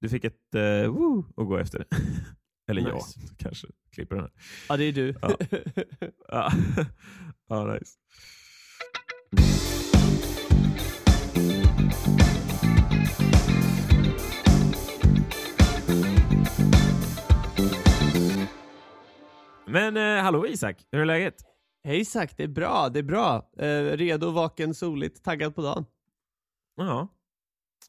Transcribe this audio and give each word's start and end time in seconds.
Du 0.00 0.08
fick 0.08 0.24
ett 0.24 0.54
uh, 0.54 0.86
woo 0.90 1.24
att 1.36 1.46
gå 1.46 1.58
efter. 1.58 1.84
Eller 2.70 2.82
Nice. 2.82 3.20
jag 3.20 3.38
kanske 3.38 3.66
klipper 3.92 4.16
den 4.16 4.24
här. 4.24 4.32
Ja, 4.68 4.76
det 4.76 4.84
är 4.84 4.92
du. 4.92 5.14
Ja. 5.22 5.36
Ja, 6.28 6.52
ja 7.48 7.64
nice. 7.74 7.96
Men 19.66 19.96
eh, 19.96 20.22
hallå 20.22 20.46
Isak, 20.46 20.86
hur 20.92 21.00
är 21.00 21.04
läget? 21.04 21.34
Hej 21.84 22.00
Isak, 22.00 22.36
det 22.36 22.42
är 22.42 22.48
bra, 22.48 22.88
det 22.88 22.98
är 22.98 23.02
bra. 23.02 23.50
Eh, 23.58 23.82
redo, 23.96 24.30
vaken, 24.30 24.74
soligt, 24.74 25.24
taggad 25.24 25.54
på 25.54 25.62
dagen. 25.62 25.84
Ja. 26.76 27.08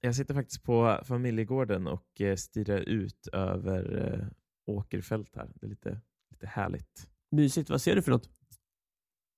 Jag 0.01 0.15
sitter 0.15 0.33
faktiskt 0.33 0.63
på 0.63 0.99
familjegården 1.03 1.87
och 1.87 2.21
eh, 2.21 2.35
stirrar 2.35 2.79
ut 2.79 3.27
över 3.33 4.07
eh, 4.13 4.27
åkerfält 4.65 5.35
här. 5.35 5.51
Det 5.55 5.65
är 5.65 5.69
lite, 5.69 6.01
lite 6.31 6.47
härligt. 6.47 7.09
Mysigt, 7.31 7.69
vad 7.69 7.81
ser 7.81 7.95
du 7.95 8.01
för 8.01 8.11
något? 8.11 8.29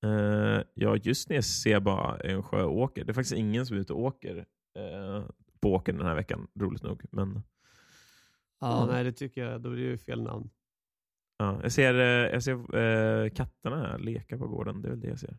Eh, 0.06 0.62
ja, 0.74 0.96
just 0.96 1.30
nu 1.30 1.42
ser 1.42 1.72
jag 1.72 1.84
bara 1.84 2.18
en 2.20 2.44
sjöåker. 2.44 3.04
Det 3.06 3.12
är 3.12 3.14
faktiskt 3.14 3.36
ingen 3.36 3.66
som 3.66 3.78
är 3.78 3.82
ute 3.82 3.94
och 3.94 4.00
åker 4.00 4.46
eh, 4.78 5.26
på 5.60 5.74
åkern 5.74 5.98
den 5.98 6.08
här 6.08 6.16
veckan, 6.16 6.48
roligt 6.60 6.84
nog. 6.84 7.06
Men 7.12 7.44
Ja, 8.60 8.86
nej 8.92 9.04
det 9.04 9.12
tycker 9.12 9.46
jag, 9.46 9.62
då 9.62 9.70
blir 9.70 9.84
det 9.84 9.90
ju 9.90 9.98
fel 9.98 10.22
namn. 10.24 10.50
ja, 11.38 11.60
jag 11.64 11.72
ser, 11.72 11.94
jag 12.34 12.44
ser 12.44 12.76
eh, 12.76 13.30
katterna 13.30 13.78
här 13.78 14.00
leka 14.00 14.38
på 14.38 14.48
gården. 14.48 14.82
Det 14.82 14.88
är 14.88 14.90
väl 14.90 15.00
det 15.00 15.08
jag 15.08 15.20
ser. 15.20 15.38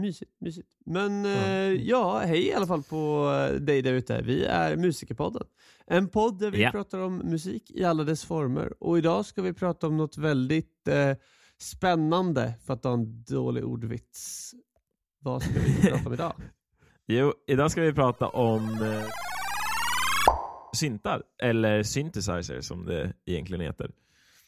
Mysigt, 0.00 0.30
mysigt. 0.40 0.68
Men 0.86 1.24
Ja. 1.24 1.30
eh, 1.30 1.72
ja, 1.72 2.18
hej 2.18 2.46
i 2.46 2.52
alla 2.54 2.66
fall 2.66 2.82
på 2.82 3.30
eh, 3.52 3.60
dig 3.60 3.82
där 3.82 3.92
ute. 3.92 4.22
Vi 4.22 4.44
är 4.44 4.76
Musikerpodden. 4.76 5.46
En 5.86 6.08
podd 6.08 6.38
där 6.38 6.50
vi 6.50 6.62
Ja. 6.62 6.70
pratar 6.70 6.98
om 6.98 7.16
musik 7.16 7.70
i 7.70 7.84
alla 7.84 8.04
dess 8.04 8.24
former. 8.24 8.72
Och 8.82 8.98
idag 8.98 9.24
ska 9.26 9.42
vi 9.42 9.52
prata 9.52 9.86
om 9.86 9.96
något 9.96 10.18
väldigt 10.18 10.88
eh, 10.88 11.16
spännande, 11.58 12.54
för 12.66 12.74
att 12.74 12.82
ta 12.82 12.92
en 12.92 13.22
dålig 13.22 13.64
ordvits. 13.64 14.52
Vad 15.20 15.42
ska 15.42 15.52
vi 15.60 15.88
prata 15.90 16.06
om 16.08 16.12
idag? 16.14 16.32
Jo, 17.10 17.32
idag 17.46 17.70
ska 17.70 17.80
vi 17.82 17.92
prata 17.92 18.28
om 18.28 18.62
eh, 18.82 19.04
syntar, 20.74 21.22
eller 21.42 21.82
synthesizer 21.82 22.60
som 22.60 22.84
det 22.86 23.12
egentligen 23.26 23.60
heter. 23.60 23.90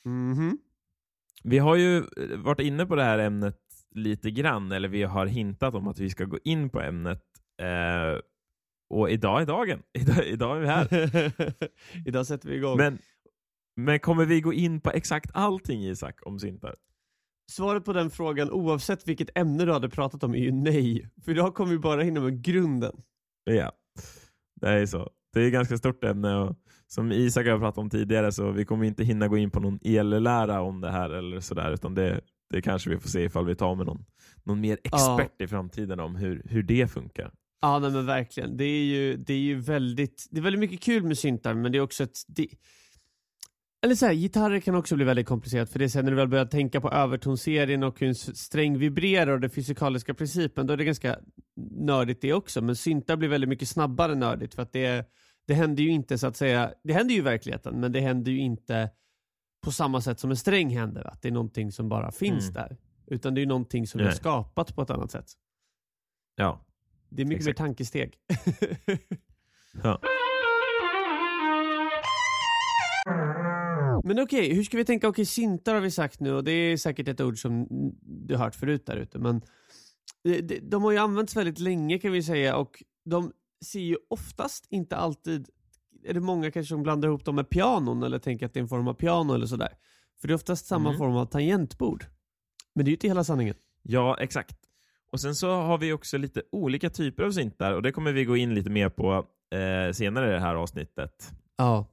Mhm. 0.05 0.59
Vi 1.45 1.59
har 1.59 1.77
ju 1.77 1.97
eh, 1.99 2.37
varit 2.39 2.61
inne 2.61 2.87
på 2.87 2.95
det 2.97 3.05
här 3.05 3.19
ämnet 3.19 3.57
lite 3.95 4.31
grann, 4.31 4.73
eller 4.73 4.89
vi 4.89 5.03
har 5.03 5.27
hintat 5.27 5.75
om 5.75 5.89
att 5.89 5.99
vi 5.99 6.11
ska 6.11 6.25
gå 6.25 6.39
in 6.45 6.71
på 6.71 6.81
ämnet. 6.81 7.23
Eh, 7.63 8.21
och 8.91 9.11
idag 9.11 9.43
är 9.43 9.47
dagen. 9.47 9.83
Idag, 9.99 10.27
idag 10.27 10.57
är 10.57 10.61
vi 10.61 10.67
här. 10.67 10.89
idag 12.09 12.27
sätter 12.27 12.49
vi 12.49 12.57
igång. 12.57 12.77
Men, 12.77 12.99
men 13.77 14.01
kommer 14.01 14.25
vi 14.25 14.41
gå 14.41 14.53
in 14.53 14.81
på 14.81 14.91
exakt 14.91 15.31
allting 15.35 15.85
Isak 15.85 16.21
om 16.27 16.39
syntar? 16.39 16.77
Svaret 17.51 17.85
på 17.85 17.93
den 17.93 18.11
frågan, 18.11 18.51
oavsett 18.51 19.09
vilket 19.09 19.39
ämne 19.39 19.65
du 19.65 19.73
hade 19.73 19.89
pratat 19.89 20.25
om, 20.25 20.35
är 20.35 20.39
ju 20.39 20.53
nej. 20.53 21.11
För 21.25 21.33
idag 21.33 21.55
kommer 21.55 21.73
vi 21.73 21.79
bara 21.79 22.03
hinna 22.03 22.21
med 22.21 22.43
grunden. 22.43 23.03
Ja, 23.45 23.73
det 24.61 24.69
är 24.69 24.87
så. 24.87 25.11
Det 25.33 25.41
är 25.41 25.47
ett 25.47 25.53
ganska 25.53 25.77
stort 25.77 26.05
ämne 26.05 26.37
och 26.37 26.57
som 26.87 27.13
Isak 27.13 27.47
har 27.47 27.59
pratat 27.59 27.79
om 27.79 27.91
tidigare 27.91 28.33
så 28.33 28.51
vi 28.51 28.65
kommer 28.65 28.85
inte 28.85 29.05
hinna 29.05 29.29
gå 29.29 29.37
in 29.37 29.51
på 29.51 29.61
någon 29.61 29.79
ellära 29.85 30.61
om 30.61 30.81
det 30.81 30.91
här 30.91 31.11
eller 31.11 31.41
sådär 31.41 31.73
utan 31.73 31.95
det, 31.95 32.21
det 32.51 32.63
kanske 32.63 32.91
vi 32.91 32.99
får 32.99 33.09
se 33.09 33.25
ifall 33.25 33.47
vi 33.47 33.55
tar 33.55 33.75
med 33.75 33.87
någon, 33.87 34.05
någon 34.45 34.61
mer 34.61 34.79
expert 34.85 35.41
i 35.41 35.47
framtiden 35.47 36.01
om 36.01 36.17
hur, 36.17 36.43
hur 36.45 36.63
det 36.63 36.89
funkar. 36.89 37.33
Ja, 37.61 37.79
nej, 37.79 37.91
men 37.91 38.07
verkligen. 38.07 38.57
Det 38.57 38.65
är 38.65 38.85
ju, 38.85 39.17
det 39.17 39.33
är 39.33 39.39
ju 39.39 39.61
väldigt, 39.61 40.27
det 40.31 40.39
är 40.39 40.43
väldigt 40.43 40.61
mycket 40.61 40.81
kul 40.81 41.03
med 41.03 41.19
syntar, 41.19 41.55
men 41.55 41.73
det 41.73 41.79
är 41.79 41.83
också 41.83 42.05
ett... 42.05 42.17
Det, 42.27 42.49
eller 43.83 43.95
så 43.95 44.07
här, 44.07 44.13
gitarrer 44.13 44.61
kan 44.61 44.75
också 44.75 44.97
bli 44.97 45.05
väldigt 45.05 45.27
komplicerat, 45.27 45.71
för 45.71 45.79
det 45.79 45.85
är 45.85 45.89
sen 45.89 46.05
när 46.05 46.13
du 46.13 46.17
väl 46.17 46.29
börjar 46.29 46.45
tänka 46.45 46.81
på 46.81 46.91
övertonserien 46.91 47.83
och 47.83 48.01
hur 48.01 48.09
en 48.09 48.15
sträng 48.15 48.79
vibrerar 48.79 49.33
och 49.33 49.41
den 49.41 49.51
fysikaliska 49.51 50.15
principen, 50.15 50.67
då 50.67 50.73
är 50.73 50.77
det 50.77 50.85
ganska 50.85 51.19
nördigt 51.71 52.21
det 52.21 52.33
också. 52.33 52.63
Men 52.63 52.77
syntar 52.77 53.17
blir 53.17 53.29
väldigt 53.29 53.49
mycket 53.49 53.69
snabbare 53.69 54.15
nördigt, 54.15 54.55
för 54.55 54.63
att 54.63 54.73
det, 54.73 55.09
det 55.47 55.55
händer 55.55 55.83
ju 55.83 55.91
inte 55.91 56.19
så 56.19 56.27
att 56.27 56.37
säga, 56.37 56.73
det 56.85 56.93
händer 56.93 57.15
ju 57.15 57.21
i 57.21 57.25
verkligheten, 57.25 57.81
men 57.81 57.93
det 57.93 58.01
händer 58.01 58.33
ju 58.33 58.39
inte 58.39 58.91
på 59.61 59.73
samma 59.73 60.01
sätt 60.01 60.21
som 60.21 60.31
en 60.31 60.37
sträng 60.37 60.71
händer, 60.77 61.07
att 61.09 61.23
det 61.23 61.29
är 61.29 61.33
någonting 61.33 61.73
som 61.73 61.89
bara 61.89 62.13
finns 62.13 62.45
Mm. 62.45 62.53
där. 62.55 62.77
Utan 63.07 63.35
det 63.35 63.43
är 63.43 63.47
någonting 63.47 63.87
som 63.87 64.01
Nej. 64.01 64.13
skapat 64.15 64.75
på 64.75 64.83
ett 64.83 64.91
annat 64.91 65.11
sätt. 65.11 65.27
Ja. 66.37 66.65
Det 67.09 67.23
är 67.23 67.27
mycket 67.27 67.41
Exakt. 67.47 67.59
mer 67.59 67.67
tankesteg. 67.67 68.15
ja. 69.83 70.01
Men 74.05 74.19
okej, 74.21 74.55
hur 74.55 74.63
ska 74.63 74.77
vi 74.77 74.85
tänka? 74.85 75.09
Okej, 75.09 75.25
syntar 75.25 75.75
har 75.75 75.81
vi 75.81 75.91
sagt 75.91 76.21
nu 76.21 76.33
och 76.33 76.45
det 76.45 76.53
är 76.53 76.77
säkert 76.77 77.09
ett 77.09 77.21
ord 77.21 77.39
som 77.39 77.67
du 78.03 78.37
har 78.37 78.45
hört 78.45 78.55
förut 78.55 78.87
där 78.87 78.97
ute, 78.97 79.19
men 79.19 79.43
de, 80.23 80.61
de 80.63 80.83
har 80.83 80.93
ju 80.93 80.99
använts 80.99 81.37
väldigt 81.37 81.59
länge 81.59 81.99
kan 81.99 82.13
vi 82.13 82.23
säga 82.23 82.57
och 82.57 82.83
de 83.05 83.33
ser 83.65 83.81
ju 83.81 83.97
oftast, 84.11 84.67
inte 84.71 84.97
alltid, 84.97 85.49
är 86.05 86.15
det 86.15 86.21
många 86.21 86.51
kanske 86.51 86.69
som 86.69 86.83
blandar 86.83 87.09
ihop 87.09 87.25
dem 87.25 87.35
med 87.37 87.51
pianon 87.51 88.03
eller 88.03 88.19
tänker 88.19 88.47
att 88.47 88.55
det 88.55 88.61
är 88.61 88.63
en 88.63 88.69
form 88.69 88.89
av 88.89 88.95
piano 88.95 89.35
eller 89.35 89.47
sådär. 89.47 89.73
För 90.21 90.29
det 90.29 90.33
är 90.33 90.35
oftast 90.35 90.67
samma 90.67 90.89
Mm. 90.89 90.99
form 90.99 91.17
av 91.17 91.27
tangentbord. 91.27 92.05
Men 92.75 92.85
det 92.85 92.89
är 92.89 92.91
ju 92.91 92.97
inte 92.97 93.09
hela 93.09 93.25
sanningen. 93.25 93.55
ja, 93.83 94.17
exakt. 94.21 94.57
Och 95.13 95.21
sen 95.21 95.35
så 95.35 95.51
har 95.51 95.79
vi 95.79 95.93
också 95.93 96.19
lite 96.19 96.43
olika 96.53 96.91
typer 96.91 97.23
av 97.23 97.31
syntar 97.33 97.73
och 97.73 97.83
det 97.83 97.93
kommer 97.93 98.13
vi 98.13 98.25
gå 98.25 98.37
in 98.37 98.55
lite 98.55 98.71
mer 98.71 98.89
på 98.89 99.13
eh, 99.57 99.93
senare 99.93 100.29
i 100.29 100.33
det 100.33 100.41
här 100.41 100.55
avsnittet. 100.55 101.31
Ja. 101.57 101.87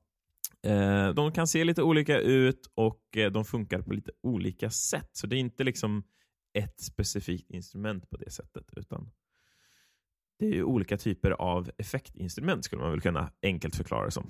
Eh, 0.64 1.10
de 1.14 1.32
kan 1.32 1.48
se 1.48 1.64
lite 1.64 1.84
olika 1.84 2.20
ut 2.20 2.72
och 2.76 3.18
eh, 3.18 3.32
de 3.32 3.46
funkar 3.46 3.82
på 3.82 3.94
lite 3.94 4.12
olika 4.24 4.70
sätt. 4.70 5.10
Så 5.14 5.28
det 5.28 5.36
är 5.36 5.40
inte 5.40 5.64
liksom 5.64 6.04
ett 6.54 6.80
specifikt 6.82 7.52
instrument 7.52 8.10
på 8.10 8.18
det 8.18 8.32
sättet, 8.32 8.66
utan 8.76 9.10
det 10.40 10.46
är 10.46 10.54
ju 10.54 10.64
olika 10.64 10.98
typer 10.98 11.32
av 11.32 11.72
effektinstrument 11.78 12.66
skulle 12.66 12.82
man 12.82 12.92
väl 12.92 13.02
kunna 13.02 13.32
enkelt 13.42 13.76
förklara 13.76 14.06
det 14.06 14.12
som. 14.12 14.26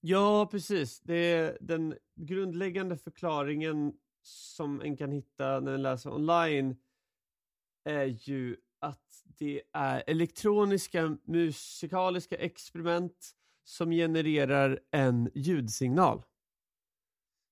Ja, 0.00 0.48
precis. 0.50 1.00
Det 1.00 1.14
är 1.14 1.58
den 1.60 1.94
grundläggande 2.16 2.96
förklaringen 2.96 3.92
som 4.22 4.80
en 4.80 4.96
kan 4.96 5.12
hitta 5.12 5.60
när 5.60 5.74
en 5.74 5.82
läser 5.82 6.14
online 6.14 6.76
är 7.84 8.04
ju 8.04 8.56
att 8.80 9.22
det 9.24 9.62
är 9.72 10.02
elektroniska 10.06 11.16
musikaliska 11.24 12.36
experiment 12.36 13.30
som 13.64 13.90
genererar 13.90 14.80
en 14.90 15.30
ljudsignal. 15.34 16.22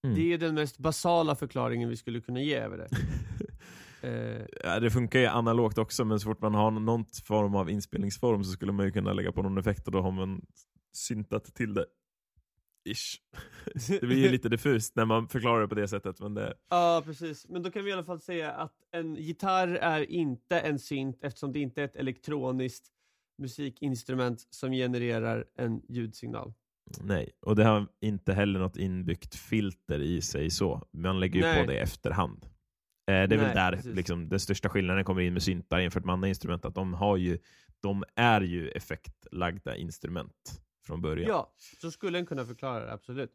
Mm. 0.05 0.17
Det 0.17 0.33
är 0.33 0.39
den 0.39 0.55
mest 0.55 0.79
basala 0.79 1.35
förklaringen 1.35 1.89
vi 1.89 1.97
skulle 1.97 2.21
kunna 2.21 2.41
ge 2.41 2.57
över 2.57 2.79
det. 2.79 2.89
Eh, 4.03 4.81
det 4.81 4.91
funkar 4.91 5.19
ju 5.19 5.27
analogt 5.27 5.79
också, 5.79 6.05
men 6.05 6.21
så 6.21 6.25
fort 6.25 6.43
man 6.43 6.55
har 6.55 6.71
någon 6.71 7.05
form 7.25 7.55
av 7.55 7.71
inspelningsform 7.71 8.45
så 8.45 8.53
skulle 8.53 8.73
man 8.73 8.87
ju 8.87 8.93
kunna 8.93 9.13
lägga 9.13 9.33
på 9.33 9.43
någon 9.43 9.59
effekt 9.59 9.87
och 9.87 9.93
då 9.93 10.01
har 10.01 10.11
man 10.11 10.47
syntat 10.93 11.45
till 11.45 11.75
det. 11.75 11.87
Ish. 12.89 13.21
Det 14.01 14.07
blir 14.07 14.17
ju 14.17 14.29
lite 14.29 14.49
diffust 14.49 14.97
när 14.97 15.05
man 15.05 15.29
förklarar 15.29 15.61
det 15.61 15.69
på 15.69 15.75
det 15.75 15.89
sättet, 15.89 16.21
men 16.21 16.35
det, 16.35 16.55
Ja, 16.71 17.03
precis. 17.05 17.49
Men 17.49 17.63
då 17.63 17.71
kan 17.71 17.85
vi 17.85 17.91
i 17.91 17.93
alla 17.93 18.05
fall 18.05 18.21
säga 18.21 18.53
att 18.53 18.75
en 18.93 19.17
gitarr 19.17 19.69
är 19.69 20.11
inte 20.11 20.61
en 20.61 20.79
synt 20.79 21.25
eftersom 21.25 21.53
det 21.53 21.59
inte 21.59 21.81
är 21.81 21.85
ett 21.85 21.97
elektroniskt 21.97 22.89
musikinstrument 23.39 24.47
som 24.51 24.73
genererar 24.73 25.45
en 25.55 25.83
ljudsignal. 25.89 26.53
Nej, 27.01 27.31
och 27.41 27.57
det 27.57 27.65
har 27.65 27.87
inte 28.01 28.33
heller 28.33 28.61
något 28.61 28.77
inbyggt 28.77 29.35
filter 29.35 30.01
i 30.01 30.21
sig 30.21 30.51
så. 30.51 30.89
Man 30.93 31.21
lägger 31.21 31.37
ju 31.37 31.47
Nej. 31.47 31.61
på 31.61 31.71
det 31.71 31.75
i 31.75 31.79
efterhand. 31.79 32.47
Eh, 33.11 33.29
det 33.29 33.35
är 33.35 33.39
Nej, 33.39 33.39
väl 33.39 33.55
där 33.55 33.95
liksom, 33.95 34.29
den 34.29 34.41
största 34.41 34.69
skillnaden 34.69 35.05
kommer 35.05 35.21
in 35.21 35.33
med 35.33 35.43
syntar 35.43 35.79
jämfört 35.79 36.05
med 36.05 36.13
andra 36.13 36.29
instrument, 36.29 36.65
att 36.65 36.75
de, 36.75 36.95
har 36.95 37.17
ju, 37.17 37.39
de 37.81 38.05
är 38.17 38.41
ju 38.41 38.69
effektlagda 38.69 39.77
instrument 39.77 40.61
från 40.87 41.03
början. 41.03 41.29
Ja, 41.29 41.53
så 41.81 41.91
skulle 41.91 42.19
en 42.19 42.27
kunna 42.27 42.45
förklara 42.45 42.85
det, 42.85 42.93
absolut. 42.93 43.31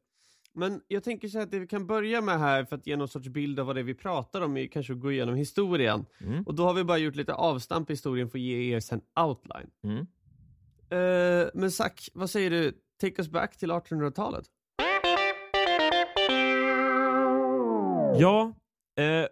Men 0.54 0.82
jag 0.88 1.04
tänker 1.04 1.28
så 1.28 1.38
här 1.38 1.46
att 1.46 1.52
det 1.52 1.60
vi 1.60 1.68
kan 1.68 1.88
börja 1.88 2.22
med 2.22 2.40
här 2.40 2.66
för 2.66 2.76
att 2.76 2.88
ge 2.88 2.96
någon 2.96 3.08
sorts 3.08 3.28
bild 3.28 3.60
av 3.60 3.66
vad 3.66 3.76
det 3.76 3.82
är 3.82 3.84
vi 3.84 3.94
pratar 3.94 4.42
om 4.42 4.58
är 4.58 4.68
kanske 4.68 4.94
att 4.94 5.00
gå 5.00 5.12
igenom 5.12 5.36
historien. 5.36 6.06
Mm. 6.22 6.44
Och 6.44 6.56
då 6.56 6.64
har 6.64 6.74
vi 6.74 6.84
bara 6.84 6.98
gjort 6.98 7.16
lite 7.16 7.34
avstamp 7.34 7.90
i 7.90 7.94
historien 7.94 8.30
för 8.30 8.38
att 8.38 8.42
ge 8.42 8.76
er 8.76 8.80
sen 8.80 9.02
outline. 9.20 9.70
Mm. 9.84 10.08
Eh, 10.90 11.50
men 11.54 11.72
Zack, 11.72 12.10
vad 12.14 12.30
säger 12.30 12.50
du? 12.50 12.72
Take 13.02 13.22
us 13.22 13.30
back 13.30 13.58
till 13.58 13.72
1800-talet. 13.72 14.46
Ja, 18.18 18.54
eh, 18.98 19.28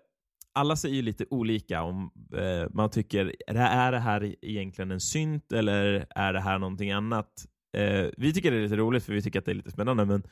alla 0.53 0.75
säger 0.75 0.95
ju 0.95 1.01
lite 1.01 1.25
olika 1.29 1.81
om 1.81 2.11
eh, 2.35 2.69
man 2.71 2.89
tycker, 2.89 3.35
är 3.47 3.91
det, 3.91 3.99
här 3.99 4.35
egentligen 4.45 4.91
en 4.91 4.99
synt 4.99 5.51
eller 5.51 6.07
är 6.09 6.33
det 6.33 6.41
här 6.41 6.59
någonting 6.59 6.91
annat? 6.91 7.45
Eh, 7.77 8.05
vi 8.17 8.33
tycker 8.33 8.51
det 8.51 8.57
är 8.57 8.61
lite 8.61 8.75
roligt 8.75 9.03
för 9.03 9.13
vi 9.13 9.21
tycker 9.21 9.39
att 9.39 9.45
det 9.45 9.51
är 9.51 9.55
lite 9.55 9.71
spännande, 9.71 10.05
men 10.05 10.23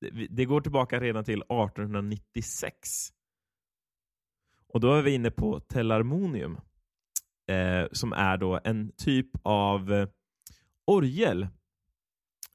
det, 0.00 0.26
det 0.30 0.44
går 0.44 0.60
tillbaka 0.60 1.00
redan 1.00 1.24
till 1.24 1.42
1896. 1.42 2.88
Och 4.72 4.80
då 4.80 4.94
är 4.94 5.02
vi 5.02 5.10
inne 5.10 5.30
på 5.30 5.60
Tellarmonium 5.60 6.60
eh, 7.50 7.86
som 7.92 8.12
är 8.12 8.36
då 8.36 8.60
en 8.64 8.92
typ 8.96 9.30
av 9.42 9.92
eh, 9.92 10.08
orgel 10.86 11.48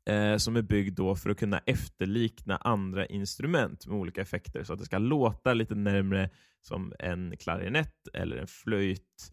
eh, 0.06 0.38
som 0.38 0.56
är 0.56 0.62
byggd 0.62 0.96
då 0.96 1.16
för 1.16 1.30
att 1.30 1.38
kunna 1.38 1.60
efterlikna 1.60 2.58
andra 2.58 3.06
instrument 3.06 3.88
med 3.88 3.98
olika 3.98 4.22
effekter 4.22 4.64
så 4.64 4.74
att 4.74 4.80
det 4.80 4.86
ska 4.86 4.98
låta 4.98 5.54
lite 5.54 5.76
närmre 5.76 6.30
som 6.62 6.94
en 7.00 7.38
klarinett 7.38 8.08
eller 8.14 8.38
en 8.38 8.48
flöjt. 8.48 9.32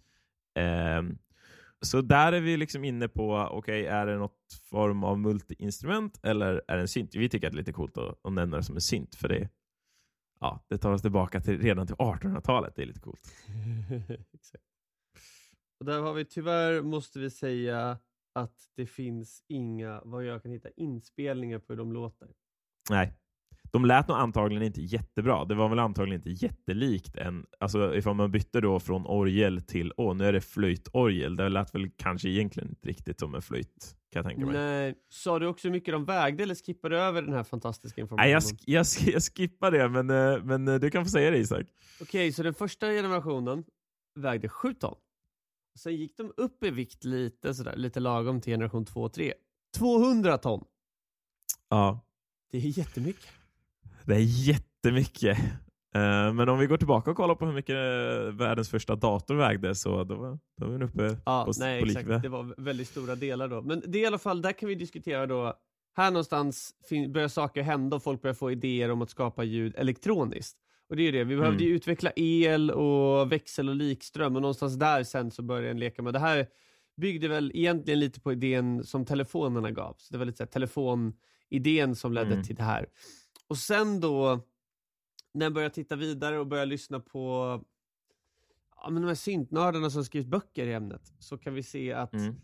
Eh, 0.58 1.02
så 1.80 2.00
där 2.00 2.32
är 2.32 2.40
vi 2.40 2.56
liksom 2.56 2.84
inne 2.84 3.08
på, 3.08 3.34
okej, 3.36 3.58
okay, 3.58 3.84
är 3.84 4.06
det 4.06 4.16
något 4.16 4.38
form 4.70 5.04
av 5.04 5.18
multiinstrument 5.18 6.20
eller 6.22 6.62
är 6.68 6.76
det 6.76 6.82
en 6.82 6.88
synt? 6.88 7.14
Vi 7.14 7.28
tycker 7.28 7.46
att 7.46 7.52
det 7.52 7.56
är 7.56 7.58
lite 7.58 7.72
coolt 7.72 7.98
att, 7.98 8.26
att 8.26 8.32
nämna 8.32 8.56
det 8.56 8.62
som 8.62 8.74
en 8.74 8.80
synt, 8.80 9.14
för 9.14 9.28
det, 9.28 9.48
ja, 10.40 10.64
det 10.68 10.78
tar 10.78 10.92
oss 10.92 11.02
tillbaka 11.02 11.40
till, 11.40 11.60
redan 11.62 11.86
till 11.86 11.96
1800-talet. 11.96 12.76
Det 12.76 12.82
är 12.82 12.86
lite 12.86 13.00
coolt. 13.00 13.32
Exakt. 14.34 14.64
Och 15.80 15.86
där 15.86 16.00
har 16.00 16.12
vi 16.12 16.24
tyvärr, 16.24 16.82
måste 16.82 17.18
vi 17.18 17.30
säga, 17.30 17.98
att 18.32 18.56
det 18.76 18.86
finns 18.86 19.44
inga, 19.48 20.00
vad 20.04 20.24
jag 20.24 20.42
kan 20.42 20.52
hitta, 20.52 20.68
inspelningar 20.76 21.58
på 21.58 21.72
hur 21.72 21.78
de 21.78 21.92
låter. 21.92 22.28
Nej. 22.90 23.12
De 23.72 23.84
lät 23.84 24.08
nog 24.08 24.16
antagligen 24.16 24.62
inte 24.62 24.82
jättebra. 24.82 25.44
Det 25.44 25.54
var 25.54 25.68
väl 25.68 25.78
antagligen 25.78 26.20
inte 26.20 26.44
jättelikt 26.46 27.16
en, 27.16 27.46
alltså 27.60 27.96
ifall 27.96 28.14
man 28.14 28.30
bytte 28.30 28.60
då 28.60 28.80
från 28.80 29.06
orgel 29.06 29.60
till, 29.60 29.92
åh 29.96 30.14
nu 30.14 30.24
är 30.24 30.32
det 30.32 30.40
flöjtorgel. 30.40 31.36
Det 31.36 31.48
lät 31.48 31.74
väl 31.74 31.90
kanske 31.96 32.28
egentligen 32.28 32.68
inte 32.68 32.88
riktigt 32.88 33.20
som 33.20 33.34
en 33.34 33.42
flöjt, 33.42 33.96
kan 34.12 34.20
jag 34.20 34.26
tänka 34.26 34.46
mig. 34.46 34.54
Nej. 34.54 34.94
Sa 35.08 35.38
du 35.38 35.46
också 35.46 35.68
hur 35.68 35.72
mycket 35.72 35.94
de 35.94 36.04
vägde 36.04 36.42
eller 36.42 36.54
skippade 36.54 36.94
du 36.94 37.00
över 37.00 37.22
den 37.22 37.32
här 37.32 37.44
fantastiska 37.44 38.00
informationen? 38.00 38.24
Nej, 38.24 38.32
jag, 38.32 38.42
sk 38.42 38.56
jag, 38.66 38.86
sk 38.86 39.08
jag 39.08 39.22
skippar 39.22 39.70
det, 39.70 39.88
men, 39.88 40.10
eh, 40.10 40.44
men 40.44 40.68
eh, 40.68 40.74
du 40.74 40.90
kan 40.90 41.04
få 41.04 41.10
säga 41.10 41.30
det 41.30 41.38
Isak. 41.38 41.66
Okej, 42.00 42.04
okay, 42.04 42.32
så 42.32 42.42
den 42.42 42.54
första 42.54 42.86
generationen 42.86 43.64
vägde 44.14 44.48
7 44.48 44.74
ton. 44.74 44.96
Sen 45.78 45.96
gick 45.96 46.16
de 46.16 46.32
upp 46.36 46.64
i 46.64 46.70
vikt 46.70 47.04
lite 47.04 47.54
sådär, 47.54 47.76
lite 47.76 48.00
lagom 48.00 48.40
till 48.40 48.52
generation 48.52 48.84
2 48.84 49.02
och 49.02 49.12
3. 49.12 49.34
200 49.78 50.38
ton! 50.38 50.64
Ja. 51.68 52.00
Det 52.50 52.58
är 52.58 52.78
jättemycket. 52.78 53.30
Det 54.04 54.14
är 54.14 54.48
jättemycket. 54.48 55.38
Uh, 55.96 56.32
men 56.32 56.48
om 56.48 56.58
vi 56.58 56.66
går 56.66 56.76
tillbaka 56.76 57.10
och 57.10 57.16
kollar 57.16 57.34
på 57.34 57.46
hur 57.46 57.52
mycket 57.52 57.74
uh, 57.74 58.38
världens 58.38 58.70
första 58.70 58.96
dator 58.96 59.34
vägde 59.34 59.74
så 59.74 60.04
då, 60.04 60.14
var, 60.14 60.38
då 60.60 60.66
var 60.66 60.78
vi 60.78 60.84
uppe 60.84 61.16
ja, 61.26 61.44
på, 61.44 61.52
nej, 61.58 61.80
på 61.80 61.86
exakt. 61.86 62.22
Det 62.22 62.28
var 62.28 62.54
väldigt 62.62 62.88
stora 62.88 63.14
delar 63.14 63.48
då. 63.48 63.62
Men 63.62 63.82
det 63.86 63.98
är 63.98 64.02
i 64.02 64.06
alla 64.06 64.18
fall, 64.18 64.42
där 64.42 64.52
kan 64.52 64.68
vi 64.68 64.74
diskutera 64.74 65.26
då, 65.26 65.54
här 65.96 66.10
någonstans 66.10 66.74
börjar 67.08 67.28
saker 67.28 67.62
hända 67.62 67.96
och 67.96 68.02
folk 68.02 68.22
börjar 68.22 68.34
få 68.34 68.50
idéer 68.50 68.90
om 68.90 69.02
att 69.02 69.10
skapa 69.10 69.44
ljud 69.44 69.74
elektroniskt. 69.76 70.58
Och 70.92 70.96
det 70.96 71.02
är 71.02 71.12
det, 71.12 71.24
vi 71.24 71.36
behövde 71.36 71.64
mm. 71.64 71.76
utveckla 71.76 72.12
el 72.16 72.70
och 72.70 73.32
växel 73.32 73.68
och 73.68 73.76
likström 73.76 74.36
och 74.36 74.42
någonstans 74.42 74.74
där 74.74 75.04
sen 75.04 75.30
så 75.30 75.42
började 75.42 75.70
en 75.70 75.78
leka 75.78 76.02
med 76.02 76.12
det 76.12 76.18
här 76.18 76.46
byggde 76.96 77.28
väl 77.28 77.52
egentligen 77.54 78.00
lite 78.00 78.20
på 78.20 78.32
idén 78.32 78.84
som 78.84 79.04
telefonerna 79.04 79.70
gav. 79.70 79.94
Så 79.98 80.12
det 80.12 80.18
var 80.18 80.24
lite 80.24 80.36
så 80.36 80.42
här, 80.42 80.50
telefonidén 80.50 81.96
som 81.96 82.12
ledde 82.12 82.32
mm. 82.32 82.44
till 82.44 82.56
det 82.56 82.62
här. 82.62 82.86
Och 83.48 83.58
sen 83.58 84.00
då, 84.00 84.40
när 85.34 85.46
jag 85.46 85.52
började 85.52 85.74
titta 85.74 85.96
vidare 85.96 86.38
och 86.38 86.46
började 86.46 86.70
lyssna 86.70 87.00
på 87.00 87.20
ja, 88.76 88.90
men 88.90 89.02
de 89.02 89.08
här 89.08 89.14
syntnördarna 89.14 89.90
som 89.90 90.04
skrivit 90.04 90.28
böcker 90.28 90.66
i 90.66 90.72
ämnet, 90.72 91.12
så 91.18 91.38
kan 91.38 91.54
vi 91.54 91.62
se 91.62 91.92
att 91.92 92.14
mm. 92.14 92.34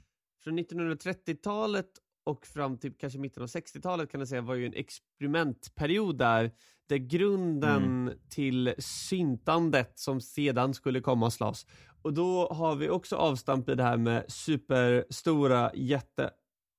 från 0.44 0.58
1930-talet 0.58 1.90
och 2.28 2.46
fram 2.46 2.78
till 2.78 2.94
kanske 2.94 3.18
mitten 3.18 3.42
av 3.42 3.48
60-talet 3.48 4.10
kan 4.10 4.20
jag 4.20 4.28
säga 4.28 4.40
var 4.40 4.54
ju 4.54 4.66
en 4.66 4.74
experimentperiod 4.74 6.18
där, 6.18 6.50
där 6.88 6.96
grunden 6.96 7.82
mm. 7.84 8.18
till 8.28 8.74
syntandet 8.78 9.98
som 9.98 10.20
sedan 10.20 10.74
skulle 10.74 11.00
komma 11.00 11.26
och 11.26 11.32
slåss. 11.32 11.66
Och 12.02 12.14
då 12.14 12.48
har 12.48 12.76
vi 12.76 12.88
också 12.90 13.16
avstamp 13.16 13.68
i 13.68 13.74
det 13.74 13.82
här 13.82 13.96
med 13.96 14.24
superstora, 14.32 15.70
jätte, 15.74 16.30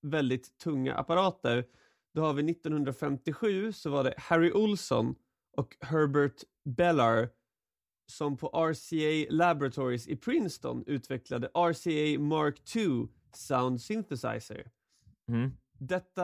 väldigt 0.01 0.57
tunga 0.57 0.94
apparater. 0.96 1.66
Då 2.13 2.22
har 2.22 2.34
vi 2.34 2.51
1957 2.51 3.72
så 3.72 3.90
var 3.90 4.04
det 4.04 4.13
Harry 4.18 4.51
Olson 4.51 5.16
och 5.57 5.78
Herbert 5.80 6.44
Bellar 6.66 7.30
som 8.12 8.38
på 8.38 8.48
RCA 8.48 9.28
Laboratories 9.30 10.07
i 10.07 10.16
Princeton 10.16 10.84
utvecklade 10.88 11.48
RCA 11.48 12.19
Mark 12.19 12.75
II 12.75 13.07
Sound 13.34 13.81
Synthesizer. 13.81 14.72
Mm. 15.30 15.52
Detta 15.78 16.24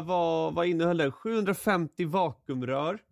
var, 0.00 0.50
vad 0.50 0.66
innehöll 0.66 0.96
den? 0.96 1.12
750 1.12 2.04
vakuumrör. 2.04 3.02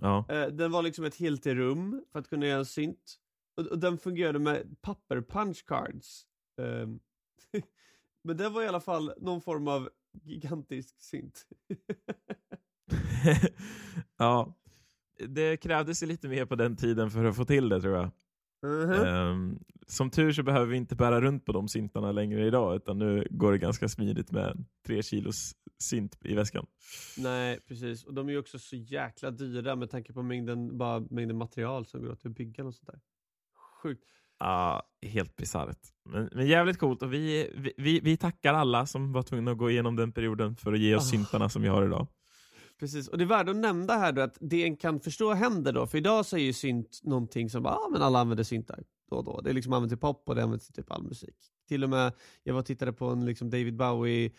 Ja. 0.00 0.24
Eh, 0.28 0.46
den 0.46 0.72
var 0.72 0.82
liksom 0.82 1.04
ett 1.04 1.16
helt 1.16 1.46
rum 1.46 2.04
för 2.12 2.18
att 2.18 2.28
kunna 2.28 2.46
göra 2.46 2.58
en 2.58 2.66
synt. 2.66 3.16
Och, 3.56 3.78
den 3.78 3.98
fungerade 3.98 4.38
med 4.38 4.76
papper 4.80 5.20
punch 5.20 5.64
cards. 5.66 6.26
Um, 6.56 7.00
men 8.24 8.36
det 8.36 8.48
var 8.48 8.62
i 8.62 8.68
alla 8.68 8.80
fall 8.80 9.12
någon 9.16 9.40
form 9.40 9.68
av 9.68 9.90
gigantisk 10.22 11.02
synt. 11.02 11.46
ja, 14.16 14.54
det 15.28 15.56
krävdes 15.56 16.02
lite 16.02 16.28
mer 16.28 16.46
på 16.46 16.54
den 16.54 16.76
tiden 16.76 17.10
för 17.10 17.24
att 17.24 17.36
få 17.36 17.44
till 17.44 17.68
det 17.68 17.80
tror 17.80 17.96
jag. 17.96 18.10
Mm 18.62 18.90
-hmm. 18.90 19.30
um, 19.32 19.58
som 19.86 20.10
tur 20.10 20.32
så 20.32 20.42
behöver 20.42 20.66
vi 20.66 20.76
inte 20.76 20.96
bära 20.96 21.20
runt 21.20 21.44
på 21.44 21.52
de 21.52 21.68
syntarna 21.68 22.12
längre 22.12 22.46
idag, 22.46 22.76
utan 22.76 22.98
nu 22.98 23.26
går 23.30 23.52
det 23.52 23.58
ganska 23.58 23.88
smidigt 23.88 24.32
med 24.32 24.64
tre 24.86 25.02
kilos 25.02 25.52
synt 25.82 26.18
i 26.20 26.34
väskan. 26.34 26.66
Nej, 27.18 27.60
precis. 27.68 28.04
Och 28.04 28.14
de 28.14 28.28
är 28.28 28.32
ju 28.32 28.38
också 28.38 28.58
så 28.58 28.76
jäkla 28.76 29.30
dyra 29.30 29.76
med 29.76 29.90
tanke 29.90 30.12
på 30.12 30.22
mängden, 30.22 30.78
bara 30.78 31.00
mängden 31.00 31.36
material 31.36 31.86
som 31.86 32.02
går 32.02 32.12
åt 32.12 32.26
att 32.26 32.36
bygga 32.36 32.64
och 32.64 32.74
sånt 32.74 32.86
där. 32.86 33.00
Sjukt. 33.82 34.04
Ja, 34.38 34.82
helt 35.02 35.36
bisarrt. 35.36 35.78
Men, 36.04 36.30
men, 36.32 36.46
jävligt 36.46 36.78
coolt 36.78 37.02
och 37.02 37.12
vi, 37.12 37.50
vi, 37.76 38.00
vi, 38.00 38.16
tackar 38.16 38.54
alla 38.54 38.86
som 38.86 39.12
var 39.12 39.22
tvungna 39.22 39.50
att 39.50 39.58
gå 39.58 39.70
igenom 39.70 39.96
den 39.96 40.12
perioden 40.12 40.56
för 40.56 40.72
att 40.72 40.78
ge 40.78 40.94
oss 40.94 41.12
oh. 41.12 41.18
syntarna 41.18 41.48
som 41.48 41.62
vi 41.62 41.68
har 41.68 41.86
idag. 41.86 42.06
Precis, 42.80 43.08
och 43.08 43.18
det 43.18 43.24
är 43.24 43.26
värde 43.26 43.50
att 43.50 43.56
nämna 43.56 43.92
här 43.92 44.12
då 44.12 44.22
att 44.22 44.38
det 44.40 44.64
en 44.64 44.76
kan 44.76 45.00
förstå 45.00 45.32
händer 45.32 45.72
då, 45.72 45.86
för 45.86 45.98
idag 45.98 46.26
så 46.26 46.36
är 46.36 46.40
ju 46.40 46.52
synt 46.52 47.00
någonting 47.02 47.50
som 47.50 47.62
bara, 47.62 47.74
ah, 47.74 47.88
men 47.88 48.02
alla 48.02 48.18
använder 48.18 48.44
syntar 48.44 48.84
då 49.10 49.16
och 49.16 49.24
då. 49.24 49.40
Det 49.40 49.50
är 49.50 49.54
liksom 49.54 49.72
använt 49.72 49.92
i 49.92 49.96
pop 49.96 50.28
och 50.28 50.34
det 50.34 50.42
används 50.42 50.70
i 50.70 50.72
typ 50.72 50.90
all 50.90 51.02
musik. 51.02 51.36
Till 51.68 51.84
och 51.84 51.90
med, 51.90 52.12
jag 52.42 52.54
var 52.54 52.60
och 52.60 52.66
tittade 52.66 52.92
på 52.92 53.06
en 53.06 53.24
liksom 53.24 53.50
David 53.50 53.76
Bowie 53.76 54.30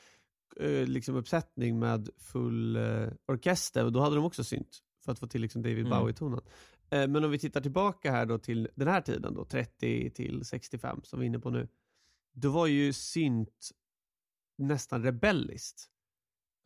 uh, 0.61 0.85
liksom 0.85 1.15
uppsättning 1.15 1.79
med 1.79 2.09
full 2.17 2.77
uh, 2.77 3.09
orkester 3.27 3.85
och 3.85 3.91
då 3.91 3.99
hade 3.99 4.15
de 4.15 4.25
också 4.25 4.43
synt 4.43 4.79
för 5.05 5.11
att 5.11 5.19
få 5.19 5.27
till 5.27 5.41
liksom 5.41 5.61
David 5.61 5.85
mm. 5.85 5.99
Bowie-tonen. 5.99 6.41
Uh, 6.93 7.07
men 7.07 7.23
om 7.23 7.31
vi 7.31 7.39
tittar 7.39 7.61
tillbaka 7.61 8.11
här 8.11 8.25
då 8.25 8.37
till 8.37 8.69
den 8.75 8.87
här 8.87 9.01
tiden 9.01 9.33
då, 9.33 9.45
30 9.45 10.09
till 10.09 10.45
65 10.45 11.01
som 11.03 11.19
vi 11.19 11.25
är 11.25 11.27
inne 11.27 11.39
på 11.39 11.49
nu. 11.49 11.67
Då 12.33 12.49
var 12.49 12.67
ju 12.67 12.93
synt 12.93 13.69
nästan 14.57 15.03
rebelliskt. 15.03 15.87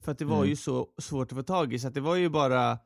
För 0.06 0.12
att 0.12 0.18
det 0.18 0.26
var 0.26 0.38
mm. 0.38 0.50
ju 0.50 0.56
så 0.56 0.90
svårt 0.98 1.32
att 1.32 1.38
få 1.38 1.44
tag 1.44 1.74
i, 1.74 1.80
så 1.80 1.88
att 1.88 1.94
det 1.94 2.02
var 2.02 2.16
ju 2.16 2.30
bara 2.30 2.80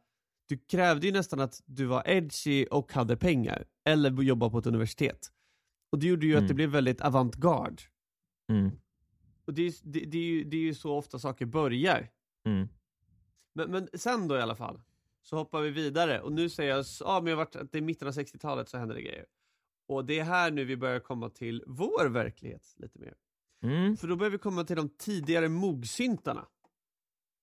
du 0.49 0.57
krävde 0.57 1.07
ju 1.07 1.13
nästan 1.13 1.39
att 1.39 1.61
du 1.65 1.85
var 1.85 2.03
edgy 2.05 2.65
och 2.65 2.93
hade 2.93 3.17
pengar, 3.17 3.65
eller 3.85 4.21
jobba 4.21 4.49
på 4.49 4.57
ett 4.57 4.65
universitet. 4.65 5.31
Och 5.91 5.99
det 5.99 6.07
gjorde 6.07 6.25
ju 6.25 6.31
mm. 6.31 6.43
att 6.43 6.47
det 6.47 6.51
mm. 6.51 6.55
blev 6.55 6.69
väldigt 6.69 7.01
avantgarde. 7.01 7.83
Mm. 8.51 8.71
Och 9.45 9.53
det 9.53 9.61
är, 9.61 9.73
det, 9.83 9.99
det, 9.99 10.17
är 10.17 10.23
ju, 10.23 10.43
det 10.43 10.57
är 10.57 10.61
ju 10.61 10.73
så 10.73 10.97
ofta 10.97 11.19
saker 11.19 11.45
börjar. 11.45 12.09
Mm. 12.45 12.67
Men, 13.53 13.71
men 13.71 13.89
sen 13.93 14.27
då 14.27 14.37
i 14.37 14.41
alla 14.41 14.55
fall, 14.55 14.81
så 15.23 15.35
hoppar 15.35 15.61
vi 15.61 15.69
vidare 15.69 16.21
och 16.21 16.31
nu 16.31 16.49
säger 16.49 16.75
jag, 16.75 16.85
ja 16.99 17.21
men 17.21 17.29
jag 17.29 17.37
varit, 17.37 17.55
det 17.71 17.77
är 17.77 17.81
mitten 17.81 18.07
av 18.07 18.13
60-talet 18.13 18.69
så 18.69 18.77
händer 18.77 18.95
det 18.95 19.01
grejer. 19.01 19.25
Och 19.87 20.05
det 20.05 20.19
är 20.19 20.23
här 20.23 20.51
nu 20.51 20.65
vi 20.65 20.77
börjar 20.77 20.99
komma 20.99 21.29
till 21.29 21.63
vår 21.67 22.09
verklighet 22.09 22.73
lite 22.77 22.99
mer. 22.99 23.13
Mm. 23.63 23.97
För 23.97 24.07
då 24.07 24.15
börjar 24.15 24.31
vi 24.31 24.37
komma 24.37 24.63
till 24.63 24.75
de 24.75 24.89
tidigare 24.89 25.49
mogsyntarna 25.49 26.47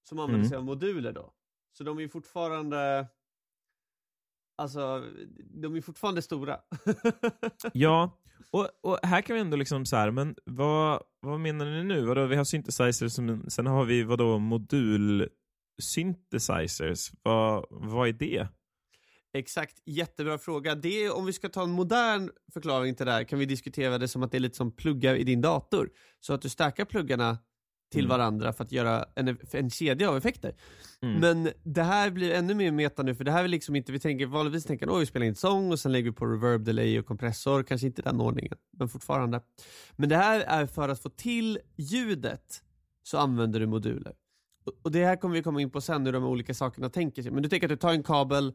som 0.09 0.19
använder 0.19 0.39
mm. 0.39 0.49
sig 0.49 0.59
av 0.59 0.65
moduler 0.65 1.13
då. 1.13 1.33
Så 1.73 1.85
de 1.85 1.99
är 1.99 2.09
fortfarande 2.09 3.07
Alltså, 4.59 5.05
de 5.45 5.77
är 5.77 5.81
fortfarande 5.81 6.23
stora. 6.23 6.61
ja, 7.73 8.19
och, 8.51 8.69
och, 8.83 8.99
här 9.03 9.23
kan 9.23 9.35
vi 9.35 9.41
ändå 9.41 9.57
liksom 9.57 9.87
så 9.87 9.97
här, 9.97 10.11
men 10.11 10.35
vad, 10.45 11.03
vad 11.21 11.41
menar 11.41 11.67
ni 11.67 11.85
nu? 11.85 12.05
Vadå, 12.05 12.27
vi 12.27 12.37
har 12.37 12.45
synthesizers, 12.45 13.13
som, 13.13 13.45
sen 13.49 13.67
har 13.67 13.85
vi 13.85 14.03
vadå 14.03 14.39
modul 14.39 15.29
synthesizers. 15.83 17.11
Vad, 17.23 17.67
vad 17.71 18.09
är 18.09 18.13
det? 18.13 18.49
Exakt, 19.33 19.83
jättebra 19.87 20.39
fråga. 20.39 20.75
Det 20.75 21.11
om 21.11 21.27
vi 21.27 21.33
ska 21.33 21.49
ta 21.49 21.63
en 21.63 21.71
modern 21.71 22.31
förklaring 22.53 22.95
till 22.95 23.07
det 23.07 23.13
här 23.13 23.25
kan 23.25 23.39
vi 23.39 23.47
diskutera 23.47 23.99
det 23.99 24.09
som 24.09 24.23
att 24.23 24.31
det 24.31 24.39
är 24.39 24.41
lite 24.41 24.57
som 24.57 24.73
pluggar 24.73 25.15
i 25.15 25.25
din 25.25 25.41
dator. 25.41 25.91
Så 26.21 26.35
att 26.35 26.43
du 26.43 26.49
stackar 26.49 26.85
pluggarna 26.85 27.39
till 27.93 28.05
mm. 28.05 28.19
varandra 28.19 28.53
för 28.53 28.65
att 28.65 28.73
göra 28.73 29.05
en, 29.15 29.39
en 29.53 29.71
kedja 29.71 30.11
av 30.11 30.17
effekter. 30.17 30.55
Mm. 31.03 31.21
Men 31.21 31.53
det 31.63 31.83
här 31.83 32.11
blir 32.11 32.35
ännu 32.35 32.55
mer 32.55 32.71
meta 32.71 33.03
nu, 33.03 33.15
för 33.15 33.25
det 33.25 33.31
här 33.31 33.45
är 33.45 33.49
liksom 33.49 33.77
inte, 33.77 33.93
vi 33.93 33.99
tänker 33.99 34.27
vanligtvis 34.27 34.65
tänker 34.65 34.95
oj, 34.95 35.01
vi 35.01 35.07
spelar 35.07 35.27
in 35.27 35.35
sång 35.35 35.73
och 35.73 35.79
sen 35.79 35.93
lägger 35.93 36.11
vi 36.11 36.17
på 36.17 36.27
reverb, 36.27 36.65
delay 36.65 36.99
och 36.99 37.07
kompressor, 37.07 37.63
kanske 37.63 37.87
inte 37.87 38.03
den 38.03 38.21
ordningen, 38.21 38.57
men 38.79 38.89
fortfarande. 38.89 39.41
Men 39.97 40.09
det 40.09 40.17
här 40.17 40.41
är 40.41 40.67
för 40.67 40.89
att 40.89 41.03
få 41.03 41.09
till 41.09 41.59
ljudet 41.77 42.63
så 43.03 43.19
använder 43.19 43.61
du 43.61 43.67
moduler. 43.67 44.15
Och 44.83 44.93
det 44.93 45.05
här 45.05 45.17
kommer 45.17 45.35
vi 45.35 45.43
komma 45.43 45.61
in 45.61 45.71
på 45.71 45.81
sen 45.81 46.07
hur 46.07 46.13
de 46.13 46.25
olika 46.25 46.55
sakerna 46.55 46.89
tänker 46.89 47.23
sig. 47.23 47.33
Men 47.33 47.43
du 47.43 47.49
tänker 47.49 47.67
att 47.67 47.71
du 47.71 47.77
tar 47.77 47.93
en 47.93 48.03
kabel 48.03 48.53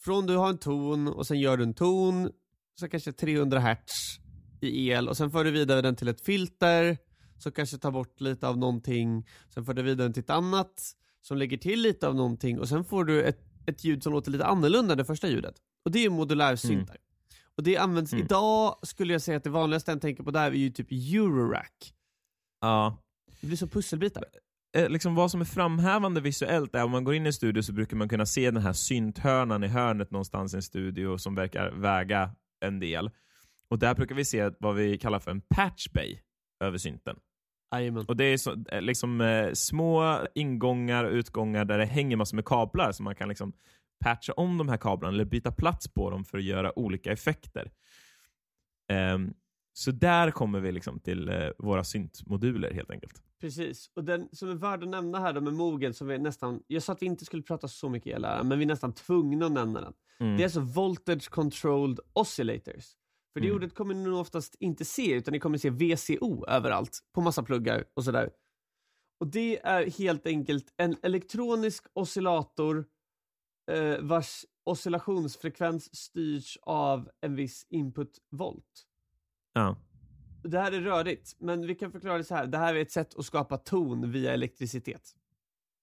från 0.00 0.26
du 0.26 0.36
har 0.36 0.48
en 0.48 0.58
ton 0.58 1.08
och 1.08 1.26
sen 1.26 1.40
gör 1.40 1.56
du 1.56 1.62
en 1.62 1.74
ton, 1.74 2.30
så 2.80 2.88
kanske 2.88 3.12
300 3.12 3.58
hertz 3.58 3.92
i 4.60 4.90
el 4.90 5.08
och 5.08 5.16
sen 5.16 5.30
för 5.30 5.44
du 5.44 5.50
vidare 5.50 5.82
den 5.82 5.96
till 5.96 6.08
ett 6.08 6.20
filter 6.20 6.98
som 7.42 7.52
kanske 7.52 7.78
tar 7.78 7.90
bort 7.90 8.20
lite 8.20 8.48
av 8.48 8.58
någonting, 8.58 9.28
sen 9.54 9.64
för 9.64 9.74
det 9.74 9.82
vidare 9.82 10.12
till 10.12 10.22
ett 10.22 10.30
annat 10.30 10.94
som 11.22 11.36
lägger 11.36 11.56
till 11.56 11.82
lite 11.82 12.08
av 12.08 12.14
någonting 12.14 12.60
och 12.60 12.68
sen 12.68 12.84
får 12.84 13.04
du 13.04 13.22
ett, 13.22 13.40
ett 13.66 13.84
ljud 13.84 14.02
som 14.02 14.12
låter 14.12 14.30
lite 14.30 14.46
annorlunda 14.46 14.92
än 14.92 14.98
det 14.98 15.04
första 15.04 15.28
ljudet. 15.28 15.54
Och 15.84 15.90
det 15.90 16.04
är 16.04 16.10
modulärsyntar. 16.10 16.94
Mm. 16.94 17.02
Och 17.56 17.62
det 17.62 17.76
används 17.76 18.12
mm. 18.12 18.24
idag, 18.24 18.76
skulle 18.82 19.12
jag 19.12 19.22
säga 19.22 19.36
att 19.36 19.44
det 19.44 19.50
vanligaste 19.50 19.90
jag 19.90 20.00
tänker 20.00 20.22
på 20.22 20.30
där 20.30 20.50
är 20.50 20.54
ju 20.54 20.70
typ 20.70 20.92
Eurorack. 20.92 21.94
Ja. 22.60 22.98
Det 23.40 23.46
blir 23.46 23.56
som 23.56 23.68
pusselbitar. 23.68 24.24
Eh, 24.76 24.88
liksom 24.88 25.14
vad 25.14 25.30
som 25.30 25.40
är 25.40 25.44
framhävande 25.44 26.20
visuellt 26.20 26.74
är 26.74 26.84
om 26.84 26.90
man 26.90 27.04
går 27.04 27.14
in 27.14 27.26
i 27.26 27.26
en 27.26 27.32
studio 27.32 27.62
så 27.62 27.72
brukar 27.72 27.96
man 27.96 28.08
kunna 28.08 28.26
se 28.26 28.50
den 28.50 28.62
här 28.62 28.72
synthörnan 28.72 29.64
i 29.64 29.68
hörnet 29.68 30.10
någonstans 30.10 30.54
i 30.54 30.56
en 30.56 30.62
studio 30.62 31.18
som 31.18 31.34
verkar 31.34 31.70
väga 31.70 32.34
en 32.60 32.80
del. 32.80 33.10
Och 33.68 33.78
där 33.78 33.94
brukar 33.94 34.14
vi 34.14 34.24
se 34.24 34.50
vad 34.58 34.74
vi 34.74 34.98
kallar 34.98 35.18
för 35.18 35.30
en 35.30 35.40
patch 35.40 35.88
bay 35.88 36.18
över 36.64 36.78
synten. 36.78 37.16
Amen. 37.72 38.04
Och 38.08 38.16
det 38.16 38.24
är 38.24 38.36
så, 38.36 38.56
eh, 38.68 38.82
liksom 38.82 39.20
eh, 39.20 39.52
små 39.52 40.18
ingångar 40.34 41.04
och 41.04 41.12
utgångar 41.12 41.64
där 41.64 41.78
det 41.78 41.84
hänger 41.84 42.16
massor 42.16 42.36
med 42.36 42.44
kablar 42.44 42.92
så 42.92 43.02
man 43.02 43.14
kan 43.14 43.28
liksom 43.28 43.52
patcha 44.04 44.32
om 44.32 44.58
de 44.58 44.68
här 44.68 44.76
kablarna 44.76 45.14
eller 45.14 45.24
byta 45.24 45.52
plats 45.52 45.88
på 45.88 46.10
dem 46.10 46.24
för 46.24 46.38
att 46.38 46.44
göra 46.44 46.78
olika 46.78 47.12
effekter. 47.12 47.72
Um, 49.14 49.34
så 49.72 49.90
där 49.90 50.30
kommer 50.30 50.60
vi 50.60 50.72
liksom 50.72 51.00
till 51.00 51.28
uh, 51.28 51.50
våra 51.58 51.84
syntmoduler 51.84 52.74
helt 52.74 52.90
enkelt. 52.90 53.22
Precis, 53.40 53.90
och 53.94 54.04
den 54.04 54.28
som 54.32 54.48
är 54.48 54.54
värd 54.54 54.82
att 54.82 54.88
nämna 54.88 55.20
här 55.20 55.32
då 55.32 55.40
med 55.40 55.52
Mogen, 55.52 55.94
som 55.94 56.06
vi 56.06 56.18
nästan, 56.18 56.62
jag 56.66 56.82
sa 56.82 56.92
att 56.92 57.02
vi 57.02 57.06
inte 57.06 57.24
skulle 57.24 57.42
prata 57.42 57.68
så 57.68 57.88
mycket 57.88 58.16
el 58.16 58.26
men 58.44 58.58
vi 58.58 58.64
är 58.64 58.68
nästan 58.68 58.92
tvungna 58.92 59.46
att 59.46 59.52
nämna 59.52 59.80
den. 59.80 59.92
Mm. 60.20 60.36
Det 60.36 60.42
är 60.42 60.44
alltså 60.44 60.60
Voltage 60.60 61.30
Controlled 61.30 62.00
Oscillators. 62.12 62.84
För 63.32 63.40
det 63.40 63.46
mm. 63.46 63.56
ordet 63.56 63.74
kommer 63.74 63.94
ni 63.94 64.02
nog 64.02 64.20
oftast 64.20 64.56
inte 64.60 64.84
se, 64.84 65.12
utan 65.12 65.32
ni 65.32 65.40
kommer 65.40 65.58
se 65.58 65.70
VCO 65.70 66.46
överallt, 66.46 66.98
på 67.12 67.20
massa 67.20 67.42
pluggar 67.42 67.84
och 67.94 68.04
sådär. 68.04 68.30
Och 69.20 69.26
det 69.26 69.66
är 69.66 69.90
helt 69.90 70.26
enkelt 70.26 70.74
en 70.76 70.96
elektronisk 71.02 71.86
oscillator 71.92 72.84
eh, 73.70 73.98
vars 74.00 74.44
oscillationsfrekvens 74.64 75.96
styrs 75.96 76.58
av 76.62 77.10
en 77.20 77.34
viss 77.34 77.66
input-volt. 77.68 78.86
Ja. 79.52 79.76
Det 80.42 80.58
här 80.58 80.72
är 80.72 80.80
rörigt, 80.80 81.36
men 81.38 81.66
vi 81.66 81.74
kan 81.74 81.92
förklara 81.92 82.18
det 82.18 82.24
så 82.24 82.34
här. 82.34 82.46
Det 82.46 82.58
här 82.58 82.74
är 82.74 82.82
ett 82.82 82.90
sätt 82.90 83.18
att 83.18 83.24
skapa 83.24 83.56
ton 83.58 84.10
via 84.10 84.32
elektricitet. 84.32 85.16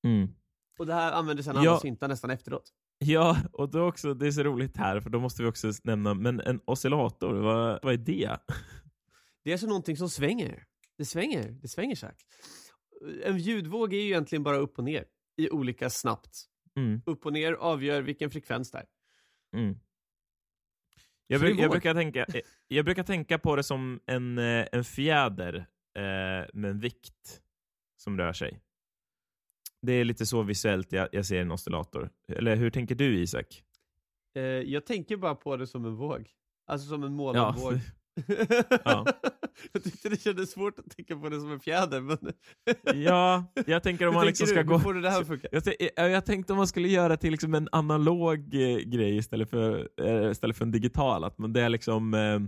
Mm. 0.03 0.35
Och 0.79 0.85
det 0.85 0.93
här 0.93 1.11
använder 1.11 1.43
sedan 1.43 1.63
ja. 1.63 1.71
alla 1.71 1.79
syntar 1.79 2.07
nästan 2.07 2.29
efteråt. 2.29 2.73
Ja, 2.99 3.37
och 3.53 3.69
då 3.71 3.87
också, 3.87 4.13
det 4.13 4.27
är 4.27 4.31
så 4.31 4.43
roligt 4.43 4.77
här, 4.77 4.99
för 4.99 5.09
då 5.09 5.19
måste 5.19 5.43
vi 5.43 5.49
också 5.49 5.71
nämna, 5.83 6.13
men 6.13 6.39
en 6.39 6.61
oscillator, 6.65 7.33
vad, 7.33 7.79
vad 7.83 7.93
är 7.93 7.97
det? 7.97 8.37
Det 9.43 9.49
är 9.49 9.53
alltså 9.53 9.67
någonting 9.67 9.97
som 9.97 10.09
svänger. 10.09 10.65
Det 10.97 11.05
svänger, 11.05 11.51
det 11.61 11.67
svänger 11.67 12.01
här. 12.01 12.15
En 13.23 13.37
ljudvåg 13.37 13.93
är 13.93 13.97
ju 13.97 14.05
egentligen 14.05 14.43
bara 14.43 14.57
upp 14.57 14.77
och 14.77 14.83
ner 14.83 15.05
i 15.37 15.49
olika 15.49 15.89
snabbt. 15.89 16.45
Mm. 16.75 17.01
Upp 17.05 17.25
och 17.25 17.33
ner 17.33 17.53
avgör 17.53 18.01
vilken 18.01 18.31
frekvens 18.31 18.71
det 18.71 18.77
är. 18.77 18.85
Mm. 19.55 19.79
Jag, 21.27 21.41
bruk, 21.41 21.59
jag, 21.59 21.71
brukar 21.71 21.93
tänka, 21.93 22.25
jag 22.67 22.85
brukar 22.85 23.03
tänka 23.03 23.39
på 23.39 23.55
det 23.55 23.63
som 23.63 23.99
en, 24.05 24.37
eh, 24.37 24.67
en 24.71 24.83
fjäder 24.83 25.55
eh, 25.95 26.47
med 26.53 26.71
en 26.71 26.79
vikt 26.79 27.41
som 27.97 28.17
rör 28.17 28.33
sig. 28.33 28.59
Det 29.81 29.93
är 29.93 30.05
lite 30.05 30.25
så 30.25 30.43
visuellt 30.43 30.91
jag, 30.91 31.07
jag 31.11 31.25
ser 31.25 31.41
en 31.41 31.51
oscillator. 31.51 32.09
Eller 32.27 32.55
hur 32.55 32.69
tänker 32.69 32.95
du 32.95 33.19
Isak? 33.19 33.63
Eh, 34.35 34.43
jag 34.43 34.85
tänker 34.85 35.17
bara 35.17 35.35
på 35.35 35.57
det 35.57 35.67
som 35.67 35.85
en 35.85 35.95
våg. 35.95 36.29
Alltså 36.67 36.87
som 36.87 37.03
en 37.03 37.13
målad 37.13 37.41
ja. 37.41 37.55
våg. 37.57 37.79
ja. 38.85 39.05
Jag 39.71 39.83
tyckte 39.83 40.09
det 40.09 40.21
kändes 40.21 40.51
svårt 40.51 40.79
att 40.79 40.89
tänka 40.97 41.15
på 41.17 41.29
det 41.29 41.39
som 41.39 41.51
en 41.51 41.59
fjäder. 41.59 42.01
Men... 42.01 42.17
ja, 43.03 43.45
jag 43.65 43.83
tänker 43.83 44.07
om 44.07 44.13
man 44.13 44.25
liksom 44.25 44.47
ska 44.47 44.63
du? 44.63 44.69
gå... 44.69 44.79
får 44.79 44.93
det 44.93 45.09
här 45.09 45.23
funka? 45.23 45.47
Jag, 45.51 46.11
jag, 46.11 46.25
tänkte 46.25 46.53
om 46.53 46.57
man 46.57 46.67
skulle 46.67 46.87
göra 46.87 47.17
till 47.17 47.31
liksom 47.31 47.53
en 47.53 47.69
analog 47.71 48.55
eh, 48.55 48.77
grej 48.77 49.17
istället 49.17 49.49
för, 49.49 49.89
eh, 50.01 50.31
istället 50.31 50.57
för 50.57 50.65
en 50.65 50.71
digital. 50.71 51.23
Att 51.23 51.35
det 51.49 51.61
är 51.61 51.69
liksom... 51.69 52.13
Eh, 52.13 52.39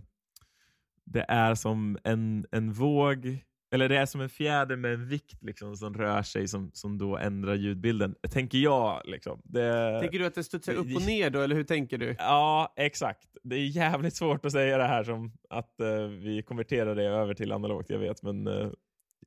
det 1.06 1.26
är 1.28 1.56
som 1.56 1.98
en, 2.04 2.46
en 2.52 2.74
våg 2.74 3.44
eller 3.74 3.90
det 3.90 3.98
är 3.98 4.06
som 4.06 4.22
en 4.22 4.30
fjäder 4.30 4.76
med 4.76 4.94
en 4.94 5.08
vikt 5.08 5.44
liksom, 5.44 5.78
som 5.78 5.94
rör 5.94 6.24
sig 6.24 6.48
som, 6.48 6.72
som 6.74 6.98
då 6.98 7.18
ändrar 7.18 7.56
ljudbilden, 7.56 8.16
tänker 8.32 8.58
jag. 8.58 9.02
Liksom. 9.06 9.42
Det... 9.44 10.00
Tänker 10.02 10.20
du 10.20 10.26
att 10.26 10.36
det 10.36 10.44
studsar 10.44 10.74
upp 10.74 10.96
och 10.96 11.02
ner 11.02 11.30
då, 11.30 11.40
eller 11.40 11.56
hur 11.56 11.64
tänker 11.64 11.98
du? 11.98 12.16
Ja, 12.20 12.74
exakt. 12.76 13.28
Det 13.44 13.56
är 13.56 13.66
jävligt 13.66 14.16
svårt 14.16 14.46
att 14.46 14.52
säga 14.52 14.78
det 14.78 14.88
här 14.88 15.04
som 15.04 15.32
att 15.50 15.76
uh, 15.82 16.08
vi 16.08 16.44
konverterar 16.44 16.96
det 16.96 17.04
över 17.04 17.34
till 17.34 17.52
analogt, 17.52 17.90
jag 17.90 18.00
vet, 18.00 18.24
men 18.24 18.48
uh, 18.48 18.72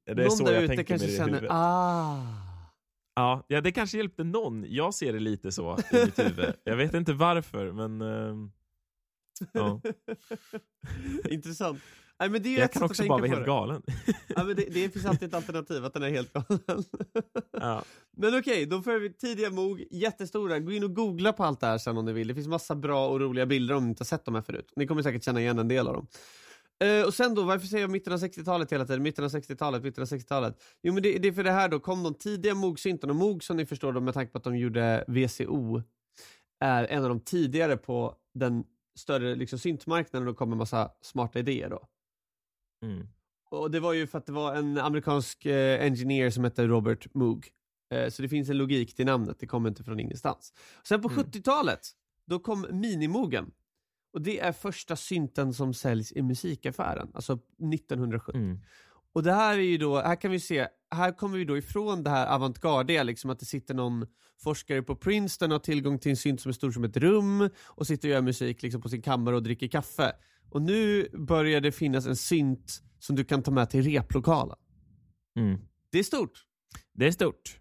det 0.06 0.12
är 0.12 0.16
någon 0.16 0.30
så 0.30 0.52
jag 0.52 0.66
tänker 0.66 0.84
kanske 0.84 1.06
med 1.06 1.14
det 1.14 1.16
känner, 1.16 1.28
i 1.28 1.34
huvudet. 1.34 1.50
Ah. 1.52 2.54
Ja, 3.14 3.44
ja, 3.48 3.60
det 3.60 3.72
kanske 3.72 3.96
hjälpte 3.96 4.24
någon. 4.24 4.64
Jag 4.68 4.94
ser 4.94 5.12
det 5.12 5.18
lite 5.18 5.52
så 5.52 5.78
i 5.92 6.04
mitt 6.04 6.18
huvud. 6.18 6.54
Jag 6.64 6.76
vet 6.76 6.94
inte 6.94 7.12
varför, 7.12 7.72
men 7.72 8.02
uh, 8.02 8.48
ja. 9.52 9.80
Intressant. 11.30 11.80
Nej, 12.20 12.30
men 12.30 12.42
det 12.42 12.56
är 12.56 12.60
jag 12.60 12.72
kan 12.72 12.82
också 12.82 13.06
bara 13.06 13.18
vara 13.18 13.30
helt 13.30 13.46
galen. 13.46 13.82
ja, 14.28 14.44
men 14.44 14.56
det, 14.56 14.64
det, 14.70 14.88
finns 14.88 15.06
alltid 15.06 15.28
ett 15.28 15.34
alternativ, 15.34 15.84
att 15.84 15.92
den 15.92 16.02
är 16.02 16.10
helt 16.10 16.32
galen. 16.32 16.84
ja. 17.50 17.84
Men 18.16 18.38
okej, 18.38 18.66
då 18.66 18.82
får 18.82 18.98
vi 18.98 19.12
tidiga 19.12 19.50
Moog, 19.50 19.84
jättestora. 19.90 20.58
Gå 20.58 20.72
in 20.72 20.84
och 20.84 20.94
googla 20.94 21.32
på 21.32 21.44
allt 21.44 21.60
det 21.60 21.66
här 21.66 21.78
sen 21.78 21.96
om 21.96 22.04
ni 22.04 22.12
vill. 22.12 22.28
Det 22.28 22.34
finns 22.34 22.48
massa 22.48 22.74
bra 22.74 23.08
och 23.08 23.20
roliga 23.20 23.46
bilder 23.46 23.74
om 23.74 23.84
ni 23.84 23.88
inte 23.88 24.00
har 24.00 24.06
sett 24.06 24.24
dem 24.24 24.34
här 24.34 24.42
förut. 24.42 24.72
Ni 24.76 24.86
kommer 24.86 25.02
säkert 25.02 25.24
känna 25.24 25.40
igen 25.40 25.58
en 25.58 25.68
del 25.68 25.88
av 25.88 25.94
dem. 25.94 26.06
Uh, 26.84 27.06
och 27.06 27.14
sen 27.14 27.34
då, 27.34 27.42
varför 27.42 27.66
säger 27.66 27.82
jag 27.82 27.90
mitten 27.90 28.12
av 28.12 28.18
60-talet 28.18 28.72
hela 28.72 28.86
tiden? 28.86 29.02
Mitten 29.02 29.24
av 29.24 29.30
60-talet, 29.30 29.82
mitten 29.82 30.02
av 30.02 30.08
60-talet. 30.08 30.62
Jo 30.82 30.94
men 30.94 31.02
det, 31.02 31.18
det, 31.18 31.28
är 31.28 31.32
för 31.32 31.44
det 31.44 31.52
här 31.52 31.68
då, 31.68 31.80
kom 31.80 32.02
de 32.02 32.14
tidiga 32.14 32.54
Moog-syntarna. 32.54 33.10
Och 33.12 33.16
Moog 33.16 33.44
som 33.44 33.56
ni 33.56 33.66
förstår 33.66 33.92
då 33.92 34.00
med 34.00 34.14
tanke 34.14 34.32
på 34.32 34.38
att 34.38 34.44
de 34.44 34.56
gjorde 34.56 35.04
VCO, 35.08 35.82
är 36.60 36.84
en 36.84 37.02
av 37.02 37.08
de 37.08 37.20
tidigare 37.20 37.76
på 37.76 38.14
den 38.34 38.64
större 38.98 39.34
liksom, 39.34 39.58
syntmarknaden 39.58 40.28
och 40.28 40.36
kom 40.36 40.48
med 40.48 40.58
massa 40.58 40.90
smarta 41.02 41.38
idéer 41.38 41.70
då. 41.70 41.86
Mm. 42.84 43.08
Och 43.50 43.70
det 43.70 43.80
var 43.80 43.92
ju 43.92 44.06
för 44.06 44.18
att 44.18 44.26
det 44.26 44.32
var 44.32 44.54
en 44.54 44.78
amerikansk 44.78 45.46
eh, 45.46 45.84
engineer 45.84 46.30
som 46.30 46.44
hette 46.44 46.66
Robert 46.66 47.14
Moog. 47.14 47.48
Eh, 47.90 48.08
så 48.08 48.22
det 48.22 48.28
finns 48.28 48.50
en 48.50 48.58
logik 48.58 48.94
till 48.96 49.06
namnet, 49.06 49.36
det 49.38 49.46
kommer 49.46 49.68
inte 49.68 49.84
från 49.84 50.00
ingenstans. 50.00 50.52
Sen 50.84 51.02
på 51.02 51.08
mm. 51.08 51.24
70-talet, 51.24 51.80
då 52.26 52.38
kom 52.38 52.66
Minimogen. 52.70 53.50
Och 54.12 54.22
det 54.22 54.40
är 54.40 54.52
första 54.52 54.96
synten 54.96 55.54
som 55.54 55.74
säljs 55.74 56.12
i 56.12 56.22
musikaffären, 56.22 57.10
alltså 57.14 57.32
1970. 57.32 58.34
Mm. 58.34 58.60
Och 59.12 59.22
det 59.22 59.32
här 59.32 59.58
är 59.58 59.62
ju 59.62 59.78
då, 59.78 60.00
här 60.00 60.16
kan 60.16 60.30
vi 60.30 60.40
se, 60.40 60.68
här 60.90 61.12
kommer 61.12 61.38
vi 61.38 61.44
då 61.44 61.58
ifrån 61.58 62.02
det 62.02 62.10
här 62.10 62.26
avantgardiga, 62.26 63.02
liksom 63.02 63.30
att 63.30 63.38
det 63.38 63.46
sitter 63.46 63.74
någon 63.74 64.06
forskare 64.42 64.82
på 64.82 64.96
Princeton 64.96 65.52
och 65.52 65.54
har 65.54 65.60
tillgång 65.60 65.98
till 65.98 66.10
en 66.10 66.16
synt 66.16 66.40
som 66.40 66.48
är 66.48 66.52
stor 66.52 66.70
som 66.70 66.84
ett 66.84 66.96
rum 66.96 67.50
och 67.64 67.86
sitter 67.86 68.08
och 68.08 68.12
gör 68.12 68.22
musik 68.22 68.62
liksom 68.62 68.80
på 68.82 68.88
sin 68.88 69.02
kammare 69.02 69.36
och 69.36 69.42
dricker 69.42 69.68
kaffe. 69.68 70.12
Och 70.50 70.62
nu 70.62 71.08
börjar 71.12 71.60
det 71.60 71.72
finnas 71.72 72.06
en 72.06 72.16
synt 72.16 72.82
som 72.98 73.16
du 73.16 73.24
kan 73.24 73.42
ta 73.42 73.50
med 73.50 73.70
till 73.70 73.82
replokalen. 73.82 74.56
Mm. 75.38 75.60
Det 75.92 75.98
är 75.98 76.02
stort. 76.02 76.44
Det 76.92 77.06
är 77.06 77.10
stort. 77.10 77.60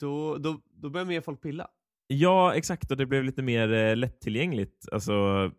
Då, 0.00 0.38
då, 0.38 0.60
då 0.70 0.90
börjar 0.90 1.04
mer 1.04 1.20
folk 1.20 1.42
pilla. 1.42 1.68
Ja, 2.06 2.54
exakt. 2.54 2.90
Och 2.90 2.96
det 2.96 3.06
blev 3.06 3.24
lite 3.24 3.42
mer 3.42 3.72
eh, 3.72 3.96
lättillgängligt. 3.96 4.88
Alltså, 4.92 5.50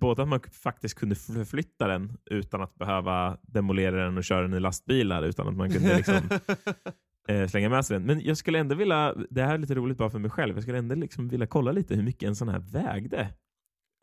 både 0.00 0.22
att 0.22 0.28
man 0.28 0.40
faktiskt 0.52 0.98
kunde 0.98 1.14
förflytta 1.14 1.86
den 1.86 2.18
utan 2.30 2.62
att 2.62 2.74
behöva 2.74 3.38
demolera 3.42 4.04
den 4.04 4.18
och 4.18 4.24
köra 4.24 4.42
den 4.42 4.54
i 4.54 4.60
lastbilar, 4.60 5.22
utan 5.22 5.48
att 5.48 5.56
man 5.56 5.70
kunde 5.70 5.96
liksom, 5.96 6.14
eh, 7.28 7.48
slänga 7.48 7.68
med 7.68 7.86
sig 7.86 7.98
den. 7.98 8.06
Men 8.06 8.20
jag 8.20 8.36
skulle 8.36 8.58
ändå 8.58 8.74
vilja, 8.74 9.14
det 9.30 9.42
här 9.42 9.54
är 9.54 9.58
lite 9.58 9.74
roligt 9.74 9.98
bara 9.98 10.10
för 10.10 10.18
mig 10.18 10.30
själv, 10.30 10.54
jag 10.54 10.62
skulle 10.62 10.78
ändå 10.78 10.94
liksom 10.94 11.28
vilja 11.28 11.46
kolla 11.46 11.72
lite 11.72 11.94
hur 11.94 12.02
mycket 12.02 12.26
en 12.26 12.36
sån 12.36 12.48
här 12.48 12.58
vägde. 12.58 13.28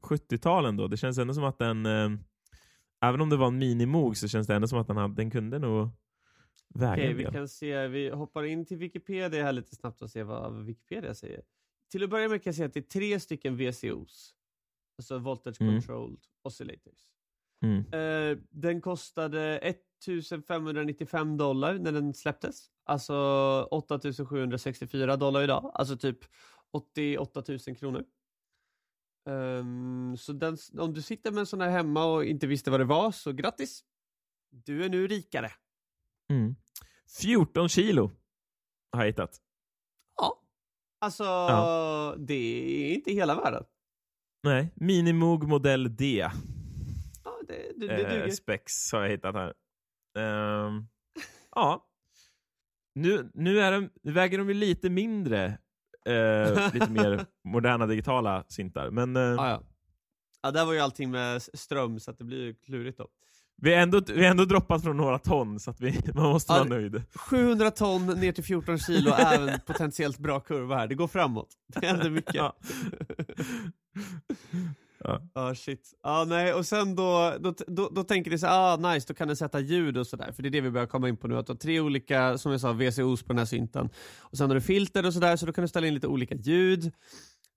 70-talen 0.04 0.78
då, 0.78 0.88
det 0.88 0.98
känns 0.98 1.18
ändå 1.18 1.34
som 1.34 1.44
att 1.44 1.58
den, 1.58 1.86
eh, 1.86 2.10
även 3.02 3.22
om 3.22 3.30
det 3.30 3.38
var 3.38 3.48
en 3.48 3.58
minimog 3.58 4.18
så 4.18 4.28
känns 4.28 4.48
det 4.48 4.56
ändå 4.56 4.68
som 4.68 4.80
att 4.80 4.88
den, 4.88 4.98
hade, 4.98 5.16
den 5.16 5.32
kunde 5.32 5.60
nog 5.60 5.90
väga 6.74 6.94
Okej, 6.94 7.14
vi 7.14 7.24
kan 7.24 7.48
se, 7.48 7.88
vi 7.88 8.10
hoppar 8.10 8.44
in 8.44 8.66
till 8.66 8.78
Wikipedia 8.78 9.44
här 9.44 9.52
lite 9.52 9.76
snabbt 9.76 10.02
och 10.02 10.10
ser 10.10 10.24
vad 10.24 10.66
Wikipedia 10.66 11.16
säger. 11.16 11.42
Till 11.92 12.04
att 12.04 12.10
börja 12.10 12.30
med 12.30 12.44
kan 12.44 12.52
jag 12.52 12.56
säga 12.56 12.68
att 12.68 12.74
det 12.74 12.80
är 12.80 13.00
tre 13.00 13.20
stycken 13.20 13.58
VCOs, 13.58 14.36
alltså 14.98 15.18
Voltage 15.18 15.62
mm. 15.62 15.74
Controlled 15.74 16.20
Oscillators. 16.42 17.08
Mm. 17.64 17.80
Eh, 17.94 18.38
den 18.50 18.82
kostade 18.82 19.58
1595 19.58 21.38
dollar 21.38 21.74
när 21.74 21.92
den 21.92 22.14
släpptes, 22.14 22.68
alltså 22.84 23.14
8764 23.72 25.18
dollar 25.18 25.44
idag, 25.44 25.72
alltså 25.74 25.98
typ 25.98 26.20
88 26.72 27.44
000 27.48 27.60
kronor. 27.60 28.04
Um, 29.26 30.18
så 30.18 30.34
den, 30.34 30.58
om 30.78 30.94
du 30.94 31.02
sitter 31.02 31.32
med 31.32 31.40
en 31.40 31.46
sån 31.46 31.62
här 31.62 31.70
hemma 31.70 32.06
och 32.06 32.26
inte 32.26 32.48
visste 32.48 32.72
vad 32.72 32.80
det 32.80 32.86
var, 32.86 33.12
så 33.12 33.32
grattis! 33.32 33.84
Du 34.50 34.86
är 34.86 34.90
nu 34.90 35.08
rikare. 35.08 35.52
Mm. 36.30 36.56
14 37.22 37.70
kilo 37.70 38.12
har 38.92 39.00
jag 39.00 39.06
hittat. 39.08 39.42
Ja. 40.18 40.42
Alltså, 41.00 41.24
ja. 41.24 42.16
det 42.18 42.34
är 42.34 42.94
inte 42.94 43.12
hela 43.12 43.36
världen. 43.36 43.64
Nej, 44.44 44.72
Minimoog 44.76 45.48
modell 45.48 45.96
D. 45.96 46.30
Ja, 47.24 47.42
det, 47.48 47.72
det, 47.76 47.88
det 47.88 48.24
eh, 48.24 48.30
Specs 48.30 48.92
har 48.92 49.02
jag 49.02 49.10
hittat 49.10 49.36
här. 49.36 49.54
Um, 50.66 50.88
ja. 51.56 51.90
Nu, 52.96 53.32
nu, 53.34 53.60
är 53.60 53.72
de, 53.72 53.90
nu 54.02 54.12
väger 54.12 54.38
de 54.38 54.48
ju 54.48 54.54
lite 54.54 54.90
mindre, 54.90 55.58
eh, 56.06 56.74
lite 56.74 56.90
mer 56.92 57.26
moderna 57.44 57.86
digitala 57.88 58.44
syntar. 58.48 58.90
Men 58.90 59.16
eh, 59.16 59.22
Ja, 59.22 59.50
ja. 59.50 59.62
ja, 60.42 60.52
där 60.52 60.66
var 60.66 60.74
ju 60.74 60.80
allting 60.80 61.12
med 61.12 61.42
ström 61.42 62.00
så 62.00 62.12
att 62.12 62.18
det 62.18 62.24
blir 62.24 62.54
klurigt 62.66 62.98
då. 62.98 63.08
vi, 63.62 63.74
har 63.74 63.82
ändå, 63.82 64.02
vi 64.08 64.26
ändå 64.26 64.46
droppat 64.46 64.84
från 64.84 64.98
några 64.98 65.20
ton, 65.20 65.60
så 65.60 65.72
att 65.72 65.82
vi, 65.82 66.00
man 66.16 66.30
måste 66.30 66.54
Ja, 66.54 66.58
vara 66.60 66.70
nöjd. 66.70 67.04
700 67.16 67.72
ton 67.72 68.06
ner 68.08 68.32
till 68.32 68.44
14 68.44 68.78
kilo 68.80 69.12
är 69.12 69.48
en 69.50 69.60
potentiellt 69.66 70.18
bra 70.18 70.40
kurva 70.40 70.76
här. 70.76 70.88
Det 70.88 70.96
går 70.96 71.08
framåt. 71.08 71.50
Det 71.68 71.86
händer 71.88 72.10
mycket. 72.10 72.36
Ja. 72.36 72.54
Ja. 75.04 75.22
Ja 75.34 75.56
shit. 75.56 75.94
Ja 76.04 76.26
nej 76.28 76.54
och 76.54 76.66
sen 76.66 76.96
då, 76.96 77.34
då, 77.40 77.54
då, 77.68 77.90
då 77.90 78.04
tänker 78.04 78.32
ni 78.32 78.38
så 78.38 78.48
ah 78.48 78.78
nice, 78.78 79.08
då 79.08 79.14
kan 79.14 79.28
den 79.28 79.38
sätta 79.38 79.60
ljud 79.60 79.98
och 79.98 80.08
sådär. 80.08 80.32
För 80.32 80.44
det 80.44 80.50
är 80.50 80.52
det 80.52 80.62
vi 80.62 80.72
börjar 80.72 80.88
komma 80.88 81.10
in 81.10 81.18
på 81.18 81.28
nu, 81.28 81.38
att 81.38 81.46
du 81.46 81.54
har 81.54 81.58
tre 81.58 81.80
olika, 81.80 82.38
som 82.38 82.52
jag 82.52 82.62
sa, 82.62 82.74
VCOs 82.74 83.24
på 83.24 83.34
den 83.34 83.38
här 83.38 83.46
synten. 83.46 83.90
Och 84.20 84.38
sen 84.38 84.50
har 84.50 84.56
du 84.56 84.62
filter 84.62 85.06
och 85.06 85.14
sådär, 85.14 85.36
så 85.36 85.46
då 85.46 85.54
kan 85.54 85.62
du 85.62 85.68
ställa 85.68 85.88
in 85.88 85.94
lite 85.94 86.08
olika 86.08 86.36
ljud. 86.36 86.92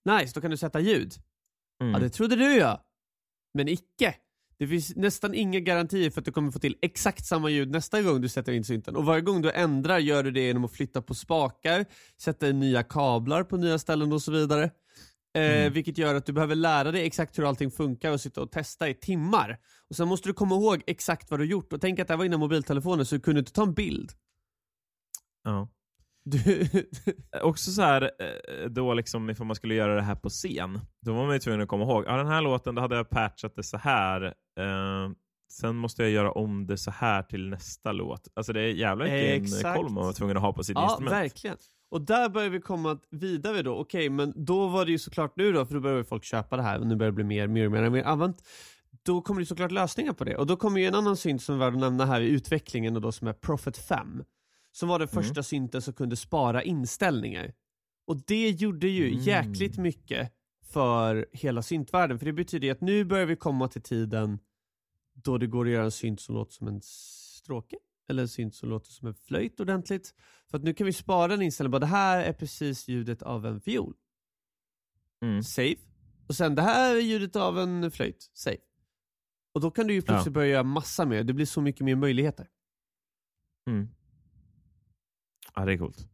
Nice, 0.05 0.33
då 0.35 0.41
kan 0.41 0.51
du 0.51 0.57
sätta 0.57 0.81
ljud. 0.81 1.15
Mm. 1.81 1.93
Ja 1.93 1.99
det 1.99 2.09
trodde 2.11 2.37
du 2.37 2.57
ja. 2.57 2.85
Men 3.55 3.69
icke. 3.69 4.15
Det 4.59 4.67
finns 4.67 4.97
nästan 4.97 5.35
inga 5.35 5.61
garantier 5.61 6.11
för 6.11 6.21
att 6.21 6.25
du 6.25 6.33
kommer 6.33 6.51
få 6.51 6.59
till 6.59 6.77
exakt 6.83 7.27
samma 7.27 7.51
ljud 7.51 7.71
nästa 7.71 8.03
gång 8.03 8.21
du 8.21 8.29
sätter 8.29 8.53
in 8.53 8.65
synten. 8.65 8.97
Och 8.97 9.05
varje 9.05 9.21
gång 9.21 9.43
du 9.43 9.51
ändrar 9.51 9.99
gör 9.99 10.23
du 10.23 10.31
det 10.31 10.41
genom 10.41 10.65
att 10.65 10.73
flytta 10.73 11.03
på 11.03 11.15
spakar, 11.15 11.87
sätta 12.21 12.49
in 12.49 12.61
nya 12.61 12.83
kablar 12.83 13.45
på 13.45 13.57
nya 13.57 13.79
ställen 13.79 14.13
och 14.13 14.23
så 14.23 14.33
vidare. 14.33 14.71
Eh, 15.37 15.61
Mm. 15.61 15.73
Vilket 15.73 15.99
gör 15.99 16.15
att 16.15 16.27
du 16.27 16.33
behöver 16.33 16.55
lära 16.55 16.93
dig 16.93 17.07
exakt 17.07 17.39
hur 17.39 17.49
allting 17.49 17.71
funkar 17.71 18.13
och 18.13 18.21
sitta 18.21 18.41
och 18.43 18.51
testa 18.51 18.89
i 18.89 18.95
timmar. 18.95 19.59
Och 19.91 19.97
sen 19.97 20.09
måste 20.09 20.29
du 20.29 20.33
komma 20.33 20.55
ihåg 20.55 20.83
exakt 20.87 21.31
vad 21.31 21.41
du 21.41 21.45
gjort. 21.45 21.73
Och 21.73 21.81
tänk 21.81 21.99
att 21.99 22.09
det 22.09 22.15
här 22.15 22.19
var 22.19 22.25
innan 22.25 22.41
mobiltelefonen 22.41 23.07
så 23.07 23.15
du 23.15 23.21
kunde 23.21 23.39
inte 23.39 23.53
ta 23.53 23.63
en 23.63 23.75
bild. 23.75 24.13
Ja. 25.45 25.69
Du, 26.25 26.69
Också 27.43 27.71
så 27.71 27.83
här, 27.83 28.03
eh, 28.03 28.69
då 28.71 28.95
liksom 28.95 29.31
ifall 29.31 29.47
man 29.47 29.57
skulle 29.57 29.75
göra 29.75 29.95
det 29.95 30.03
här 30.03 30.15
på 30.15 30.29
scen, 30.29 30.81
då 31.01 31.13
var 31.13 31.25
man 31.25 31.35
ju 31.35 31.39
tvungen 31.39 31.61
att 31.61 31.69
komma 31.69 31.85
ihåg, 31.85 32.05
ja 32.07 32.17
den 32.17 32.27
här 32.27 32.43
låten, 32.43 32.75
då 32.75 32.83
hade 32.83 32.97
jag 32.97 33.11
patchat 33.11 33.57
det 33.57 33.63
så 33.63 33.77
här. 33.79 34.25
Eh, 34.61 35.11
sen 35.53 35.77
måste 35.77 36.03
jag 36.03 36.11
göra 36.11 36.33
om 36.33 36.67
det 36.67 36.79
så 36.79 36.91
här 36.91 37.23
till 37.23 37.49
nästa 37.49 37.93
låt. 37.93 38.29
Alltså 38.35 38.53
det 38.53 38.61
är 38.61 38.69
jävla 38.69 39.05
vilken 39.05 39.75
koll 39.75 39.91
man 39.91 40.05
var 40.05 40.13
tvungen 40.13 40.37
att 40.37 40.43
ha 40.43 40.53
på 40.53 40.65
sitt 40.65 40.77
ja, 40.77 40.85
instrument. 40.85 41.13
verkligen. 41.17 41.57
Och 41.89 42.01
där 42.03 42.29
börjar 42.29 42.51
vi 42.51 42.61
komma 42.61 42.99
vidare 43.11 43.63
då. 43.63 43.75
Okej, 43.75 44.11
men 44.11 44.33
då 44.45 44.69
var 44.69 44.85
det 44.85 44.91
ju 44.91 44.99
såklart 44.99 45.37
nu 45.37 45.53
då, 45.53 45.67
för 45.67 45.75
då 45.75 45.81
börjar 45.81 46.03
folk 46.03 46.25
köpa 46.25 46.57
det 46.57 46.63
här 46.63 46.79
och 46.81 46.87
nu 46.87 46.97
börjar 46.97 47.11
det 47.11 47.15
bli 47.15 47.25
mer, 47.25 47.47
mer, 47.47 47.69
mer, 47.69 47.91
mer 47.91 48.03
använt. 48.03 48.43
Då 49.03 49.21
kommer 49.23 49.41
det 49.41 49.47
såklart 49.47 49.71
lösningar 49.73 50.13
på 50.13 50.25
det. 50.25 50.37
Och 50.37 50.47
då 50.47 50.57
kommer 50.57 50.81
ju 50.81 50.87
en 50.87 50.95
annan 50.95 51.17
synt 51.17 51.43
som 51.43 51.55
är 51.55 51.59
värd 51.59 51.73
att 51.75 51.81
nämna 51.81 52.07
här 52.07 52.21
i 52.21 52.29
utvecklingen 52.29 52.97
och 52.97 53.03
då 53.03 53.13
som 53.13 53.29
är 53.29 53.33
Prophet 53.33 53.77
5. 53.79 54.25
Som 54.73 54.89
var 54.89 54.99
den 54.99 55.09
Mm. 55.13 55.23
första 55.25 55.43
synten 55.43 55.83
som 55.83 55.95
kunde 55.95 56.17
spara 56.17 56.63
inställningar. 56.63 57.53
Och 58.07 58.17
det 58.27 58.51
gjorde 58.51 58.89
ju 58.89 59.09
Mm. 59.09 59.21
jäkligt 59.21 59.79
mycket 59.79 60.33
för 60.73 61.27
hela 61.33 61.63
syntvärlden. 61.63 62.19
För 62.19 62.27
det 62.27 62.33
betyder 62.33 62.73
att 62.73 62.81
nu 62.81 63.05
börjar 63.05 63.27
vi 63.27 63.37
komma 63.37 63.69
till 63.69 63.83
tiden 63.83 64.39
då 65.15 65.39
det 65.39 65.47
går 65.47 65.65
att 65.67 65.73
göra 65.73 65.85
en 65.85 65.91
synt 65.91 66.21
som 66.21 66.35
låter 66.35 66.53
som 66.53 66.69
en 66.69 66.81
stråke. 66.83 67.77
Eller 68.09 68.23
en 68.23 68.29
synt 68.29 68.55
som 68.55 68.69
låter 68.69 68.91
som 68.91 69.09
en 69.09 69.15
flöjt 69.15 69.61
ordentligt. 69.61 70.15
För 70.57 70.59
att 70.61 70.65
nu 70.65 70.75
kan 70.75 70.87
vi 70.87 70.93
spara 70.93 71.35
en 71.35 71.43
inställning, 71.43 71.71
bara 71.71 71.79
det 71.79 71.87
här 71.87 72.25
är 72.25 72.33
precis 72.33 72.89
ljudet 72.89 73.23
av 73.23 73.47
en 73.47 73.61
fiol. 73.61 73.95
Mm. 75.23 75.43
Save. 75.43 75.77
Och 76.29 76.35
sen 76.35 76.55
det 76.55 76.63
här 76.63 76.97
är 76.97 77.01
ljudet 77.01 77.37
av 77.37 77.59
en 77.59 77.91
flöjt. 77.91 78.31
Save. 78.35 78.57
Och 79.55 79.61
då 79.61 79.71
kan 79.71 79.87
du 79.87 79.95
ju 79.95 80.03
plötsligt 80.03 80.35
börja 80.35 80.49
göra 80.49 80.63
massa 80.63 81.05
mer, 81.07 81.25
det 81.25 81.33
blir 81.33 81.47
så 81.47 81.61
mycket 81.61 81.81
mer 81.85 81.97
möjligheter. 81.97 82.49
Mm. 83.71 83.89
Ja, 85.55 85.65
det 85.65 85.73
är 85.73 85.79
coolt. 85.79 86.09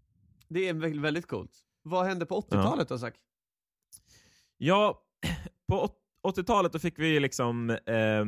Det 0.49 0.69
är 0.69 0.75
väldigt, 0.75 1.03
väldigt 1.03 1.27
coolt. 1.27 1.53
Vad 1.83 2.07
hände 2.07 2.27
på 2.27 2.41
80-talet 2.41 2.89
då 2.89 2.99
Zack? 2.99 3.15
Ja, 4.57 5.03
på 5.69 5.81
åt- 5.83 6.37
80-talet 6.37 6.73
då 6.73 6.79
fick 6.79 6.99
vi 6.99 7.21
liksom 7.21 7.71
eh, 7.71 8.25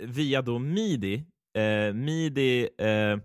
via 0.00 0.42
då 0.42 0.58
MIDI, 0.58 1.24
eh, 1.54 1.94
MIDI 1.94 2.68
eh, 2.78 3.18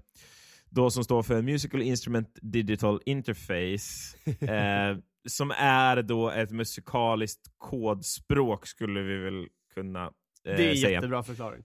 då 0.69 0.89
som 0.91 1.03
står 1.03 1.23
för 1.23 1.41
Musical 1.41 1.81
Instrument 1.81 2.39
Digital 2.41 3.01
Interface, 3.05 4.17
eh, 4.41 4.97
som 5.29 5.51
är 5.57 6.01
då 6.01 6.29
ett 6.29 6.51
musikaliskt 6.51 7.47
kodspråk 7.57 8.67
skulle 8.67 9.01
vi 9.01 9.17
väl 9.17 9.47
kunna 9.73 10.03
eh, 10.05 10.11
Det 10.43 10.65
är 10.65 10.69
en 10.69 10.77
säga. 10.77 10.89
jättebra 10.91 11.23
förklaring. 11.23 11.63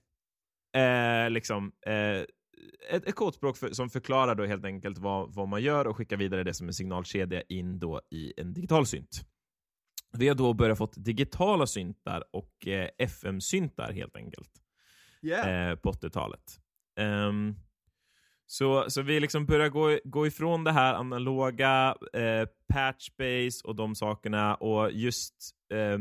Eh, 0.76 1.30
liksom, 1.30 1.72
eh, 1.86 2.24
ett, 2.90 3.06
ett 3.08 3.14
kodspråk 3.14 3.56
för, 3.56 3.70
som 3.72 3.90
förklarar 3.90 4.34
då 4.34 4.44
helt 4.44 4.64
enkelt 4.64 4.98
vad, 4.98 5.34
vad 5.34 5.48
man 5.48 5.62
gör 5.62 5.86
och 5.86 5.96
skickar 5.96 6.16
vidare 6.16 6.44
det 6.44 6.54
som 6.54 6.66
en 6.68 6.74
signalkedja 6.74 7.42
in 7.42 7.78
då 7.78 8.00
i 8.10 8.32
en 8.40 8.54
digital 8.54 8.86
synt. 8.86 9.20
Vi 10.18 10.28
har 10.28 10.34
då 10.34 10.52
börjat 10.52 10.78
fått 10.78 11.04
digitala 11.04 11.66
syntar 11.66 12.24
och 12.32 12.66
eh, 12.66 12.88
FM-syntar 12.98 13.92
helt 13.92 14.16
enkelt 14.16 14.50
Yeah. 15.22 15.70
eh, 15.70 15.76
på 15.76 15.92
80-talet. 15.92 16.60
Ehm, 17.00 17.54
så, 18.46 18.90
så 18.90 19.02
vi 19.02 19.20
liksom 19.20 19.46
börjar 19.46 19.68
gå, 19.68 19.98
gå 20.04 20.26
ifrån 20.26 20.64
det 20.64 20.72
här 20.72 20.94
analoga, 20.94 21.96
eh, 22.12 22.48
patchbase 22.68 23.60
och 23.64 23.76
de 23.76 23.94
sakerna 23.94 24.54
och 24.54 24.92
just 24.92 25.34
eh, 25.72 25.98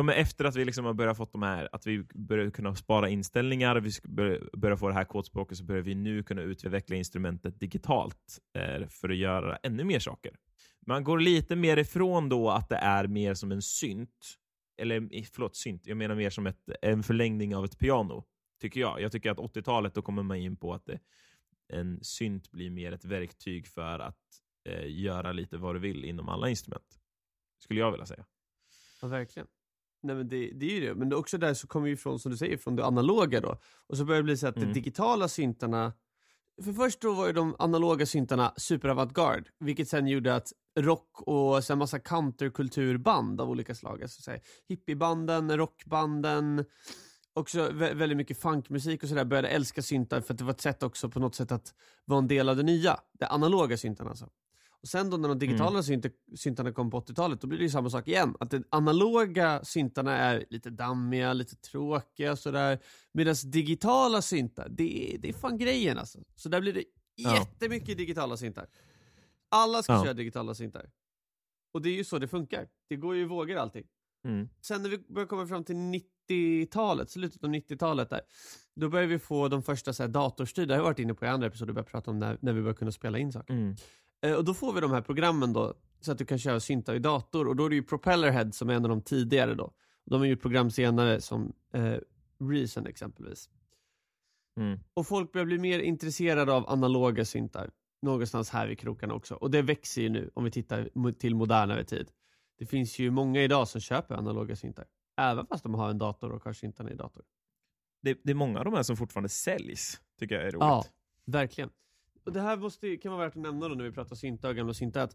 ja, 0.00 0.02
men 0.02 0.14
efter 0.14 0.44
att 0.44 0.56
vi 0.56 0.64
liksom 0.64 0.84
har 0.84 0.94
börjat 0.94 1.16
fått 1.16 1.32
de 1.32 1.42
här, 1.42 1.68
att 1.72 1.86
vi 1.86 2.04
börjar 2.14 2.50
kunna 2.50 2.74
spara 2.74 3.08
inställningar, 3.08 3.76
vi 3.76 3.90
börjar 4.52 4.76
få 4.76 4.88
det 4.88 4.94
här 4.94 5.04
kodspråket, 5.04 5.58
så 5.58 5.64
börjar 5.64 5.82
vi 5.82 5.94
nu 5.94 6.22
kunna 6.22 6.42
utveckla 6.42 6.96
instrumentet 6.96 7.60
digitalt 7.60 8.38
eh, 8.58 8.88
för 8.88 9.08
att 9.08 9.16
göra 9.16 9.56
ännu 9.56 9.84
mer 9.84 9.98
saker. 9.98 10.32
Man 10.86 11.04
går 11.04 11.18
lite 11.18 11.56
mer 11.56 11.76
ifrån 11.76 12.28
då 12.28 12.50
att 12.50 12.68
det 12.68 12.76
är 12.76 13.06
mer 13.06 13.34
som 13.34 13.52
en 13.52 13.62
synt, 13.62 14.36
eller 14.78 14.96
eh, 14.96 15.24
förlåt, 15.32 15.56
synt, 15.56 15.86
jag 15.86 15.96
menar 15.96 16.14
mer 16.14 16.30
som 16.30 16.46
ett, 16.46 16.68
en 16.82 17.02
förlängning 17.02 17.56
av 17.56 17.64
ett 17.64 17.78
piano, 17.78 18.24
tycker 18.60 18.80
jag. 18.80 19.00
Jag 19.00 19.12
tycker 19.12 19.30
att 19.30 19.38
80-talet, 19.38 19.94
då 19.94 20.02
kommer 20.02 20.22
man 20.22 20.36
in 20.36 20.56
på 20.56 20.74
att 20.74 20.86
det, 20.86 20.98
en 21.72 21.98
synt 22.04 22.50
blir 22.50 22.70
mer 22.70 22.92
ett 22.92 23.04
verktyg 23.04 23.66
för 23.66 23.98
att 23.98 24.16
eh, 24.68 25.00
göra 25.00 25.32
lite 25.32 25.56
vad 25.56 25.74
du 25.74 25.78
vill 25.78 26.04
inom 26.04 26.28
alla 26.28 26.48
instrument. 26.48 27.00
Skulle 27.62 27.80
jag 27.80 27.90
vilja 27.90 28.06
säga. 28.06 28.24
Ja, 29.02 29.08
verkligen. 29.08 29.46
Nej 30.02 30.16
men 30.16 30.28
det, 30.28 30.50
det 30.50 30.66
är 30.66 30.70
ju 30.70 30.80
det, 30.80 30.94
men 30.94 31.08
det 31.08 31.16
också 31.16 31.38
där 31.38 31.54
så 31.54 31.66
kommer 31.66 31.86
vi 31.86 31.92
ifrån, 31.92 32.18
som 32.18 32.30
du 32.32 32.36
säger, 32.38 32.56
från 32.56 32.76
det 32.76 32.84
analoga 32.84 33.40
då. 33.40 33.58
Och 33.86 33.96
så 33.96 34.04
börjar 34.04 34.20
det 34.20 34.24
bli 34.24 34.36
så 34.36 34.46
att 34.46 34.56
Mm. 34.56 34.68
de 34.68 34.74
digitala 34.74 35.28
syntarna, 35.28 35.92
för 36.64 36.72
först 36.72 37.00
då 37.00 37.12
var 37.14 37.26
ju 37.26 37.32
de 37.32 37.56
analoga 37.58 38.06
syntarna 38.06 38.54
superavantgarde, 38.56 39.50
vilket 39.58 39.88
sen 39.88 40.06
gjorde 40.08 40.34
att 40.34 40.52
rock 40.78 41.22
och 41.22 41.64
sen 41.64 41.78
massa 41.78 41.98
counterkulturband 41.98 43.40
av 43.40 43.50
olika 43.50 43.74
slag, 43.74 44.02
alltså 44.02 44.22
så 44.22 44.30
här, 44.30 44.40
hippiebanden, 44.68 45.56
rockbanden, 45.56 46.64
också 47.34 47.68
vä- 47.70 47.94
väldigt 47.94 48.16
mycket 48.16 48.40
funkmusik 48.40 49.02
och 49.02 49.08
sådär 49.08 49.24
började 49.24 49.48
älska 49.48 49.82
syntar 49.82 50.20
för 50.20 50.34
att 50.34 50.38
det 50.38 50.44
var 50.44 50.50
ett 50.50 50.60
sätt 50.60 50.82
också 50.82 51.08
på 51.08 51.20
något 51.20 51.34
sätt 51.34 51.52
att 51.52 51.74
vara 52.04 52.18
en 52.18 52.28
del 52.28 52.48
av 52.48 52.56
det 52.56 52.62
nya, 52.62 53.00
det 53.12 53.26
analoga 53.26 53.76
syntarna 53.76 54.10
alltså. 54.10 54.30
Och 54.82 54.88
sen 54.88 55.10
då 55.10 55.16
när 55.16 55.28
de 55.28 55.38
digitala 55.38 55.70
Mm. 55.70 55.82
syntar, 55.82 56.10
syntarna 56.36 56.72
kom 56.72 56.90
på 56.90 56.96
80-talet, 57.00 57.40
då 57.40 57.46
blir 57.46 57.58
det 57.58 57.64
ju 57.64 57.70
samma 57.70 57.90
sak 57.90 58.08
igen. 58.08 58.34
Att 58.40 58.50
de 58.50 58.64
analoga 58.70 59.64
syntarna 59.64 60.16
är 60.16 60.44
lite 60.50 60.70
dammiga, 60.70 61.32
lite 61.32 61.56
tråkiga 61.56 62.32
och 62.32 62.38
sådär. 62.38 62.78
Medan 63.12 63.34
digitala 63.44 64.22
syntar, 64.22 64.68
det 64.68 65.16
det 65.20 65.28
är 65.28 65.32
fan 65.32 65.58
grejen 65.58 65.98
alltså. 65.98 66.18
Så 66.36 66.48
där 66.48 66.60
blir 66.60 66.72
det 66.72 66.84
Ja. 67.14 67.34
jättemycket 67.38 67.98
digitala 67.98 68.36
syntar. 68.36 68.66
Alla 69.48 69.82
ska 69.82 69.92
Ja. 69.92 70.04
köra 70.04 70.14
digitala 70.14 70.54
syntar. 70.54 70.90
Och 71.72 71.82
det 71.82 71.88
är 71.88 71.94
ju 71.94 72.04
så 72.04 72.18
det 72.18 72.28
funkar. 72.28 72.68
Det 72.88 72.96
går 72.96 73.14
ju 73.16 73.22
i 73.22 73.24
vågor 73.24 73.56
allting. 73.56 73.86
Mm. 74.24 74.48
Sen 74.60 74.82
när 74.82 74.88
vi 74.90 74.98
börjar 74.98 75.26
komma 75.28 75.46
fram 75.46 75.64
till 75.64 75.76
90-talet, 76.30 77.10
slutet 77.10 77.44
av 77.44 77.50
90-talet 77.50 78.10
där, 78.10 78.20
då 78.74 78.88
börjar 78.88 79.06
vi 79.06 79.18
få 79.18 79.48
de 79.48 79.62
första 79.62 79.92
så 79.92 80.02
här, 80.02 80.10
datorstyrda, 80.10 80.66
det 80.66 80.74
har 80.74 80.78
jag 80.78 80.84
varit 80.84 80.98
inne 80.98 81.14
på 81.14 81.24
i 81.24 81.28
andra 81.28 81.46
episoder, 81.46 81.72
börjat 81.72 81.90
prata 81.90 82.10
om 82.10 82.18
när, 82.18 82.38
när 82.40 82.52
vi 82.52 82.60
börjar 82.60 82.74
kunna 82.74 82.92
spela 82.92 83.18
in 83.18 83.32
saker. 83.32 83.54
Mm. 83.54 83.76
Eh, 84.22 84.34
och 84.34 84.44
då 84.44 84.54
får 84.54 84.72
vi 84.72 84.80
de 84.80 84.90
här 84.90 85.02
programmen 85.02 85.52
då, 85.52 85.74
så 86.00 86.12
att 86.12 86.18
du 86.18 86.24
kan 86.24 86.38
köra 86.38 86.60
syntar 86.60 86.94
i 86.94 86.98
dator. 86.98 87.48
Och 87.48 87.56
då 87.56 87.64
är 87.64 87.68
det 87.68 87.74
ju 87.74 87.82
Propellerhead 87.82 88.50
som 88.52 88.70
är 88.70 88.74
en 88.74 88.84
av 88.84 88.88
de 88.88 89.02
tidigare 89.02 89.54
då. 89.54 89.72
De 90.06 90.22
är 90.22 90.26
ju 90.26 90.36
program 90.36 90.70
senare 90.70 91.20
som 91.20 91.52
eh, 91.74 91.96
Reason 92.50 92.86
exempelvis. 92.86 93.50
Mm. 94.60 94.78
Och 94.94 95.06
folk 95.06 95.32
börjar 95.32 95.46
bli 95.46 95.58
mer 95.58 95.78
intresserade 95.78 96.52
av 96.52 96.70
analoga 96.70 97.24
syntar. 97.24 97.70
Någonstans 98.02 98.50
här 98.50 98.68
i 98.68 98.76
krokarna 98.76 99.14
också. 99.14 99.34
Och 99.34 99.50
det 99.50 99.62
växer 99.62 100.02
ju 100.02 100.08
nu 100.08 100.30
om 100.34 100.44
vi 100.44 100.50
tittar 100.50 101.12
till 101.12 101.34
modernare 101.34 101.84
tid. 101.84 102.10
Det 102.58 102.66
finns 102.66 102.98
ju 102.98 103.10
många 103.10 103.42
idag 103.42 103.68
som 103.68 103.80
köper 103.80 104.14
analoga 104.14 104.56
syntar. 104.56 104.84
Även 105.20 105.46
fast 105.46 105.62
de 105.62 105.74
har 105.74 105.90
en 105.90 105.98
dator 105.98 106.32
och 106.32 106.44
har 106.44 106.52
syntarna 106.52 106.90
i 106.90 106.94
dator. 106.94 107.24
Det, 108.02 108.20
det 108.24 108.30
är 108.30 108.34
många 108.34 108.58
av 108.58 108.64
de 108.64 108.74
här 108.74 108.82
som 108.82 108.96
fortfarande 108.96 109.28
säljs, 109.28 110.00
tycker 110.18 110.34
jag 110.34 110.44
är 110.44 110.50
roligt. 110.50 110.60
Ja, 110.60 110.84
verkligen. 111.26 111.70
Och 112.24 112.32
det 112.32 112.40
här 112.40 112.56
måste, 112.56 112.96
kan 112.96 113.12
vara 113.12 113.24
värt 113.24 113.36
att 113.36 113.42
nämna 113.42 113.68
då 113.68 113.74
när 113.74 113.84
vi 113.84 113.92
pratar 113.92 114.16
syntar 114.16 114.48
och 114.48 114.56
gamla 114.56 114.74
syntar. 114.74 115.00
Att, 115.00 115.14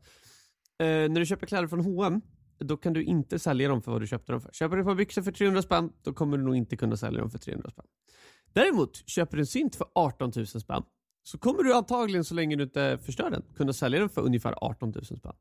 eh, 0.77 0.85
när 0.87 1.19
du 1.19 1.25
köper 1.25 1.47
kläder 1.47 1.67
från 1.67 1.79
H&M 1.79 2.21
då 2.59 2.77
kan 2.77 2.93
du 2.93 3.03
inte 3.03 3.39
sälja 3.39 3.69
dem 3.69 3.81
för 3.81 3.91
vad 3.91 4.01
du 4.01 4.07
köpte 4.07 4.31
dem 4.31 4.41
för. 4.41 4.51
Köper 4.51 4.75
du 4.75 4.81
ett 4.81 4.87
par 4.87 4.95
byxor 4.95 5.21
för 5.21 5.31
300 5.31 5.61
spänn, 5.61 5.91
då 6.03 6.13
kommer 6.13 6.37
du 6.37 6.43
nog 6.43 6.55
inte 6.55 6.77
kunna 6.77 6.97
sälja 6.97 7.21
dem 7.21 7.29
för 7.29 7.39
300 7.39 7.69
spänn. 7.69 7.85
Däremot, 8.53 9.09
köper 9.09 9.37
du 9.37 9.41
en 9.41 9.47
synt 9.47 9.75
för 9.75 9.87
18 9.95 10.31
000 10.35 10.47
spänn, 10.47 10.83
så 11.23 11.37
kommer 11.37 11.63
du 11.63 11.73
antagligen, 11.73 12.23
så 12.23 12.33
länge 12.33 12.55
du 12.55 12.63
inte 12.63 12.97
förstör 12.97 13.29
den, 13.29 13.43
kunna 13.55 13.73
sälja 13.73 13.99
den 13.99 14.09
för 14.09 14.21
ungefär 14.21 14.53
18 14.57 14.91
000 14.95 15.05
spänn. 15.05 15.35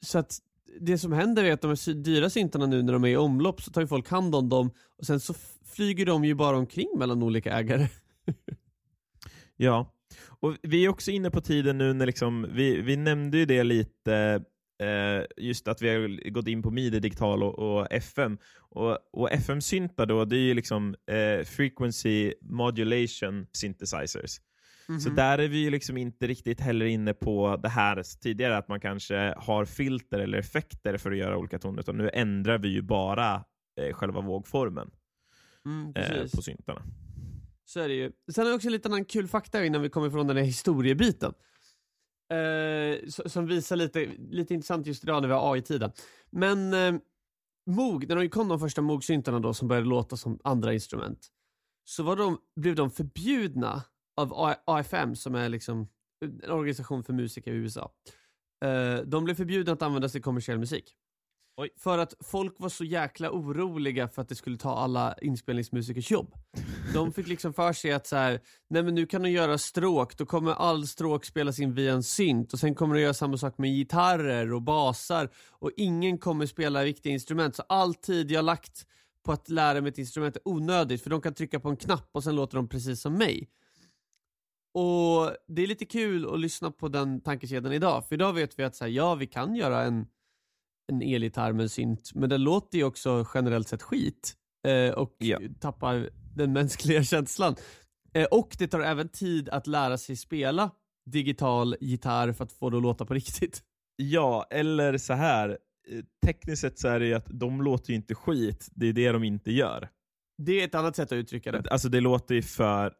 Så 0.00 0.18
att 0.18 0.38
det 0.80 0.98
som 0.98 1.12
händer 1.12 1.44
är 1.44 1.52
att 1.52 1.60
de 1.60 1.68
här 1.68 1.94
dyra 1.94 2.30
syntarna 2.30 2.66
nu 2.66 2.82
när 2.82 2.92
de 2.92 3.04
är 3.04 3.08
i 3.08 3.16
omlopp 3.16 3.62
så 3.62 3.70
tar 3.70 3.80
ju 3.80 3.86
folk 3.86 4.08
hand 4.08 4.34
om 4.34 4.48
dem 4.48 4.70
och 4.98 5.06
sen 5.06 5.20
så 5.20 5.34
flyger 5.64 6.06
de 6.06 6.24
ju 6.24 6.34
bara 6.34 6.56
omkring 6.56 6.88
mellan 6.98 7.22
olika 7.22 7.52
ägare. 7.52 7.88
ja, 9.56 9.92
och 10.40 10.56
vi 10.62 10.84
är 10.84 10.88
också 10.88 11.10
inne 11.10 11.30
på 11.30 11.40
tiden 11.40 11.78
nu 11.78 11.92
när 11.92 12.06
liksom, 12.06 12.46
vi, 12.50 12.80
vi 12.80 12.96
nämnde 12.96 13.38
ju 13.38 13.46
det 13.46 13.64
lite 13.64 14.44
eh, 14.82 15.24
just 15.36 15.68
att 15.68 15.82
vi 15.82 15.88
har 15.88 16.30
gått 16.30 16.48
in 16.48 16.62
på 16.62 16.70
midi 16.70 17.00
digital 17.00 17.42
och, 17.42 17.58
och 17.58 17.86
FM. 17.90 18.38
Och, 18.58 18.98
och 19.12 19.32
FM-syntar 19.32 20.06
då, 20.06 20.24
det 20.24 20.36
är 20.36 20.40
ju 20.40 20.54
liksom 20.54 20.94
eh, 21.06 21.44
frequency 21.44 22.34
modulation 22.40 23.46
synthesizers. 23.52 24.40
Mm 24.88 24.98
-hmm. 24.98 25.02
Så 25.02 25.10
där 25.10 25.38
är 25.38 25.48
vi 25.48 25.58
ju 25.58 25.70
liksom 25.70 25.96
inte 25.96 26.26
riktigt 26.26 26.60
heller 26.60 26.86
inne 26.86 27.14
på 27.14 27.56
det 27.62 27.68
här 27.68 28.02
tidigare, 28.20 28.56
att 28.56 28.68
man 28.68 28.80
kanske 28.80 29.34
har 29.36 29.64
filter 29.64 30.18
eller 30.18 30.38
effekter 30.38 30.96
för 30.96 31.12
att 31.12 31.18
göra 31.18 31.38
olika 31.38 31.58
toner, 31.58 31.80
utan 31.80 31.96
nu 31.96 32.10
ändrar 32.12 32.58
vi 32.58 32.68
ju 32.68 32.82
bara 32.82 33.44
eh, 33.80 33.92
själva 33.94 34.20
vågformen 34.20 34.90
mm, 35.64 35.92
eh, 35.96 36.30
på 36.34 36.42
syntarna. 36.42 36.82
Så 37.64 37.80
är 37.80 37.88
det 37.88 37.94
ju. 37.94 38.12
Sen 38.32 38.44
har 38.44 38.50
jag 38.50 38.56
också 38.56 38.68
lite 38.68 38.88
annan 38.88 39.04
kul 39.04 39.28
fakta 39.28 39.64
innan 39.64 39.82
vi 39.82 39.88
kommer 39.88 40.08
ifrån 40.08 40.26
den 40.26 40.36
här 40.36 40.44
historiebiten. 40.44 41.34
Eh, 42.30 43.08
som 43.08 43.46
visar 43.46 43.76
lite, 43.76 44.06
lite 44.30 44.54
intressant 44.54 44.86
just 44.86 45.04
idag 45.04 45.22
när 45.22 45.28
vi 45.28 45.34
har 45.34 45.54
AI-tiden. 45.54 45.90
Men 46.30 46.74
eh, 46.74 47.00
Moog, 47.66 48.08
när 48.08 48.16
de 48.16 48.28
kom 48.28 48.48
de 48.48 48.60
första 48.60 48.82
Moog-syntarna 48.82 49.40
då 49.40 49.54
som 49.54 49.68
började 49.68 49.86
låta 49.88 50.16
som 50.16 50.38
andra 50.44 50.74
instrument, 50.74 51.28
så 51.84 52.02
var 52.02 52.16
de, 52.16 52.38
blev 52.56 52.74
de 52.74 52.90
förbjudna 52.90 53.82
av 54.16 54.54
AFM 54.64 55.14
som 55.14 55.34
är 55.34 55.48
liksom 55.48 55.88
en 56.24 56.50
organisation 56.50 57.04
för 57.04 57.12
musiker 57.12 57.52
i 57.52 57.54
USA. 57.54 57.92
Uh, 58.64 58.96
de 59.06 59.24
blev 59.24 59.34
förbjudna 59.34 59.72
att 59.72 59.82
användas 59.82 60.14
i 60.16 60.20
kommersiell 60.20 60.58
musik. 60.58 60.96
Oj. 61.58 61.70
För 61.76 61.98
att 61.98 62.14
folk 62.20 62.54
var 62.58 62.68
så 62.68 62.84
jäkla 62.84 63.30
oroliga 63.30 64.08
för 64.08 64.22
att 64.22 64.28
det 64.28 64.34
skulle 64.34 64.56
ta 64.56 64.76
alla 64.76 65.14
inspelningsmusikers 65.22 66.10
jobb. 66.10 66.34
De 66.94 67.12
fick 67.12 67.26
liksom 67.26 67.54
för 67.54 67.72
sig 67.72 67.92
att 67.92 68.06
så 68.06 68.16
här, 68.16 68.40
nej 68.68 68.82
men 68.82 68.94
nu 68.94 69.06
kan 69.06 69.22
de 69.22 69.30
göra 69.30 69.58
stråk, 69.58 70.16
då 70.16 70.26
kommer 70.26 70.52
all 70.52 70.86
stråk 70.86 71.24
spelas 71.24 71.58
in 71.58 71.74
via 71.74 71.92
en 71.92 72.02
synt 72.02 72.52
och 72.52 72.58
sen 72.58 72.74
kommer 72.74 72.94
de 72.94 73.00
göra 73.00 73.14
samma 73.14 73.36
sak 73.36 73.58
med 73.58 73.70
gitarrer 73.70 74.52
och 74.52 74.62
basar 74.62 75.30
och 75.48 75.70
ingen 75.76 76.18
kommer 76.18 76.46
spela 76.46 76.84
viktiga 76.84 77.12
instrument. 77.12 77.56
Så 77.56 77.62
all 77.68 77.94
tid 77.94 78.30
jag 78.30 78.44
lagt 78.44 78.86
på 79.24 79.32
att 79.32 79.48
lära 79.48 79.80
mig 79.80 79.88
ett 79.90 79.98
instrument 79.98 80.36
är 80.36 80.48
onödigt 80.48 81.02
för 81.02 81.10
de 81.10 81.20
kan 81.20 81.34
trycka 81.34 81.60
på 81.60 81.68
en 81.68 81.76
knapp 81.76 82.08
och 82.12 82.24
sen 82.24 82.34
låter 82.34 82.56
de 82.56 82.68
precis 82.68 83.00
som 83.00 83.14
mig. 83.14 83.48
Och 84.78 85.36
det 85.48 85.62
är 85.62 85.66
lite 85.66 85.84
kul 85.84 86.34
att 86.34 86.40
lyssna 86.40 86.70
på 86.70 86.88
den 86.88 87.20
tankekedjan 87.20 87.72
idag, 87.72 88.08
för 88.08 88.14
idag 88.14 88.32
vet 88.32 88.58
vi 88.58 88.64
att 88.64 88.76
så 88.76 88.84
här, 88.84 88.90
ja, 88.90 89.14
vi 89.14 89.26
kan 89.26 89.54
göra 89.54 89.82
en, 89.82 90.06
en 90.92 91.02
elgitarr 91.02 91.52
med 91.52 91.62
en 91.62 91.68
synt, 91.68 92.10
men 92.14 92.30
den 92.30 92.42
låter 92.42 92.78
ju 92.78 92.84
också 92.84 93.26
generellt 93.34 93.68
sett 93.68 93.82
skit 93.82 94.34
eh, 94.68 94.94
och 94.94 95.16
ja. 95.18 95.38
tappar 95.60 96.10
den 96.36 96.52
mänskliga 96.52 97.02
känslan. 97.04 97.56
Eh, 98.14 98.24
och 98.24 98.56
det 98.58 98.68
tar 98.68 98.80
även 98.80 99.08
tid 99.08 99.48
att 99.48 99.66
lära 99.66 99.98
sig 99.98 100.16
spela 100.16 100.70
digital 101.10 101.76
gitarr 101.80 102.32
för 102.32 102.44
att 102.44 102.52
få 102.52 102.70
det 102.70 102.76
att 102.76 102.82
låta 102.82 103.06
på 103.06 103.14
riktigt. 103.14 103.62
Ja, 103.96 104.46
eller 104.50 104.98
så 104.98 105.12
här. 105.12 105.58
Eh, 105.88 106.04
tekniskt 106.26 106.60
sett 106.60 106.78
så 106.78 106.88
är 106.88 107.00
det 107.00 107.06
ju 107.06 107.14
att 107.14 107.26
de 107.30 107.62
låter 107.62 107.90
ju 107.90 107.96
inte 107.96 108.14
skit, 108.14 108.68
det 108.74 108.86
är 108.86 108.92
det 108.92 109.12
de 109.12 109.24
inte 109.24 109.52
gör. 109.52 109.88
Det 110.42 110.60
är 110.60 110.64
ett 110.64 110.74
annat 110.74 110.96
sätt 110.96 111.12
att 111.12 111.16
uttrycka 111.16 111.52
det. 111.52 111.70
Alltså 111.70 111.88
det 111.88 112.00
låter 112.00 112.34
ju 112.34 112.42
för 112.42 112.92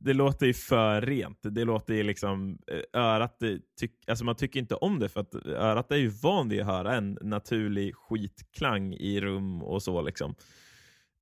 det 0.00 0.12
låter 0.12 0.46
ju 0.46 0.54
för 0.54 1.00
rent. 1.00 1.38
Det 1.42 1.64
låter 1.64 1.94
ju 1.94 2.02
liksom, 2.02 2.58
eh, 2.66 3.00
örat, 3.00 3.42
tyck, 3.80 3.92
alltså 4.06 4.24
man 4.24 4.36
tycker 4.36 4.60
inte 4.60 4.74
om 4.74 4.98
det 4.98 5.08
för 5.08 5.20
att 5.20 5.34
örat 5.46 5.92
är 5.92 5.96
ju 5.96 6.08
van 6.08 6.48
vid 6.48 6.60
att 6.60 6.66
höra 6.66 6.94
en 6.94 7.18
naturlig 7.22 7.94
skitklang 7.96 8.94
i 8.94 9.20
rum 9.20 9.62
och 9.62 9.82
så. 9.82 10.02
liksom. 10.02 10.34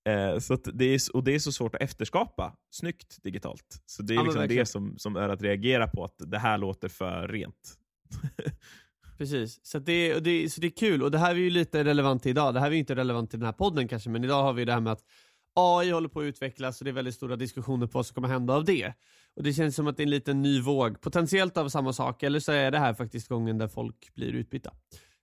Eh, 0.08 0.38
så 0.38 0.56
det 0.56 0.84
är, 0.84 1.16
och 1.16 1.24
det 1.24 1.34
är 1.34 1.38
så 1.38 1.52
svårt 1.52 1.74
att 1.74 1.82
efterskapa 1.82 2.56
snyggt 2.70 3.22
digitalt. 3.22 3.82
Så 3.86 4.02
det 4.02 4.14
är 4.14 4.16
ja, 4.16 4.22
liksom 4.22 4.48
det 4.48 4.66
som, 4.66 4.98
som 4.98 5.16
örat 5.16 5.42
reagerar 5.42 5.86
på, 5.86 6.04
att 6.04 6.16
det 6.18 6.38
här 6.38 6.58
låter 6.58 6.88
för 6.88 7.28
rent. 7.28 7.78
Precis, 9.18 9.60
så 9.62 9.78
det, 9.78 10.20
det, 10.20 10.52
så 10.52 10.60
det 10.60 10.66
är 10.66 10.76
kul. 10.76 11.02
Och 11.02 11.10
det 11.10 11.18
här 11.18 11.30
är 11.30 11.38
ju 11.38 11.50
lite 11.50 11.84
relevant 11.84 12.22
till 12.22 12.30
idag. 12.30 12.54
Det 12.54 12.60
här 12.60 12.66
är 12.66 12.72
ju 12.72 12.78
inte 12.78 12.94
relevant 12.94 13.30
till 13.30 13.38
den 13.38 13.46
här 13.46 13.52
podden 13.52 13.88
kanske, 13.88 14.10
men 14.10 14.24
idag 14.24 14.42
har 14.42 14.52
vi 14.52 14.64
det 14.64 14.72
här 14.72 14.80
med 14.80 14.92
att 14.92 15.04
AI 15.54 15.90
håller 15.90 16.08
på 16.08 16.20
att 16.20 16.24
utvecklas 16.24 16.80
och 16.80 16.84
det 16.84 16.90
är 16.90 16.92
väldigt 16.92 17.14
stora 17.14 17.36
diskussioner 17.36 17.86
på 17.86 17.98
vad 17.98 18.06
som 18.06 18.14
kommer 18.14 18.28
hända 18.28 18.54
av 18.54 18.64
det. 18.64 18.92
Och 19.36 19.42
Det 19.42 19.52
känns 19.52 19.76
som 19.76 19.86
att 19.86 19.96
det 19.96 20.02
är 20.02 20.04
en 20.04 20.10
liten 20.10 20.42
ny 20.42 20.60
våg, 20.60 21.00
potentiellt 21.00 21.56
av 21.56 21.68
samma 21.68 21.92
sak, 21.92 22.22
eller 22.22 22.40
så 22.40 22.52
är 22.52 22.70
det 22.70 22.78
här 22.78 22.94
faktiskt 22.94 23.28
gången 23.28 23.58
där 23.58 23.68
folk 23.68 24.14
blir 24.14 24.32
utbytta. 24.32 24.72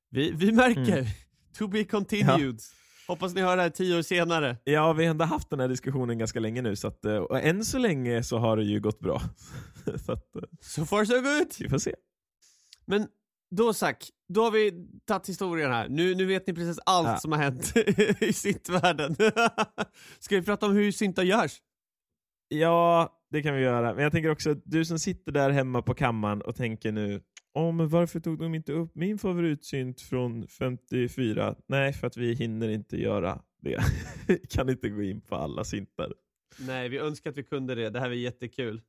Vi, 0.09 0.31
vi 0.31 0.51
märker. 0.51 0.97
Mm. 0.97 1.05
To 1.57 1.67
be 1.67 1.83
continued. 1.83 2.55
Ja. 2.59 2.77
Hoppas 3.07 3.33
ni 3.33 3.41
hör 3.41 3.57
det 3.57 3.63
här 3.63 3.69
tio 3.69 3.97
år 3.97 4.01
senare. 4.01 4.57
Ja, 4.63 4.93
vi 4.93 5.05
har 5.05 5.11
ändå 5.11 5.25
haft 5.25 5.49
den 5.49 5.59
här 5.59 5.67
diskussionen 5.67 6.17
ganska 6.17 6.39
länge 6.39 6.61
nu, 6.61 6.75
så 6.75 6.87
att, 6.87 7.05
eh, 7.05 7.15
och 7.15 7.41
än 7.41 7.65
så 7.65 7.77
länge 7.77 8.23
så 8.23 8.37
har 8.37 8.57
det 8.57 8.63
ju 8.63 8.79
gått 8.79 8.99
bra. 8.99 9.21
så 10.05 10.11
att, 10.11 10.35
eh, 10.35 10.41
so 10.61 10.85
far 10.85 11.05
so 11.05 11.13
good! 11.13 11.53
Vi 11.59 11.69
får 11.69 11.77
se. 11.77 11.95
Men 12.85 13.07
då 13.55 13.73
Zack, 13.73 14.09
då 14.33 14.43
har 14.43 14.51
vi 14.51 14.87
tagit 15.05 15.29
historien 15.29 15.71
här. 15.71 15.89
Nu, 15.89 16.15
nu 16.15 16.25
vet 16.25 16.47
ni 16.47 16.53
precis 16.53 16.79
allt 16.85 17.07
ja. 17.07 17.17
som 17.17 17.31
har 17.31 17.39
hänt 17.39 17.73
i 18.21 18.33
syntvärlden. 18.33 19.15
Ska 20.19 20.35
vi 20.35 20.41
prata 20.41 20.65
om 20.65 20.71
hur 20.75 20.91
syntar 20.91 21.23
görs? 21.23 21.61
Ja, 22.47 23.13
det 23.31 23.41
kan 23.41 23.55
vi 23.55 23.61
göra. 23.61 23.93
Men 23.93 24.03
jag 24.03 24.11
tänker 24.11 24.31
också, 24.31 24.53
du 24.53 24.85
som 24.85 24.99
sitter 24.99 25.31
där 25.31 25.49
hemma 25.49 25.81
på 25.81 25.93
kammaren 25.93 26.41
och 26.41 26.55
tänker 26.55 26.91
nu, 26.91 27.21
oh, 27.53 27.73
men 27.73 27.89
varför 27.89 28.19
tog 28.19 28.39
de 28.39 28.55
inte 28.55 28.73
upp 28.73 28.95
min 28.95 29.17
favoritsynt 29.17 30.01
från 30.01 30.47
54? 30.47 31.55
Nej, 31.67 31.93
för 31.93 32.07
att 32.07 32.17
vi 32.17 32.33
hinner 32.33 32.69
inte 32.69 32.97
göra 33.01 33.41
det. 33.61 33.83
kan 34.49 34.69
inte 34.69 34.89
gå 34.89 35.03
in 35.03 35.21
på 35.21 35.35
alla 35.35 35.63
syntar. 35.63 36.13
Nej, 36.59 36.89
vi 36.89 36.97
önskar 36.97 37.29
att 37.29 37.37
vi 37.37 37.43
kunde 37.43 37.75
det. 37.75 37.89
Det 37.89 37.99
här 37.99 38.07
var 38.07 38.15
jättekul. 38.15 38.81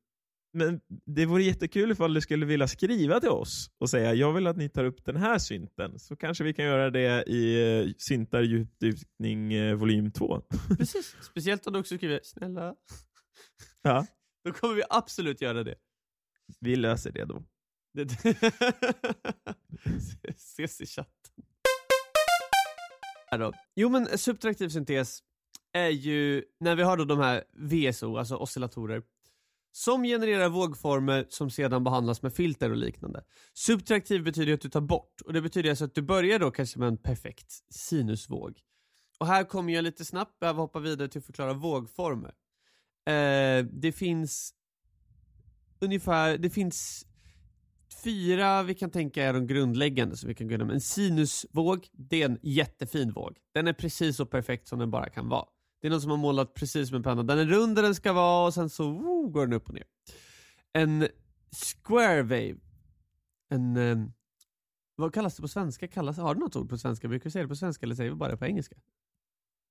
Men 0.52 0.80
det 1.06 1.26
vore 1.26 1.42
jättekul 1.42 1.90
ifall 1.90 2.14
du 2.14 2.20
skulle 2.20 2.46
vilja 2.46 2.68
skriva 2.68 3.20
till 3.20 3.28
oss 3.28 3.70
och 3.78 3.90
säga 3.90 4.14
jag 4.14 4.32
vill 4.32 4.46
att 4.46 4.56
ni 4.56 4.68
tar 4.68 4.84
upp 4.84 5.04
den 5.04 5.16
här 5.16 5.38
synten. 5.38 5.98
Så 5.98 6.16
kanske 6.16 6.44
vi 6.44 6.54
kan 6.54 6.64
göra 6.64 6.90
det 6.90 7.24
i 7.26 7.72
uh, 7.86 7.92
syntar 7.98 8.42
djupdykning 8.42 9.54
uh, 9.54 9.74
volym 9.74 10.12
2. 10.12 10.42
Precis, 10.78 11.16
speciellt 11.20 11.66
om 11.66 11.72
du 11.72 11.78
också 11.78 11.96
skriver 11.96 12.20
snälla. 12.22 12.74
Ja. 13.82 14.06
Då 14.44 14.52
kommer 14.52 14.74
vi 14.74 14.82
absolut 14.90 15.40
göra 15.40 15.64
det. 15.64 15.74
Vi 16.60 16.76
löser 16.76 17.12
det 17.12 17.24
då. 17.24 17.44
Ses 20.36 20.80
i 20.80 20.86
chatten. 20.86 21.44
Jo 23.76 23.88
men 23.88 24.18
subtraktiv 24.18 24.68
syntes 24.68 25.22
är 25.72 25.88
ju, 25.88 26.44
när 26.60 26.76
vi 26.76 26.82
har 26.82 26.96
då 26.96 27.04
de 27.04 27.18
här 27.18 27.44
VSO, 27.52 28.16
alltså 28.16 28.36
oscillatorer, 28.36 29.02
som 29.72 30.04
genererar 30.04 30.48
vågformer 30.48 31.26
som 31.28 31.50
sedan 31.50 31.84
behandlas 31.84 32.22
med 32.22 32.32
filter 32.32 32.70
och 32.70 32.76
liknande. 32.76 33.24
Subtraktiv 33.54 34.24
betyder 34.24 34.54
att 34.54 34.60
du 34.60 34.68
tar 34.68 34.80
bort 34.80 35.20
och 35.24 35.32
det 35.32 35.42
betyder 35.42 35.70
alltså 35.70 35.84
att 35.84 35.94
du 35.94 36.02
börjar 36.02 36.38
då 36.38 36.50
kanske 36.50 36.78
med 36.78 36.88
en 36.88 36.96
perfekt 36.96 37.52
sinusvåg. 37.70 38.58
Och 39.18 39.26
här 39.26 39.44
kommer 39.44 39.72
jag 39.72 39.84
lite 39.84 40.04
snabbt 40.04 40.38
behöva 40.38 40.62
hoppa 40.62 40.78
vidare 40.78 41.08
till 41.08 41.18
att 41.18 41.26
förklara 41.26 41.52
vågformer. 41.52 42.34
Eh, 43.06 43.64
det 43.72 43.92
finns 43.92 44.54
ungefär, 45.80 46.38
det 46.38 46.50
finns 46.50 47.06
fyra 48.04 48.62
vi 48.62 48.74
kan 48.74 48.90
tänka 48.90 49.24
är 49.24 49.32
de 49.32 49.46
grundläggande 49.46 50.16
som 50.16 50.28
vi 50.28 50.34
kan 50.34 50.46
gå 50.46 50.50
igenom. 50.50 50.70
En 50.70 50.80
sinusvåg, 50.80 51.88
det 51.92 52.22
är 52.22 52.28
en 52.28 52.38
jättefin 52.42 53.12
våg. 53.12 53.36
Den 53.54 53.66
är 53.66 53.72
precis 53.72 54.16
så 54.16 54.26
perfekt 54.26 54.68
som 54.68 54.78
den 54.78 54.90
bara 54.90 55.08
kan 55.10 55.28
vara. 55.28 55.46
Det 55.80 55.86
är 55.86 55.90
någon 55.90 56.00
som 56.00 56.10
har 56.10 56.18
målat 56.18 56.54
precis 56.54 56.92
med 56.92 57.04
penna. 57.04 57.22
Den 57.22 57.38
är 57.38 57.46
rund 57.46 57.76
där 57.76 57.82
den 57.82 57.94
ska 57.94 58.12
vara 58.12 58.46
och 58.46 58.54
sen 58.54 58.70
så 58.70 58.90
woo, 58.90 59.28
går 59.28 59.46
den 59.46 59.52
upp 59.52 59.68
och 59.68 59.74
ner. 59.74 59.84
En 60.72 61.08
square 61.84 62.22
wave. 62.22 62.56
En... 63.48 63.76
Um, 63.76 64.12
vad 64.96 65.14
kallas 65.14 65.36
det 65.36 65.42
på 65.42 65.48
svenska? 65.48 65.88
Kallas, 65.88 66.18
har 66.18 66.34
du 66.34 66.40
något 66.40 66.56
ord 66.56 66.68
på 66.68 66.78
svenska? 66.78 67.08
Brukar 67.08 67.24
vi 67.24 67.30
säga 67.30 67.42
det 67.42 67.48
på 67.48 67.56
svenska 67.56 67.86
eller 67.86 67.94
säger 67.94 68.10
vi 68.10 68.16
bara 68.16 68.30
det 68.30 68.36
på 68.36 68.46
engelska? 68.46 68.76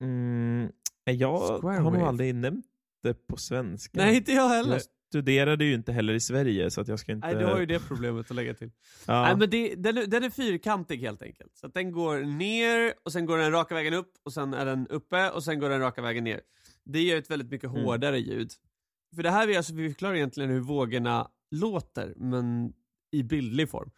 Mm, 0.02 0.72
jag 1.04 1.60
Square 1.62 1.80
har 1.80 1.91
nog 1.91 2.02
aldrig 2.02 2.36
nämnt 2.36 2.65
det 3.04 3.28
på 3.28 3.38
svenska. 3.38 3.91
Nej, 4.00 4.17
inte 4.17 4.32
jag 4.32 4.50
heller. 4.50 4.82
Studerade 5.10 5.65
ju 5.65 5.74
inte 5.74 5.91
heller 5.91 6.13
i 6.13 6.20
Sverige 6.20 6.72
så 6.72 6.82
att 6.82 6.88
jag 6.88 7.00
ska 7.00 7.12
inte... 7.12 7.28
Nej, 7.28 7.36
du 7.36 7.46
har 7.46 7.60
ju 7.60 7.65
det 7.65 7.80
problemet 7.80 8.32
att 8.32 8.36
lägga 8.36 8.54
till. 8.54 8.72
ja. 9.08 9.22
Nej, 9.22 9.36
men 9.36 9.50
det, 9.50 9.76
den, 9.76 9.98
är, 9.98 10.06
den 10.06 10.24
är 10.24 10.30
fyrkantig 10.30 10.98
helt 10.98 11.22
enkelt. 11.22 11.58
Så 11.58 11.67
den 11.67 11.91
går 11.91 12.17
ner 12.17 12.93
och 13.04 13.12
sen 13.12 13.26
går 13.26 13.38
den 13.38 13.52
raka 13.52 13.76
vägen 13.76 13.93
upp 13.93 14.12
och 14.24 14.34
sen 14.34 14.54
är 14.54 14.65
den 14.65 14.88
uppe 14.88 15.30
och 15.30 15.43
sen 15.43 15.60
går 15.60 15.70
den 15.70 15.80
raka 15.80 16.02
vägen 16.02 16.24
ner. 16.24 16.41
Det 16.86 17.00
ger 17.00 17.17
ett 17.17 17.32
väldigt 17.32 17.52
mycket 17.52 17.70
mm. 17.70 17.84
hårdare 17.84 18.20
ljud. 18.20 18.52
För 19.15 19.24
det 19.24 19.32
här 19.32 19.50
är 19.50 19.58
alltså, 19.58 19.74
vi 19.74 19.89
förklarar 19.89 20.15
egentligen 20.15 20.50
hur 20.50 20.60
vågorna 20.60 21.28
låter, 21.52 22.13
men 22.17 22.74
i 23.12 23.24
bildlig 23.24 23.70
form. 23.70 23.91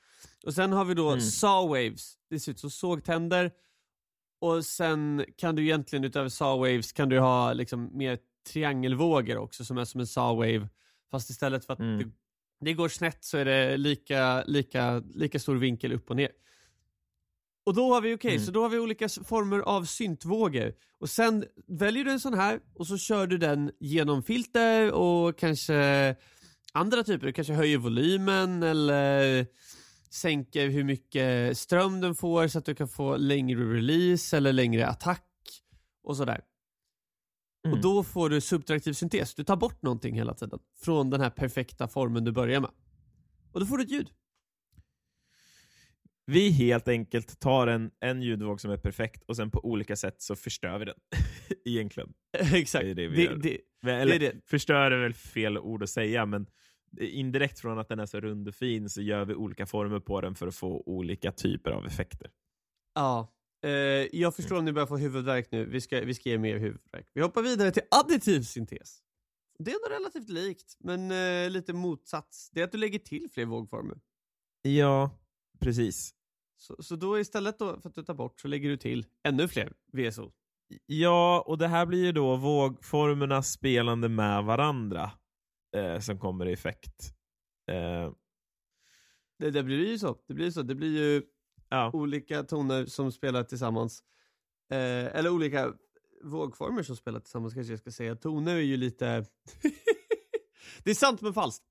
Och 0.45 0.53
sen 0.53 0.71
har 0.71 0.85
vi 0.85 0.93
då 0.93 1.09
mm. 1.09 1.21
saw 1.21 1.83
waves, 1.83 2.13
det 2.29 2.39
ser 2.39 2.51
ut 2.51 2.59
som 2.59 2.69
sågtänder. 2.69 3.51
Och 4.41 4.65
sen 4.65 5.25
kan 5.37 5.55
du 5.55 5.63
egentligen 5.63 6.05
utöver 6.05 6.29
saw 6.29 6.71
waves 6.71 6.91
kan 6.91 7.09
du 7.09 7.19
ha 7.19 7.53
liksom 7.53 7.97
mer 7.97 8.17
triangelvågor 8.47 9.37
också 9.37 9.65
som 9.65 9.77
är 9.77 9.85
som 9.85 9.99
en 9.99 10.07
saw 10.07 10.53
wave 10.53 10.69
Fast 11.11 11.29
istället 11.29 11.65
för 11.65 11.73
att 11.73 11.79
Mm. 11.79 11.97
det, 11.97 12.05
det 12.65 12.73
går 12.73 12.89
snett 12.89 13.23
så 13.23 13.37
är 13.37 13.45
det 13.45 13.77
lika, 13.77 14.43
lika, 14.43 14.99
lika 14.99 15.39
stor 15.39 15.55
vinkel 15.55 15.93
upp 15.93 16.09
och 16.09 16.15
ner. 16.15 16.29
Och 17.65 17.75
då 17.75 17.93
har 17.93 18.01
vi, 18.01 18.13
okej, 18.15 18.31
Mm. 18.35 18.45
så 18.45 18.51
då 18.51 18.61
har 18.61 18.69
vi 18.69 18.79
olika 18.79 19.09
former 19.09 19.59
av 19.59 19.83
syntvågor. 19.85 20.73
Och 20.99 21.09
sen 21.09 21.45
väljer 21.67 22.03
du 22.03 22.11
en 22.11 22.19
sån 22.19 22.33
här 22.33 22.59
och 22.75 22.87
så 22.87 22.97
kör 22.97 23.27
du 23.27 23.37
den 23.37 23.71
genom 23.79 24.23
filter 24.23 24.91
och 24.91 25.37
kanske 25.39 26.15
andra 26.73 27.03
typer. 27.03 27.27
Du 27.27 27.33
kanske 27.33 27.53
höjer 27.53 27.77
volymen 27.77 28.63
eller 28.63 29.47
sänker 30.09 30.67
hur 30.69 30.83
mycket 30.83 31.57
ström 31.57 32.01
den 32.01 32.15
får 32.15 32.47
så 32.47 32.59
att 32.59 32.65
du 32.65 32.75
kan 32.75 32.87
få 32.87 33.17
längre 33.17 33.73
release 33.73 34.37
eller 34.37 34.53
längre 34.53 34.87
attack 34.87 35.25
och 36.03 36.17
sådär. 36.17 36.41
Mm. 37.65 37.77
Och 37.77 37.83
då 37.83 38.03
får 38.03 38.29
du 38.29 38.41
subtraktiv 38.41 38.93
syntes. 38.93 39.35
Du 39.35 39.43
tar 39.43 39.55
bort 39.55 39.81
någonting 39.81 40.15
hela 40.15 40.33
tiden 40.33 40.59
från 40.81 41.09
den 41.09 41.21
här 41.21 41.29
perfekta 41.29 41.87
formen 41.87 42.23
du 42.23 42.31
börjar 42.31 42.59
med. 42.59 42.71
Och 43.51 43.59
då 43.59 43.65
får 43.65 43.77
du 43.77 43.83
ett 43.83 43.91
ljud. 43.91 44.09
Vi 46.25 46.49
helt 46.49 46.87
enkelt 46.87 47.39
tar 47.39 47.67
en, 47.67 47.91
en 47.99 48.21
ljudvåg 48.21 48.61
som 48.61 48.71
är 48.71 48.77
perfekt 48.77 49.23
och 49.23 49.35
sen 49.35 49.51
på 49.51 49.65
olika 49.65 49.95
sätt 49.95 50.21
så 50.21 50.35
förstör 50.35 50.79
vi 50.79 50.85
den. 50.85 50.95
Egentligen. 51.65 52.13
Exakt. 52.53 52.85
Det 52.85 52.91
är 52.91 52.95
det 52.95 53.07
vi 53.07 53.15
det, 53.15 53.23
gör. 53.23 53.35
det, 53.35 53.91
Eller, 53.91 54.19
det 54.19 54.27
är 54.27 54.33
det. 54.33 54.41
förstör 54.45 54.91
är 54.91 55.03
väl 55.03 55.13
fel 55.13 55.57
ord 55.57 55.83
att 55.83 55.89
säga, 55.89 56.25
men 56.25 56.47
indirekt 56.99 57.59
från 57.59 57.79
att 57.79 57.89
den 57.89 57.99
är 57.99 58.05
så 58.05 58.19
rund 58.19 58.47
och 58.47 58.55
fin 58.55 58.89
så 58.89 59.01
gör 59.01 59.25
vi 59.25 59.35
olika 59.35 59.65
former 59.65 59.99
på 59.99 60.21
den 60.21 60.35
för 60.35 60.47
att 60.47 60.55
få 60.55 60.83
olika 60.85 61.31
typer 61.31 61.71
av 61.71 61.85
effekter. 61.85 62.31
Ja. 62.95 63.33
Eh, 63.61 63.69
jag 64.19 64.35
förstår 64.35 64.57
om 64.57 64.65
ni 64.65 64.71
börjar 64.73 64.87
få 64.87 64.97
huvudvärk 64.97 65.51
nu. 65.51 65.65
Vi 65.65 65.81
ska, 65.81 66.01
vi 66.01 66.13
ska 66.13 66.29
ge 66.29 66.37
mer 66.37 66.57
huvudvärk. 66.57 67.09
Vi 67.13 67.21
hoppar 67.21 67.41
vidare 67.41 67.71
till 67.71 67.83
additiv 67.91 68.41
syntes. 68.41 68.99
Det 69.59 69.71
är 69.71 69.75
ändå 69.75 69.99
relativt 69.99 70.29
likt, 70.29 70.77
men 70.79 71.11
eh, 71.11 71.49
lite 71.49 71.73
motsats. 71.73 72.49
Det 72.51 72.59
är 72.61 72.63
att 72.63 72.71
du 72.71 72.77
lägger 72.77 72.99
till 72.99 73.27
fler 73.31 73.45
vågformer. 73.45 73.99
Ja, 74.61 75.11
precis. 75.59 76.13
Så, 76.57 76.83
så 76.83 76.95
då 76.95 77.19
istället 77.19 77.59
då 77.59 77.81
för 77.81 77.89
att 77.89 77.95
du 77.95 78.03
tar 78.03 78.13
bort 78.13 78.39
så 78.39 78.47
lägger 78.47 78.69
du 78.69 78.77
till 78.77 79.05
ännu 79.23 79.47
fler 79.47 79.73
VSO. 79.93 80.31
Ja, 80.85 81.43
och 81.47 81.57
det 81.57 81.67
här 81.67 81.85
blir 81.85 82.05
ju 82.05 82.11
då 82.11 82.35
vågformerna 82.35 83.43
spelande 83.43 84.09
med 84.09 84.43
varandra 84.43 85.11
eh, 85.75 85.99
som 85.99 86.19
kommer 86.19 86.45
i 86.45 86.53
effekt. 86.53 87.13
Eh, 87.71 88.13
Det, 89.39 89.51
det 89.51 89.63
blir 89.63 89.87
ju 89.87 89.99
så. 89.99 90.17
Det 90.27 90.33
blir 90.33 90.45
ju 90.45 90.51
så. 90.51 90.61
Det 90.61 90.75
blir 90.75 90.97
ju 90.97 91.23
ja. 91.69 91.91
olika 91.93 92.43
toner 92.43 92.85
som 92.85 93.11
spelar 93.11 93.43
tillsammans. 93.43 94.03
Eh, 94.71 95.15
eller 95.15 95.29
olika 95.29 95.73
vågformer 96.23 96.83
som 96.83 96.95
spelar 96.95 97.19
tillsammans 97.19 97.53
kanske 97.53 97.73
jag 97.73 97.79
ska 97.79 97.91
säga. 97.91 98.15
Toner 98.15 98.55
är 98.55 98.59
ju 98.59 98.77
lite... 98.77 99.25
det 100.83 100.89
är 100.89 100.95
sant 100.95 101.21
men 101.21 101.33
falskt. 101.33 101.63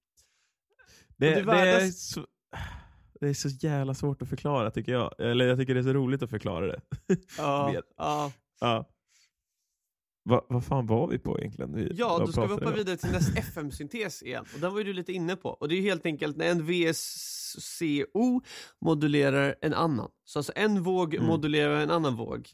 Det, 1.17 1.35
det 1.35 1.43
det, 1.43 1.53
är 1.53 1.91
så, 1.91 2.27
det 3.21 3.29
är 3.29 3.35
så 3.35 3.49
jävla 3.49 3.95
svårt 3.95 4.23
att 4.23 4.29
förklara 4.29 4.71
tycker 4.71 4.93
jag. 4.93 5.15
Eller 5.19 5.47
jag 5.47 5.59
tycker 5.59 5.75
det 5.75 5.81
är 5.81 5.85
så 5.85 5.93
roligt 5.93 6.23
att 6.23 6.31
förklara 6.31 6.67
det. 6.67 6.81
Ja, 7.39 7.75
ja. 7.97 8.33
ja. 8.61 8.89
Va, 10.25 10.47
vad 10.49 10.65
fan 10.65 10.87
var 10.87 11.09
vi 11.09 11.19
på 11.19 11.39
egentligen? 11.39 11.75
Vi, 11.75 11.93
ja 11.95 12.19
då 12.19 12.33
ska 12.33 12.47
vi 12.47 12.53
hoppa 12.53 12.71
vidare 12.71 12.97
till 12.97 13.11
nästa 13.11 13.39
FM-syntes 13.39 14.23
igen. 14.23 14.45
Och 14.55 14.61
den 14.61 14.73
var 14.73 14.79
ju 14.79 14.85
du 14.85 14.93
lite 14.93 15.13
inne 15.13 15.37
på. 15.37 15.49
Och 15.49 15.69
det 15.69 15.75
är 15.75 15.77
ju 15.77 15.83
helt 15.83 16.07
enkelt 16.07 16.37
när 16.37 16.47
en 16.47 16.67
VSCO 17.57 18.41
modulerar 18.81 19.57
en 19.61 19.75
annan. 19.75 20.11
Så 20.25 20.39
alltså 20.39 20.53
en 20.57 20.83
våg 20.83 21.15
Mm. 21.15 21.27
modulerar 21.27 21.81
en 21.81 21.91
annan 21.91 22.17
våg. 22.17 22.49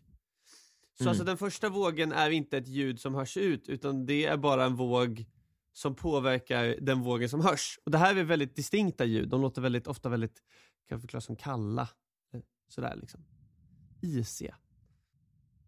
Så 0.98 1.02
Mm. 1.04 1.08
alltså 1.10 1.24
den 1.24 1.36
första 1.38 1.68
vågen 1.68 2.12
är 2.12 2.30
inte 2.30 2.58
ett 2.58 2.68
ljud 2.68 3.00
som 3.00 3.14
hörs 3.14 3.36
ut, 3.36 3.68
utan 3.68 4.06
det 4.06 4.24
är 4.24 4.36
bara 4.36 4.64
en 4.64 4.76
våg 4.76 5.24
som 5.72 5.94
påverkar 5.94 6.76
den 6.80 7.00
vågen 7.02 7.28
som 7.28 7.40
hörs. 7.40 7.78
Och 7.84 7.90
det 7.90 7.98
här 7.98 8.16
är 8.16 8.24
väldigt 8.24 8.56
distinkta 8.56 9.04
ljud, 9.04 9.28
de 9.28 9.40
låter 9.40 9.62
väldigt 9.62 9.86
ofta 9.86 10.08
väldigt, 10.08 10.42
kan 10.88 11.00
förklaras 11.00 11.24
som 11.24 11.36
kalla. 11.36 11.88
eh, 12.34 12.40
Sådär 12.68 12.96
liksom. 12.96 13.24
Isiga. 14.02 14.56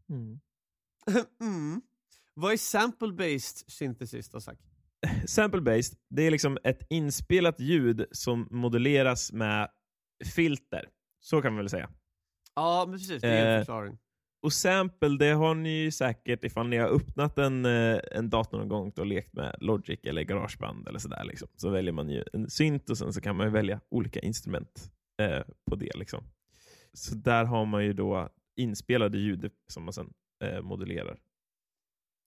Mm. 0.09 0.41
mm. 1.41 1.81
Vad 2.35 2.53
är 2.53 2.57
sample-based 2.57 3.65
synthesis 3.71 4.29
då, 4.29 4.41
Zack? 4.41 4.59
Sample-based, 5.27 5.97
det 6.11 6.23
är 6.23 6.31
liksom 6.31 6.59
ett 6.65 6.87
inspelat 6.91 7.61
ljud 7.61 8.07
som 8.11 8.49
moduleras 8.51 9.33
med 9.33 9.69
filter. 10.35 10.89
Så 11.21 11.43
kan 11.43 11.53
man 11.53 11.59
väl 11.59 11.69
säga. 11.69 11.91
Ja, 12.55 12.85
men 12.89 12.99
precis, 12.99 13.23
det 13.23 13.29
är 13.29 13.47
en 13.47 13.53
Eh, 13.55 13.59
förklaring. 13.61 13.99
Och 14.43 14.53
sample, 14.53 15.17
det 15.19 15.31
har 15.33 15.55
ni 15.55 15.83
ju 15.83 15.91
säkert 15.91 16.45
ifall 16.45 16.69
ni 16.69 16.77
har 16.77 16.89
öppnat 16.89 17.39
en, 17.39 17.65
eh, 17.65 17.99
en 18.13 18.31
dator 18.31 18.59
någon 18.59 18.69
gång 18.69 18.93
och 18.97 19.07
lekt 19.07 19.33
med 19.33 19.57
Logic 19.61 20.01
eller 20.03 20.23
Garageband 20.23 20.89
eller 20.89 20.99
sådär. 20.99 21.25
Liksom. 21.25 21.49
Så 21.57 21.71
väljer 21.71 21.93
man 21.93 22.09
ju 22.09 22.25
en 22.33 22.51
synt 22.51 22.91
och 22.91 22.99
sen 22.99 23.13
så 23.13 23.21
kan 23.21 23.37
man 23.37 23.47
ju 23.47 23.53
välja 23.53 23.81
olika 23.91 24.21
instrument 24.21 24.93
eh, 25.23 25.43
på 25.71 25.77
det. 25.77 25.97
Liksom. 25.97 26.25
Så 26.93 27.15
där 27.15 27.45
har 27.45 27.67
man 27.67 27.85
ju 27.85 27.93
då 27.93 28.29
inspelade 28.57 29.19
ljud 29.19 29.51
som 29.73 29.85
man 29.85 29.93
sen 29.93 30.13
eh, 30.45 30.63
modulerar. 30.63 31.19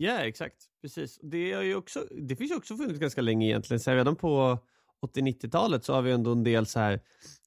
Ja, 0.02 0.20
exakt. 0.20 0.56
Precis. 0.82 1.20
Det, 1.24 1.52
är 1.52 1.62
ju 1.62 1.76
också, 1.76 2.08
det 2.12 2.36
finns 2.36 2.52
ju 2.52 2.56
också 2.56 2.78
funnits 2.78 3.00
ganska 3.00 3.22
länge 3.22 3.48
egentligen. 3.48 3.80
Så 3.80 3.90
här, 3.90 3.98
redan 3.98 4.16
på 4.16 4.60
80-90-talet 5.02 5.84
så 5.84 5.94
har 5.94 6.02
vi 6.02 6.12
ändå 6.12 6.32
en 6.32 6.44
del 6.44 6.66
så 6.66 6.80
här. 6.80 7.00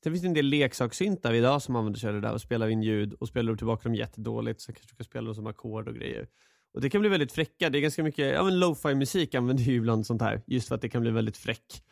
Sen 0.03 0.13
finns 0.13 0.23
det 0.23 0.29
en 0.29 0.35
del 0.35 0.47
leksakssyntar 0.47 1.35
idag 1.35 1.63
som 1.63 1.77
använder 1.77 2.01
sig 2.01 2.09
av 2.09 2.15
det 2.15 2.21
där 2.21 2.33
och 2.33 2.41
spelar 2.41 2.69
in 2.69 2.83
ljud 2.83 3.13
och 3.13 3.29
spelar 3.29 3.55
tillbaka 3.55 3.83
dem 3.83 3.95
jättedåligt 3.95 4.61
så 4.61 4.73
kanske 4.73 4.93
du 4.93 4.97
kan 4.97 5.05
spela 5.05 5.25
dem 5.25 5.35
som 5.35 5.47
ackord 5.47 5.89
och 5.89 5.95
grejer. 5.95 6.29
Och 6.75 6.81
det 6.81 6.91
kan 6.91 7.01
bli 7.01 7.11
väldigt 7.11 7.33
fräcka. 7.33 7.71
Det 7.71 7.79
är 7.79 7.83
ganska 7.83 8.03
mycket, 8.03 8.33
ja 8.35 8.45
men 8.45 8.61
lo-fi 8.61 8.95
musik 8.95 9.35
använder 9.35 9.65
ju 9.65 9.75
ibland 9.75 10.07
sånt 10.07 10.23
här. 10.23 10.43
Just 10.47 10.69
för 10.69 10.75
att 10.75 10.81
det 10.81 10.89
kan 10.89 11.03
bli 11.03 11.11
väldigt 11.11 11.37
fräck 11.37 11.83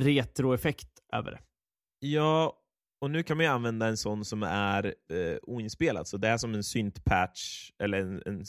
retroeffekt 0.00 0.90
över 1.12 1.30
det. 1.30 1.40
Ja, 1.98 2.56
och 3.00 3.10
nu 3.10 3.22
kan 3.22 3.36
man 3.36 3.46
ju 3.46 3.52
använda 3.52 3.86
en 3.86 3.96
sån 3.96 4.24
som 4.24 4.42
är 4.42 4.84
eh, 4.86 5.36
oinspelad. 5.42 6.08
Så 6.08 6.16
det 6.16 6.28
är 6.28 6.36
som 6.36 6.54
en 6.54 6.64
synt-patch, 6.64 7.70
eller 7.78 7.98
en, 7.98 8.22
en, 8.26 8.44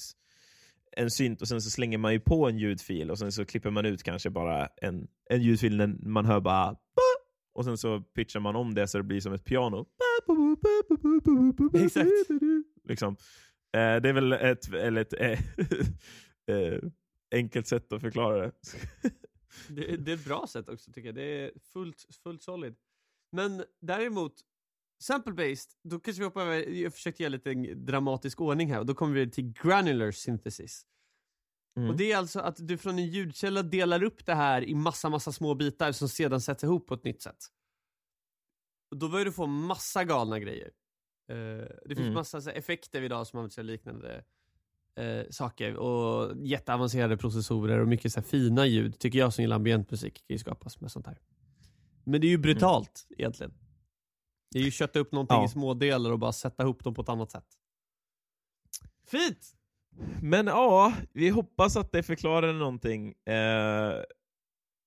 en 0.98 1.12
synt, 1.12 1.42
och 1.42 1.48
sen 1.48 1.62
så 1.62 1.70
slänger 1.70 1.98
man 1.98 2.14
ju 2.14 2.20
på 2.20 2.48
en 2.50 2.58
ljudfil 2.58 3.12
och 3.12 3.20
sen 3.20 3.32
så 3.32 3.46
klipper 3.46 3.70
man 3.70 3.86
ut 3.86 4.04
kanske 4.04 4.30
bara 4.30 4.68
en, 4.68 5.08
en 5.30 5.42
ljudfil 5.42 5.78
när 5.78 5.88
man 5.88 6.26
hör 6.26 6.40
bara 6.40 6.72
"ba", 6.72 7.02
och 7.54 7.66
sen 7.66 7.78
så 7.78 8.02
pitchar 8.02 8.40
man 8.40 8.56
om 8.56 8.74
det 8.74 8.88
så 8.88 8.98
det 8.98 9.04
blir 9.04 9.20
som 9.20 9.34
ett 9.34 9.46
piano. 9.46 9.86
Exakt. 11.86 12.10
Liksom. 12.84 13.16
Eh, 13.74 14.02
det 14.02 14.10
är 14.10 14.14
väl 14.14 14.34
ett, 14.34 14.74
eller 14.74 15.02
ett 15.02 15.14
eh, 15.14 15.40
eh, 16.56 16.80
enkelt 17.36 17.68
sätt 17.68 17.94
att 17.94 18.02
förklara 18.02 18.38
det. 18.38 18.52
Det, 19.70 19.98
det 19.98 20.12
är 20.12 20.16
ett 20.16 20.26
bra 20.26 20.48
sätt 20.48 20.70
också 20.70 20.92
tycker 20.92 21.08
jag. 21.08 21.16
Det 21.16 21.46
är 21.46 21.52
fullt, 21.74 22.06
fullt 22.24 22.44
solid. 22.44 22.76
Men 23.32 23.64
däremot, 23.82 24.34
sample-based, 25.02 25.70
då 25.84 26.00
kanske 26.00 26.22
vi 26.22 26.26
hoppar 26.26 26.42
över, 26.42 26.70
jag 26.70 26.94
försökte 26.94 27.24
ge 27.24 27.30
lite 27.30 27.54
dramatisk 27.74 28.42
ordning 28.42 28.72
här 28.72 28.80
och 28.80 28.86
då 28.86 28.94
kommer 28.94 29.14
vi 29.14 29.32
till 29.32 29.54
granular 29.54 30.12
synthesis. 30.12 30.86
Mm. 31.78 31.90
Och 31.90 31.98
det 31.98 32.12
är 32.12 32.18
alltså 32.18 32.40
att 32.40 32.68
du 32.68 32.78
från 32.78 33.00
en 33.00 33.08
ljudkälla 33.08 33.64
delar 33.64 34.04
upp 34.04 34.26
det 34.26 34.36
här 34.36 34.64
i 34.64 34.76
massa, 34.76 35.10
massa 35.10 35.32
små 35.32 35.56
bitar 35.56 35.92
som 35.92 36.10
sedan 36.10 36.42
sätts 36.42 36.64
ihop 36.64 36.88
på 36.88 36.94
ett 36.94 37.04
nytt 37.04 37.22
sätt. 37.22 37.46
Och 38.92 38.98
då 38.98 39.10
börjar 39.10 39.26
du 39.26 39.32
få 39.32 39.46
massa 39.46 40.04
galna 40.04 40.40
grejer. 40.40 40.72
Eh, 41.30 41.36
det 41.86 41.96
finns 41.96 42.00
Mm. 42.00 42.14
massa 42.14 42.40
här, 42.40 42.54
effekter 42.54 43.02
idag 43.02 43.28
som 43.28 43.40
använder 43.40 43.54
sig 43.54 43.62
av 43.62 43.66
liknande 43.66 44.24
eh, 44.96 45.24
saker 45.30 45.76
och 45.76 46.38
jätteavancerade 46.38 47.18
processorer 47.18 47.80
och 47.80 47.88
mycket 47.88 48.14
så 48.14 48.20
här, 48.20 48.28
fina 48.28 48.66
ljud, 48.66 49.00
tycker 49.00 49.20
jag 49.20 49.34
som 49.34 49.42
gillar 49.42 49.56
ambientmusik, 49.56 50.14
kan 50.14 50.34
ju 50.36 50.40
skapas 50.40 50.82
med 50.82 50.92
sånt 50.92 51.08
här. 51.08 51.20
Men 52.04 52.22
det 52.22 52.28
är 52.28 52.30
ju 52.30 52.38
brutalt 52.38 53.08
egentligen. 53.18 53.54
Det 54.52 54.60
är 54.60 54.64
ju 54.64 54.72
kötta 54.72 55.00
upp 55.00 55.12
någonting 55.12 55.38
Ja. 55.38 55.46
i 55.46 55.50
små 55.50 55.74
delar 55.74 56.12
och 56.12 56.20
bara 56.20 56.32
sätta 56.32 56.64
ihop 56.64 56.84
dem 56.84 56.94
på 56.94 57.02
ett 57.02 57.10
annat 57.10 57.32
sätt. 57.32 57.48
Fint! 59.08 59.56
Men 60.22 60.48
ja, 60.48 60.94
vi 61.14 61.30
hoppas 61.30 61.78
att 61.78 61.92
det 61.92 62.04
förklarar 62.04 62.54
någonting. 62.54 63.08
Eh, 63.26 63.94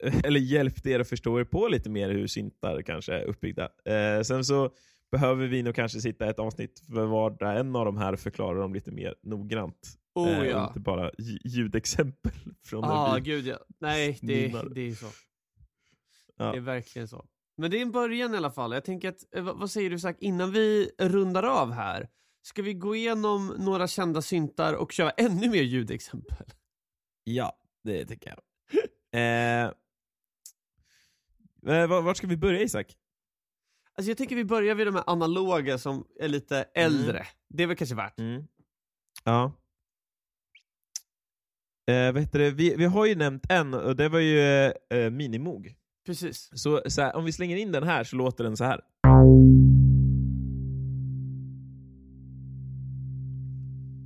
eller 0.24 0.40
hjälpte 0.40 0.90
er 0.90 1.00
att 1.00 1.08
förstå 1.08 1.40
er 1.40 1.44
på 1.44 1.68
lite 1.68 1.90
mer 1.90 2.10
hur 2.10 2.26
syntar 2.26 2.82
kanske 2.82 3.14
är 3.14 3.24
uppbyggda. 3.24 3.68
Eh, 3.84 4.22
sen 4.22 4.44
så 4.44 4.70
behöver 5.10 5.46
vi 5.46 5.62
nog 5.62 5.74
kanske 5.74 6.00
sitta 6.00 6.26
ett 6.30 6.38
avsnitt 6.38 6.82
för 6.94 7.06
vardera 7.06 7.58
en 7.58 7.76
av 7.76 7.84
de 7.84 7.96
här 7.96 8.12
och 8.12 8.20
förklara 8.20 8.58
dem 8.58 8.74
lite 8.74 8.90
mer 8.92 9.14
noggrant. 9.22 9.98
Oh 10.14 10.28
Eh, 10.38 10.44
ja. 10.46 10.66
inte 10.68 10.80
bara 10.80 11.10
lj- 11.10 11.40
ljudexempel 11.44 12.32
från 12.64 12.84
ah, 12.84 13.08
när 13.08 13.14
vi... 13.14 13.20
gud 13.30 13.46
ja. 13.46 13.58
Nej, 13.80 14.18
det, 14.22 14.48
det 14.74 14.80
är 14.80 14.94
så. 14.94 15.06
Ja. 16.36 16.44
Det 16.52 16.56
är 16.56 16.60
verkligen 16.60 17.08
så. 17.08 17.24
Men 17.56 17.70
det 17.70 17.78
är 17.78 17.82
en 17.82 17.92
början 17.92 18.34
i 18.34 18.36
alla 18.36 18.50
fall. 18.50 18.72
Jag 18.72 18.84
tänker 18.84 19.08
att, 19.08 19.34
eh, 19.34 19.42
vad, 19.42 19.58
vad 19.58 19.70
säger 19.70 19.90
du 19.90 19.98
Zack, 19.98 20.16
innan 20.20 20.52
vi 20.52 20.90
rundar 20.98 21.42
av 21.42 21.72
här, 21.72 22.08
ska 22.42 22.62
vi 22.62 22.74
gå 22.74 22.96
igenom 22.96 23.46
några 23.58 23.88
kända 23.88 24.22
syntar 24.22 24.74
och 24.74 24.92
köra 24.92 25.10
ännu 25.16 25.48
mer 25.50 25.62
ljudexempel? 25.62 26.46
Ja, 27.24 27.58
det 27.84 28.06
tycker 28.06 28.30
jag. 28.30 28.40
eh, 29.20 29.64
eh, 31.76 31.86
var- 31.88 32.02
vart 32.02 32.16
ska 32.16 32.26
vi 32.26 32.36
börja 32.36 32.60
Isak? 32.62 32.96
Alltså 33.96 34.10
jag 34.10 34.18
tänker 34.18 34.36
vi 34.36 34.44
börjar 34.44 34.74
vid 34.74 34.86
de 34.86 34.94
här 34.94 35.04
analoga 35.06 35.78
som 35.78 36.06
är 36.20 36.28
lite 36.28 36.62
äldre. 36.74 37.26
Det 37.48 37.62
är 37.62 37.66
väl 37.66 37.76
kanske 37.76 37.94
värt. 37.96 38.18
Mm. 38.18 38.44
Ja. 39.24 39.52
Eh, 41.86 42.12
vet 42.12 42.32
du, 42.32 42.50
vi, 42.50 42.74
vi 42.76 42.84
har 42.84 43.06
ju 43.06 43.14
nämnt 43.14 43.50
en, 43.50 43.74
och 43.74 43.96
det 43.96 44.08
var 44.08 44.18
ju 44.20 44.40
eh, 44.90 45.10
Minimoog. 45.10 45.74
Precis. 46.06 46.50
Så, 46.54 46.82
så 46.86 47.02
här, 47.02 47.16
om 47.16 47.24
vi 47.24 47.32
slänger 47.32 47.56
in 47.56 47.72
den 47.72 47.82
här 47.82 48.04
så 48.04 48.16
låter 48.16 48.44
den 48.44 48.56
så 48.56 48.64
här. 48.64 48.80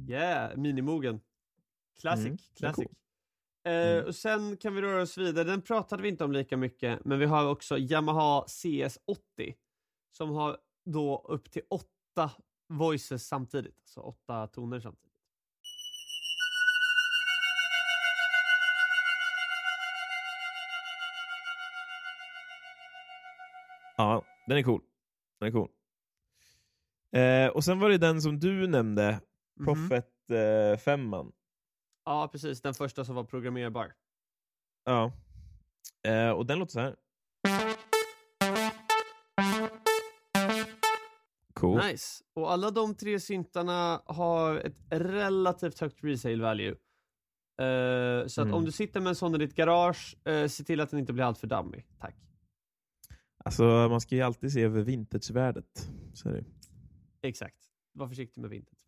Yeah, 0.08 0.56
minimogen. 0.56 1.20
Classic, 2.00 2.26
Mm, 2.26 2.38
classic. 2.56 2.76
cool. 2.86 2.94
Eh, 3.64 3.72
Mm. 3.96 4.06
och 4.06 4.14
sen 4.14 4.56
kan 4.56 4.74
vi 4.74 4.82
röra 4.82 5.02
oss 5.02 5.18
vidare, 5.18 5.44
den 5.44 5.62
pratade 5.62 6.02
vi 6.02 6.08
inte 6.08 6.24
om 6.24 6.32
lika 6.32 6.56
mycket, 6.56 7.04
men 7.04 7.18
vi 7.18 7.26
har 7.26 7.48
också 7.50 7.78
Yamaha 7.78 8.44
CS80 8.46 9.54
som 10.12 10.30
har 10.30 10.56
då 10.84 11.24
upp 11.28 11.50
till 11.50 11.62
åtta 11.70 12.30
voices 12.68 13.26
samtidigt, 13.28 13.76
alltså 13.80 14.00
åtta 14.00 14.46
toner 14.46 14.80
samtidigt. 14.80 15.07
Ja, 23.98 24.24
den 24.46 24.58
är 24.58 24.62
cool. 24.62 24.82
Den 25.40 25.48
är 25.48 25.52
cool. 25.52 25.68
Eh, 27.16 27.46
och 27.56 27.64
sen 27.64 27.78
var 27.80 27.88
det 27.88 27.98
den 27.98 28.22
som 28.22 28.40
du 28.40 28.66
nämnde, 28.66 29.20
Mhm. 29.60 29.64
Prophet 29.66 30.30
eh, 30.30 30.78
5 30.78 31.14
Ja, 32.04 32.28
precis, 32.32 32.62
den 32.62 32.74
första 32.74 33.04
som 33.04 33.14
var 33.14 33.24
programmerbar. 33.24 33.92
Ja. 34.84 35.12
Eh, 36.06 36.30
och 36.30 36.46
den 36.46 36.58
låter 36.58 36.72
så 36.72 36.80
här. 36.80 36.96
Cool. 41.54 41.80
Nice. 41.86 42.24
Och 42.34 42.52
alla 42.52 42.70
de 42.70 42.94
tre 42.94 43.20
syntarna 43.20 44.02
har 44.06 44.56
ett 44.56 44.76
relativt 44.90 45.78
högt 45.80 46.04
resale 46.04 46.42
value. 46.42 46.76
Eh, 47.60 48.26
så 48.26 48.40
att 48.40 48.46
Mm. 48.46 48.54
om 48.54 48.64
du 48.64 48.72
sitter 48.72 49.00
med 49.00 49.08
en 49.08 49.14
sån 49.14 49.34
i 49.34 49.38
ditt 49.38 49.54
garage, 49.54 50.16
uh, 50.28 50.46
se 50.48 50.64
till 50.64 50.80
att 50.80 50.90
den 50.90 51.00
inte 51.00 51.12
blir 51.12 51.24
allt 51.24 51.38
för 51.38 51.46
dammig. 51.46 51.86
Tack. 52.00 52.14
Alltså, 53.48 53.62
man 53.90 54.00
ska 54.00 54.14
ju 54.14 54.22
alltid 54.22 54.52
se 54.52 54.62
över 54.62 54.82
vintagevärdet. 54.82 55.88
Exakt. 57.22 57.56
Var 57.92 58.08
försiktig 58.08 58.40
med 58.40 58.50
vintage. 58.50 58.78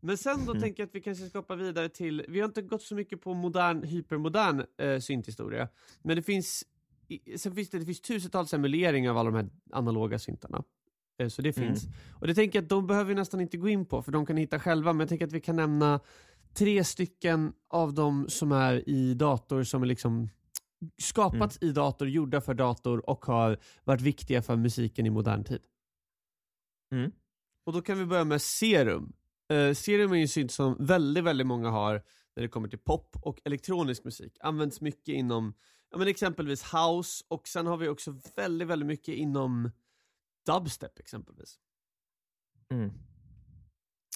Men 0.00 0.18
sen 0.18 0.44
då 0.46 0.50
Mm. 0.52 0.62
tänker 0.62 0.82
jag 0.82 0.88
att 0.88 0.94
vi 0.94 1.00
kanske 1.00 1.28
ska 1.28 1.38
hoppa 1.38 1.56
vidare 1.56 1.88
till, 1.88 2.24
vi 2.28 2.40
har 2.40 2.46
inte 2.48 2.62
gått 2.62 2.82
så 2.82 2.94
mycket 2.94 3.20
på 3.20 3.34
modern, 3.34 3.82
hypermodern 3.82 4.64
eh, 4.78 4.98
synthistoria, 4.98 5.68
men 6.02 6.16
det 6.16 6.22
finns, 6.22 6.64
sen 7.36 7.54
finns 7.54 7.70
det, 7.70 7.78
det 7.78 7.86
finns 7.86 8.00
tusentals 8.00 8.54
emuleringar 8.54 9.10
av 9.10 9.18
alla 9.18 9.30
de 9.30 9.36
här 9.36 9.48
analoga 9.72 10.18
syntarna. 10.18 10.64
Eh, 11.18 11.28
så 11.28 11.42
det 11.42 11.56
Mm. 11.56 11.68
finns. 11.68 11.84
Och 12.20 12.26
det 12.26 12.34
tänker 12.34 12.58
jag 12.58 12.62
att 12.62 12.68
de 12.68 12.86
behöver 12.86 13.08
vi 13.08 13.14
nästan 13.14 13.40
inte 13.40 13.56
gå 13.56 13.68
in 13.68 13.86
på, 13.86 14.02
för 14.02 14.12
de 14.12 14.26
kan 14.26 14.36
hitta 14.36 14.60
själva, 14.60 14.92
men 14.92 15.00
jag 15.00 15.08
tänker 15.08 15.26
att 15.26 15.32
vi 15.32 15.40
kan 15.40 15.56
nämna 15.56 16.00
tre 16.54 16.84
stycken 16.84 17.52
av 17.68 17.94
dem 17.94 18.26
som 18.28 18.52
är 18.52 18.88
i 18.88 19.14
dator 19.14 19.62
som 19.62 19.82
är 19.82 19.86
liksom 19.86 20.28
skapats 20.98 21.58
Mm. 21.62 21.70
i 21.70 21.72
dator, 21.72 22.08
gjorda 22.08 22.40
för 22.40 22.54
dator 22.54 23.10
och 23.10 23.24
har 23.24 23.58
varit 23.84 24.00
viktiga 24.00 24.42
för 24.42 24.56
musiken 24.56 25.06
i 25.06 25.10
modern 25.10 25.44
tid. 25.44 25.62
Mm. 26.94 27.12
Och 27.66 27.72
då 27.72 27.82
kan 27.82 27.98
vi 27.98 28.06
börja 28.06 28.24
med 28.24 28.42
Serum. 28.42 29.12
Eh, 29.52 29.74
Serum 29.74 30.12
är 30.12 30.16
ju 30.16 30.22
en 30.22 30.28
synt 30.28 30.52
som 30.52 30.76
väldigt, 30.86 31.24
väldigt 31.24 31.46
många 31.46 31.70
har 31.70 32.02
när 32.36 32.42
det 32.42 32.48
kommer 32.48 32.68
till 32.68 32.78
pop 32.78 33.16
och 33.22 33.40
elektronisk 33.44 34.04
musik. 34.04 34.36
Används 34.40 34.80
mycket 34.80 35.08
inom 35.14 35.54
ja, 35.90 35.98
men 35.98 36.08
exempelvis 36.08 36.62
house 36.74 37.24
och 37.28 37.48
sen 37.48 37.66
har 37.66 37.76
vi 37.76 37.88
också 37.88 38.14
väldigt, 38.36 38.68
väldigt 38.68 38.86
mycket 38.86 39.14
inom 39.14 39.70
dubstep 40.46 40.98
exempelvis. 40.98 41.58
Mm. 42.72 42.90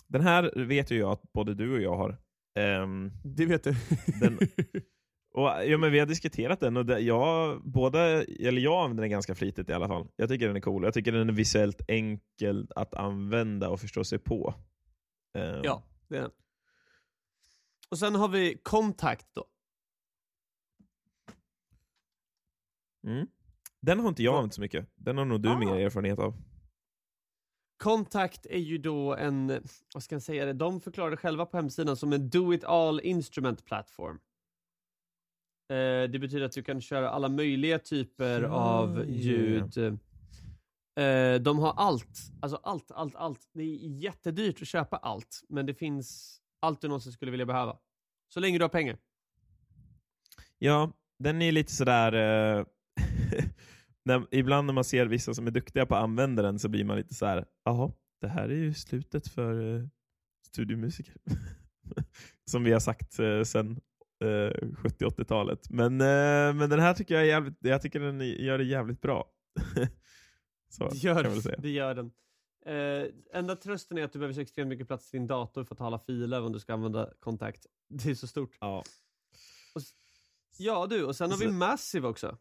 Den 0.09 0.21
här 0.23 0.65
vet 0.67 0.91
ju 0.91 0.97
jag 0.99 1.11
att 1.13 1.33
både 1.33 1.55
du 1.55 1.73
och 1.75 1.81
jag 1.81 1.97
har. 1.97 2.19
Ehm, 2.59 3.11
Det 3.25 3.47
vet 3.47 3.65
du. 3.65 3.75
Den- 4.21 4.39
och, 5.37 5.43
ja, 5.67 5.79
men 5.79 5.93
vi 5.93 5.99
har 5.99 6.07
diskuterat 6.07 6.61
den 6.61 6.77
och 6.77 6.87
det, 6.87 6.99
jag, 7.01 7.61
båda, 7.65 8.01
eller 8.25 8.61
jag 8.61 8.83
använder 8.85 9.03
den 9.03 9.11
ganska 9.11 9.35
flitigt 9.35 9.71
i 9.71 9.73
alla 9.73 9.89
fall. 9.89 10.09
Jag 10.17 10.29
tycker 10.29 10.47
den 10.47 10.57
är 10.57 10.61
cool. 10.61 10.85
Jag 10.85 10.95
tycker 10.95 11.13
den 11.13 11.29
är 11.29 11.33
visuellt 11.33 11.83
enkel 11.89 12.69
att 12.77 12.95
använda 12.95 13.69
och 13.69 13.81
förstå 13.81 14.05
sig 14.05 14.19
på. 14.19 14.55
Ehm, 15.35 15.61
ja, 15.65 15.83
det 16.09 16.17
är 16.17 16.23
den. 16.23 16.31
Och 17.91 17.99
sen 17.99 18.15
har 18.15 18.29
vi 18.29 18.59
Contact 18.63 19.27
då. 19.35 19.45
Mm. 23.07 23.27
Den 23.81 24.01
har 24.01 24.09
inte 24.09 24.23
jag 24.23 24.33
Va- 24.33 24.39
använt 24.39 24.55
så 24.55 24.61
mycket. 24.61 24.89
Den 24.95 25.19
har 25.19 25.25
nog 25.25 25.43
du 25.43 25.49
Ah. 25.49 25.59
mer 25.59 25.75
erfarenhet 25.77 26.19
av. 26.19 26.35
Contact 27.77 28.47
är 28.47 28.59
ju 28.59 28.79
då 28.79 29.15
en, 29.15 29.63
vad 29.95 30.03
ska 30.03 30.15
jag 30.15 30.23
säga 30.23 30.45
det, 30.45 30.53
de 30.53 30.81
förklarar 30.81 31.11
det 31.11 31.17
själva 31.17 31.47
på 31.47 31.57
hemsidan 31.57 31.97
som 31.97 32.13
en 32.13 32.31
do 32.31 32.55
it 32.55 32.65
all 32.65 33.01
instrument 33.01 33.65
platform. 33.65 34.19
Eh, 35.69 36.11
det 36.11 36.19
betyder 36.19 36.47
att 36.47 36.53
du 36.53 36.63
kan 36.63 36.81
köra 36.81 37.11
alla 37.11 37.29
möjliga 37.29 37.79
typer 37.79 38.43
Ja, 38.43 38.49
av 38.49 39.05
ljud. 39.09 39.79
Eh, 40.99 41.41
de 41.41 41.59
har 41.59 41.73
allt, 41.77 42.19
alltså 42.41 42.61
allt, 42.63 42.91
allt, 42.91 43.15
allt. 43.15 43.41
Det 43.53 43.63
är 43.63 43.89
jättedyrt 43.89 44.63
att 44.63 44.69
köpa 44.69 44.97
allt, 44.97 45.41
men 45.49 45.67
det 45.67 45.75
finns 45.75 46.41
allt 46.61 46.81
du 46.81 46.89
någonsin 46.89 47.13
skulle 47.13 47.31
vilja 47.31 47.47
behöva. 47.47 47.79
Så 48.29 48.41
länge 48.41 48.59
du 48.59 48.65
har 48.65 48.69
pengar. 48.69 48.99
Ja, 50.59 50.93
den 51.19 51.43
är 51.43 51.53
lite 51.53 51.73
sådär... 51.73 52.13
Eh, 52.59 52.67
när, 54.05 54.27
ibland 54.31 54.67
när 54.67 54.75
man 54.75 54.85
ser 54.85 55.07
vissa 55.07 55.35
som 55.35 55.47
är 55.47 55.51
duktiga 55.51 55.87
på 55.87 55.95
att 55.95 56.03
använda 56.03 56.43
den 56.43 56.59
så 56.59 56.69
blir 56.69 56.85
man 56.85 56.97
lite 56.97 57.15
så 57.15 57.27
här. 57.27 57.47
jaha, 57.65 57.93
det 58.21 58.29
här 58.29 58.49
är 58.49 58.57
ju 58.57 58.75
slutet 58.75 59.29
för 59.29 59.77
eh, 59.77 59.87
studiomusiker. 60.47 61.15
som 62.51 62.65
vi 62.65 62.73
har 62.73 62.81
sagt 62.81 63.19
eh, 63.19 63.27
eh, 63.27 63.77
70-80-talet. 64.21 65.71
Men, 65.71 66.01
eh, 66.01 66.55
men 66.55 66.71
den 66.71 66.81
här 66.81 66.95
tycker 66.95 67.15
jag 67.15 67.23
är 67.23 67.27
jävligt, 67.29 67.57
jag 67.61 67.83
tycker 67.83 68.01
den 68.01 68.21
gör 68.21 68.59
det 68.59 68.65
jävligt 68.65 69.01
bra. 69.01 69.31
så 70.69 70.89
Det 70.89 70.97
gör, 70.97 71.59
det 71.63 71.71
gör 71.71 71.95
den. 71.95 72.11
Eh, 72.67 73.09
enda 73.33 73.57
trösten 73.57 73.99
är 73.99 74.05
att 74.05 74.13
du 74.13 74.19
behöver 74.19 74.35
så 74.35 74.41
extremt 74.41 74.69
mycket 74.69 74.87
plats 74.87 75.11
till 75.11 75.21
din 75.21 75.27
dator 75.27 75.65
för 75.65 75.75
att 75.75 75.79
ta 75.79 75.87
alla 75.87 75.99
filer 75.99 76.43
om 76.43 76.53
du 76.53 76.61
ska 76.61 76.75
använda 76.75 77.13
Contact. 77.21 77.67
Det 77.89 78.11
är 78.11 78.15
så 78.15 78.27
stort. 78.27 78.57
Ja. 78.61 78.83
Ja 80.59 80.87
du, 80.87 81.05
och 81.05 81.17
sen 81.17 81.31
har 81.31 81.39
vi 81.39 81.45
Så- 81.45 81.53
Massive 81.53 82.09
också. 82.09 82.39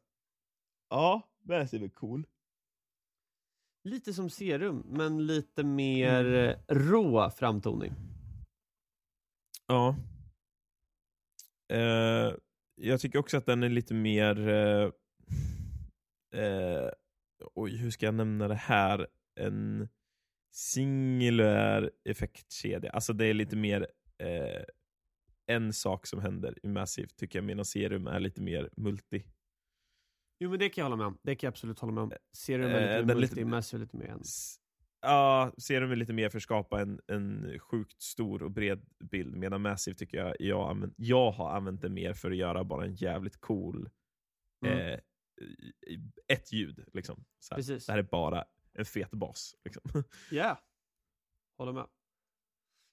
ja, 0.90 1.30
det 1.42 1.56
är 1.56 1.90
cool. 1.90 2.28
Lite 3.84 4.14
som 4.14 4.30
Serum, 4.30 4.84
men 4.90 5.26
lite 5.26 5.64
mer 5.64 6.26
Mm. 6.26 6.50
eh, 6.50 6.76
rå 6.76 7.30
framtoning. 7.30 7.94
Ja. 9.68 9.96
Eh, 11.74 12.34
jag 12.82 13.00
tycker 13.02 13.20
också 13.20 13.38
att 13.38 13.46
den 13.46 13.64
är 13.64 13.70
lite 13.70 13.94
mer... 13.94 14.48
Eh, 14.50 14.92
eh, 16.42 16.90
oj, 17.56 17.78
hur 17.78 17.92
ska 17.92 18.06
jag 18.06 18.16
nämna 18.16 18.48
det 18.48 18.56
här? 18.56 19.08
En 19.40 19.88
singulär 20.54 21.92
effektkedja. 22.10 22.92
Alltså 22.92 23.14
det 23.14 23.26
är 23.26 23.34
lite 23.34 23.56
mer 23.56 23.88
eh, 24.18 24.64
en 25.48 25.74
sak 25.74 26.08
som 26.08 26.20
händer 26.20 26.60
i 26.64 26.68
Massive, 26.68 27.08
tycker 27.08 27.40
jag, 27.40 27.44
medan 27.46 27.66
Serum 27.66 28.08
är 28.08 28.20
lite 28.20 28.42
mer 28.42 28.70
multi. 28.78 29.24
Jo 30.40 30.50
men 30.50 30.60
det 30.60 30.70
kan 30.70 30.82
jag 30.82 30.86
hålla 30.86 30.96
med 30.96 31.08
om. 31.08 31.18
Det 31.24 31.36
kan 31.36 31.48
jag 31.48 31.52
absolut 31.52 31.80
hålla 31.80 31.94
med 31.94 32.04
om. 32.04 32.12
Serum 32.38 32.66
är 32.66 32.76
Eh, 32.76 32.82
lite 32.82 32.98
den 32.98 33.08
mer 33.08 33.16
lite- 33.16 33.36
multi, 33.36 33.46
Massive 33.46 33.80
är 33.82 33.86
lite 33.86 33.98
mer 33.98 34.08
en. 34.08 34.22
Ja, 35.02 35.52
Serum 35.58 35.92
är 35.92 35.96
lite 35.96 36.14
mer 36.14 36.30
för 36.30 36.38
att 36.38 36.44
skapa 36.44 36.82
en, 36.82 37.00
en 37.08 37.60
sjukt 37.60 38.02
stor 38.02 38.44
och 38.44 38.52
bred 38.52 38.86
bild, 39.12 39.36
medan 39.36 39.62
Massive 39.62 39.96
tycker 39.98 40.18
jag, 40.18 40.36
jag, 40.40 40.92
jag 40.96 41.32
har 41.32 41.50
använt 41.52 41.82
det 41.82 41.90
mer 41.90 42.14
för 42.14 42.32
att 42.32 42.38
göra 42.38 42.64
bara 42.64 42.86
en 42.86 42.96
jävligt 42.96 43.42
cool 43.42 43.90
Mm. 44.66 44.80
eh, 44.90 45.00
ett 46.28 46.52
ljud. 46.54 46.86
Liksom. 46.94 47.26
Så 47.40 47.54
här, 47.54 47.58
Precis. 47.58 47.86
Det 47.86 47.92
här 47.92 48.00
är 48.00 48.04
bara 48.04 48.44
en 48.74 48.86
fet 48.86 49.12
bas. 49.12 49.56
Liksom. 49.66 49.82
Ja. 50.32 50.60
Håller 51.58 51.72
med. 51.74 51.86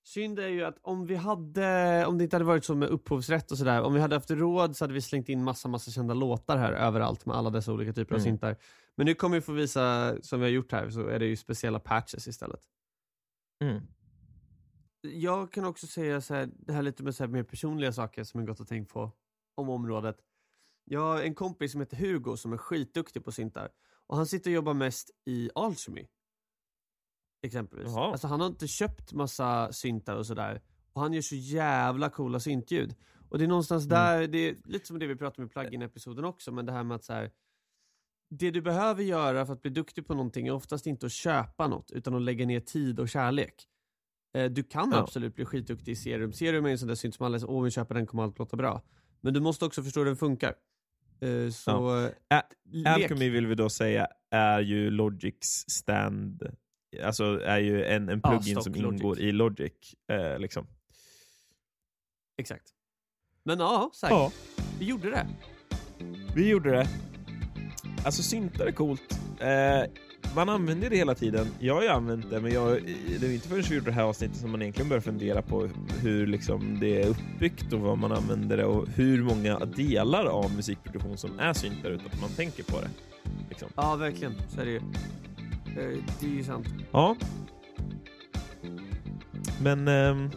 Synd 0.04 0.38
är 0.38 0.48
ju 0.48 0.64
att 0.64 0.78
om 0.82 1.06
vi 1.06 1.14
hade, 1.14 2.04
om 2.06 2.18
det 2.18 2.24
inte 2.24 2.36
hade 2.36 2.44
varit 2.44 2.64
så 2.64 2.74
med 2.74 2.88
upphovsrätt 2.88 3.50
och 3.50 3.58
sådär, 3.58 3.82
om 3.82 3.94
vi 3.94 4.00
hade 4.00 4.16
haft 4.16 4.30
råd 4.30 4.76
så 4.76 4.84
hade 4.84 4.94
vi 4.94 5.00
slängt 5.00 5.28
in 5.28 5.44
massa, 5.44 5.68
massa 5.68 5.90
kända 5.90 6.14
låtar 6.14 6.56
här 6.56 6.72
överallt 6.72 7.26
med 7.26 7.36
alla 7.36 7.50
dessa 7.50 7.72
olika 7.72 7.92
typer 7.92 8.14
av 8.14 8.20
Mm. 8.20 8.24
syntar. 8.32 8.56
Men 8.96 9.06
nu 9.06 9.14
kommer 9.14 9.36
vi 9.36 9.40
få 9.40 9.52
visa, 9.52 10.16
som 10.22 10.40
vi 10.40 10.46
har 10.46 10.50
gjort 10.50 10.72
här, 10.72 10.90
så 10.90 11.06
är 11.06 11.18
det 11.18 11.26
ju 11.26 11.36
speciella 11.36 11.80
patches 11.80 12.28
istället. 12.28 12.60
Mm. 13.64 13.82
Jag 15.00 15.52
kan 15.52 15.64
också 15.64 15.86
säga 15.86 16.20
så 16.20 16.34
här, 16.34 16.50
det 16.56 16.72
här 16.72 16.82
lite 16.82 17.02
med 17.02 17.14
så 17.14 17.22
här 17.24 17.28
mer 17.28 17.42
personliga 17.42 17.92
saker 17.92 18.24
som 18.24 18.40
jag 18.40 18.48
gått 18.48 18.60
och 18.60 18.68
tänkt 18.68 18.92
på 18.92 19.12
om 19.54 19.68
området. 19.68 20.16
Jag 20.84 21.00
har 21.00 21.22
en 21.22 21.34
kompis 21.34 21.72
som 21.72 21.80
heter 21.80 21.96
Hugo 21.96 22.36
som 22.36 22.52
är 22.52 22.56
skitduktig 22.56 23.24
på 23.24 23.32
syntar. 23.32 23.70
Och 24.06 24.16
han 24.16 24.26
sitter 24.26 24.50
och 24.50 24.54
jobbar 24.54 24.74
mest 24.74 25.10
i 25.24 25.50
Alchemy. 25.54 26.06
Exempelvis. 27.42 27.88
Jaha. 27.88 28.12
Alltså 28.12 28.26
han 28.26 28.40
har 28.40 28.46
inte 28.46 28.68
köpt 28.68 29.12
massa 29.12 29.72
syntar 29.72 30.16
och 30.16 30.26
sådär. 30.26 30.62
Och 30.92 31.00
han 31.00 31.12
gör 31.12 31.22
så 31.22 31.34
jävla 31.36 32.10
coola 32.10 32.40
syntljud. 32.40 32.96
Och 33.28 33.38
det 33.38 33.44
är 33.44 33.48
någonstans 33.48 33.84
Mm. 33.84 33.96
där, 33.96 34.28
det 34.28 34.38
är 34.38 34.56
lite 34.64 34.86
som 34.86 34.98
det 34.98 35.06
vi 35.06 35.16
pratade 35.16 35.42
om 35.42 35.48
i 35.48 35.52
plugin-episoden 35.52 36.24
också, 36.24 36.52
men 36.52 36.66
det 36.66 36.72
här 36.72 36.84
med 36.84 36.94
att 36.94 37.04
så 37.04 37.12
här, 37.12 37.30
det 38.38 38.50
du 38.50 38.60
behöver 38.62 39.02
göra 39.02 39.46
för 39.46 39.52
att 39.52 39.62
bli 39.62 39.70
duktig 39.70 40.06
på 40.06 40.14
någonting 40.14 40.46
är 40.46 40.52
oftast 40.52 40.86
inte 40.86 41.06
att 41.06 41.12
köpa 41.12 41.68
något, 41.68 41.90
utan 41.90 42.14
att 42.14 42.22
lägga 42.22 42.46
ner 42.46 42.60
tid 42.60 43.00
och 43.00 43.08
kärlek. 43.08 43.54
Eh, 44.36 44.44
du 44.50 44.62
kan 44.62 44.90
Ja. 44.92 44.98
absolut 44.98 45.34
bli 45.34 45.44
skitduktig 45.44 45.92
i 45.92 45.96
Serum. 45.96 46.32
Serum 46.32 46.66
är 46.66 46.70
en 46.70 46.78
sån 46.78 46.88
där 46.88 46.94
synt 46.94 47.14
som 47.14 47.26
alla 47.26 47.38
säger, 47.38 47.50
åh 47.52 47.62
vi 47.64 47.70
köper 47.70 47.94
den 47.94 48.06
kommer 48.06 48.22
allt 48.22 48.38
låta 48.38 48.56
bra. 48.56 48.82
Men 49.20 49.34
du 49.34 49.40
måste 49.40 49.64
också 49.64 49.82
förstå 49.82 50.00
hur 50.00 50.06
den 50.06 50.16
funkar. 50.16 50.54
Eh, 51.20 51.50
så, 51.50 51.96
Ä- 52.28 52.42
lek. 52.64 52.86
Alchemy 52.86 53.28
vill 53.30 53.46
vi 53.46 53.54
då 53.54 53.68
säga 53.70 54.08
är 54.30 54.60
ju 54.60 54.90
Logics 54.90 55.48
stand, 55.68 56.42
alltså 57.04 57.24
är 57.40 57.58
ju 57.58 57.84
en, 57.84 58.08
en 58.08 58.20
Ja, 58.24 58.30
plugin 58.30 58.54
stock 58.60 58.64
som 58.76 58.82
Logic. 58.82 59.00
ingår 59.00 59.20
i 59.20 59.32
Logic. 59.32 59.72
Eh, 60.12 60.38
liksom. 60.38 60.66
Exakt. 62.36 62.68
Men 63.44 63.58
ja, 63.58 63.90
så 63.92 64.06
här, 64.06 64.32
vi 64.78 64.84
gjorde 64.86 65.10
det. 65.10 65.26
Vi 66.34 66.48
gjorde 66.48 66.70
det. 66.70 66.86
Alltså 68.04 68.22
syntar 68.22 68.66
är 68.66 68.72
coolt. 68.72 69.18
Eh, 69.40 69.90
man 70.36 70.48
använder 70.48 70.90
det 70.90 70.96
hela 70.96 71.14
tiden. 71.14 71.46
Jag 71.58 71.74
har 71.74 71.82
ju 71.82 71.88
använt 71.88 72.30
det, 72.30 72.40
men 72.40 72.52
jag, 72.52 72.82
det 73.20 73.26
är 73.26 73.32
inte 73.32 73.48
förrän 73.48 73.62
vi 73.68 73.74
gjorde 73.74 73.90
det 73.90 73.92
här 73.92 74.02
avsnittet 74.02 74.36
som 74.36 74.50
man 74.50 74.62
egentligen 74.62 74.88
börjar 74.88 75.00
fundera 75.00 75.42
på 75.42 75.68
hur 76.02 76.26
liksom 76.26 76.80
det 76.80 77.02
är 77.02 77.06
uppbyggt 77.08 77.72
och 77.72 77.80
vad 77.80 77.98
man 77.98 78.12
använder 78.12 78.56
det 78.56 78.64
och 78.64 78.88
hur 78.88 79.22
många 79.22 79.58
delar 79.58 80.24
av 80.24 80.56
musikproduktion 80.56 81.18
som 81.18 81.38
är 81.38 81.52
syntar 81.52 81.90
utan 81.90 82.06
att 82.06 82.20
man 82.20 82.30
tänker 82.30 82.62
på 82.62 82.80
det. 82.80 82.88
Liksom. 83.48 83.68
Ja, 83.74 83.96
verkligen. 83.96 84.34
Så 84.54 84.60
är 84.60 84.64
det 84.64 84.70
ju. 84.70 84.76
Eh, 84.76 85.98
det 86.20 86.26
är 86.26 86.30
ju 86.30 86.44
sant. 86.44 86.66
Ja. 86.92 87.16
Men... 89.62 89.88
ehm, 89.88 90.30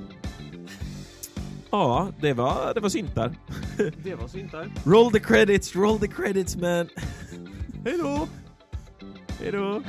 ja, 1.71 2.09
det 2.21 2.33
var, 2.33 2.73
det 2.73 2.79
var 2.79 2.89
syntar. 2.89 3.35
Det 4.03 4.15
var 4.15 4.27
syntar. 4.27 4.67
Roll 4.85 5.11
the 5.11 5.19
credits, 5.19 5.75
roll 5.75 5.99
the 5.99 6.07
credits 6.07 6.57
man! 6.57 6.87
Hej 7.85 7.97
då! 7.97 8.27
Hej 9.39 9.51
då! 9.51 9.81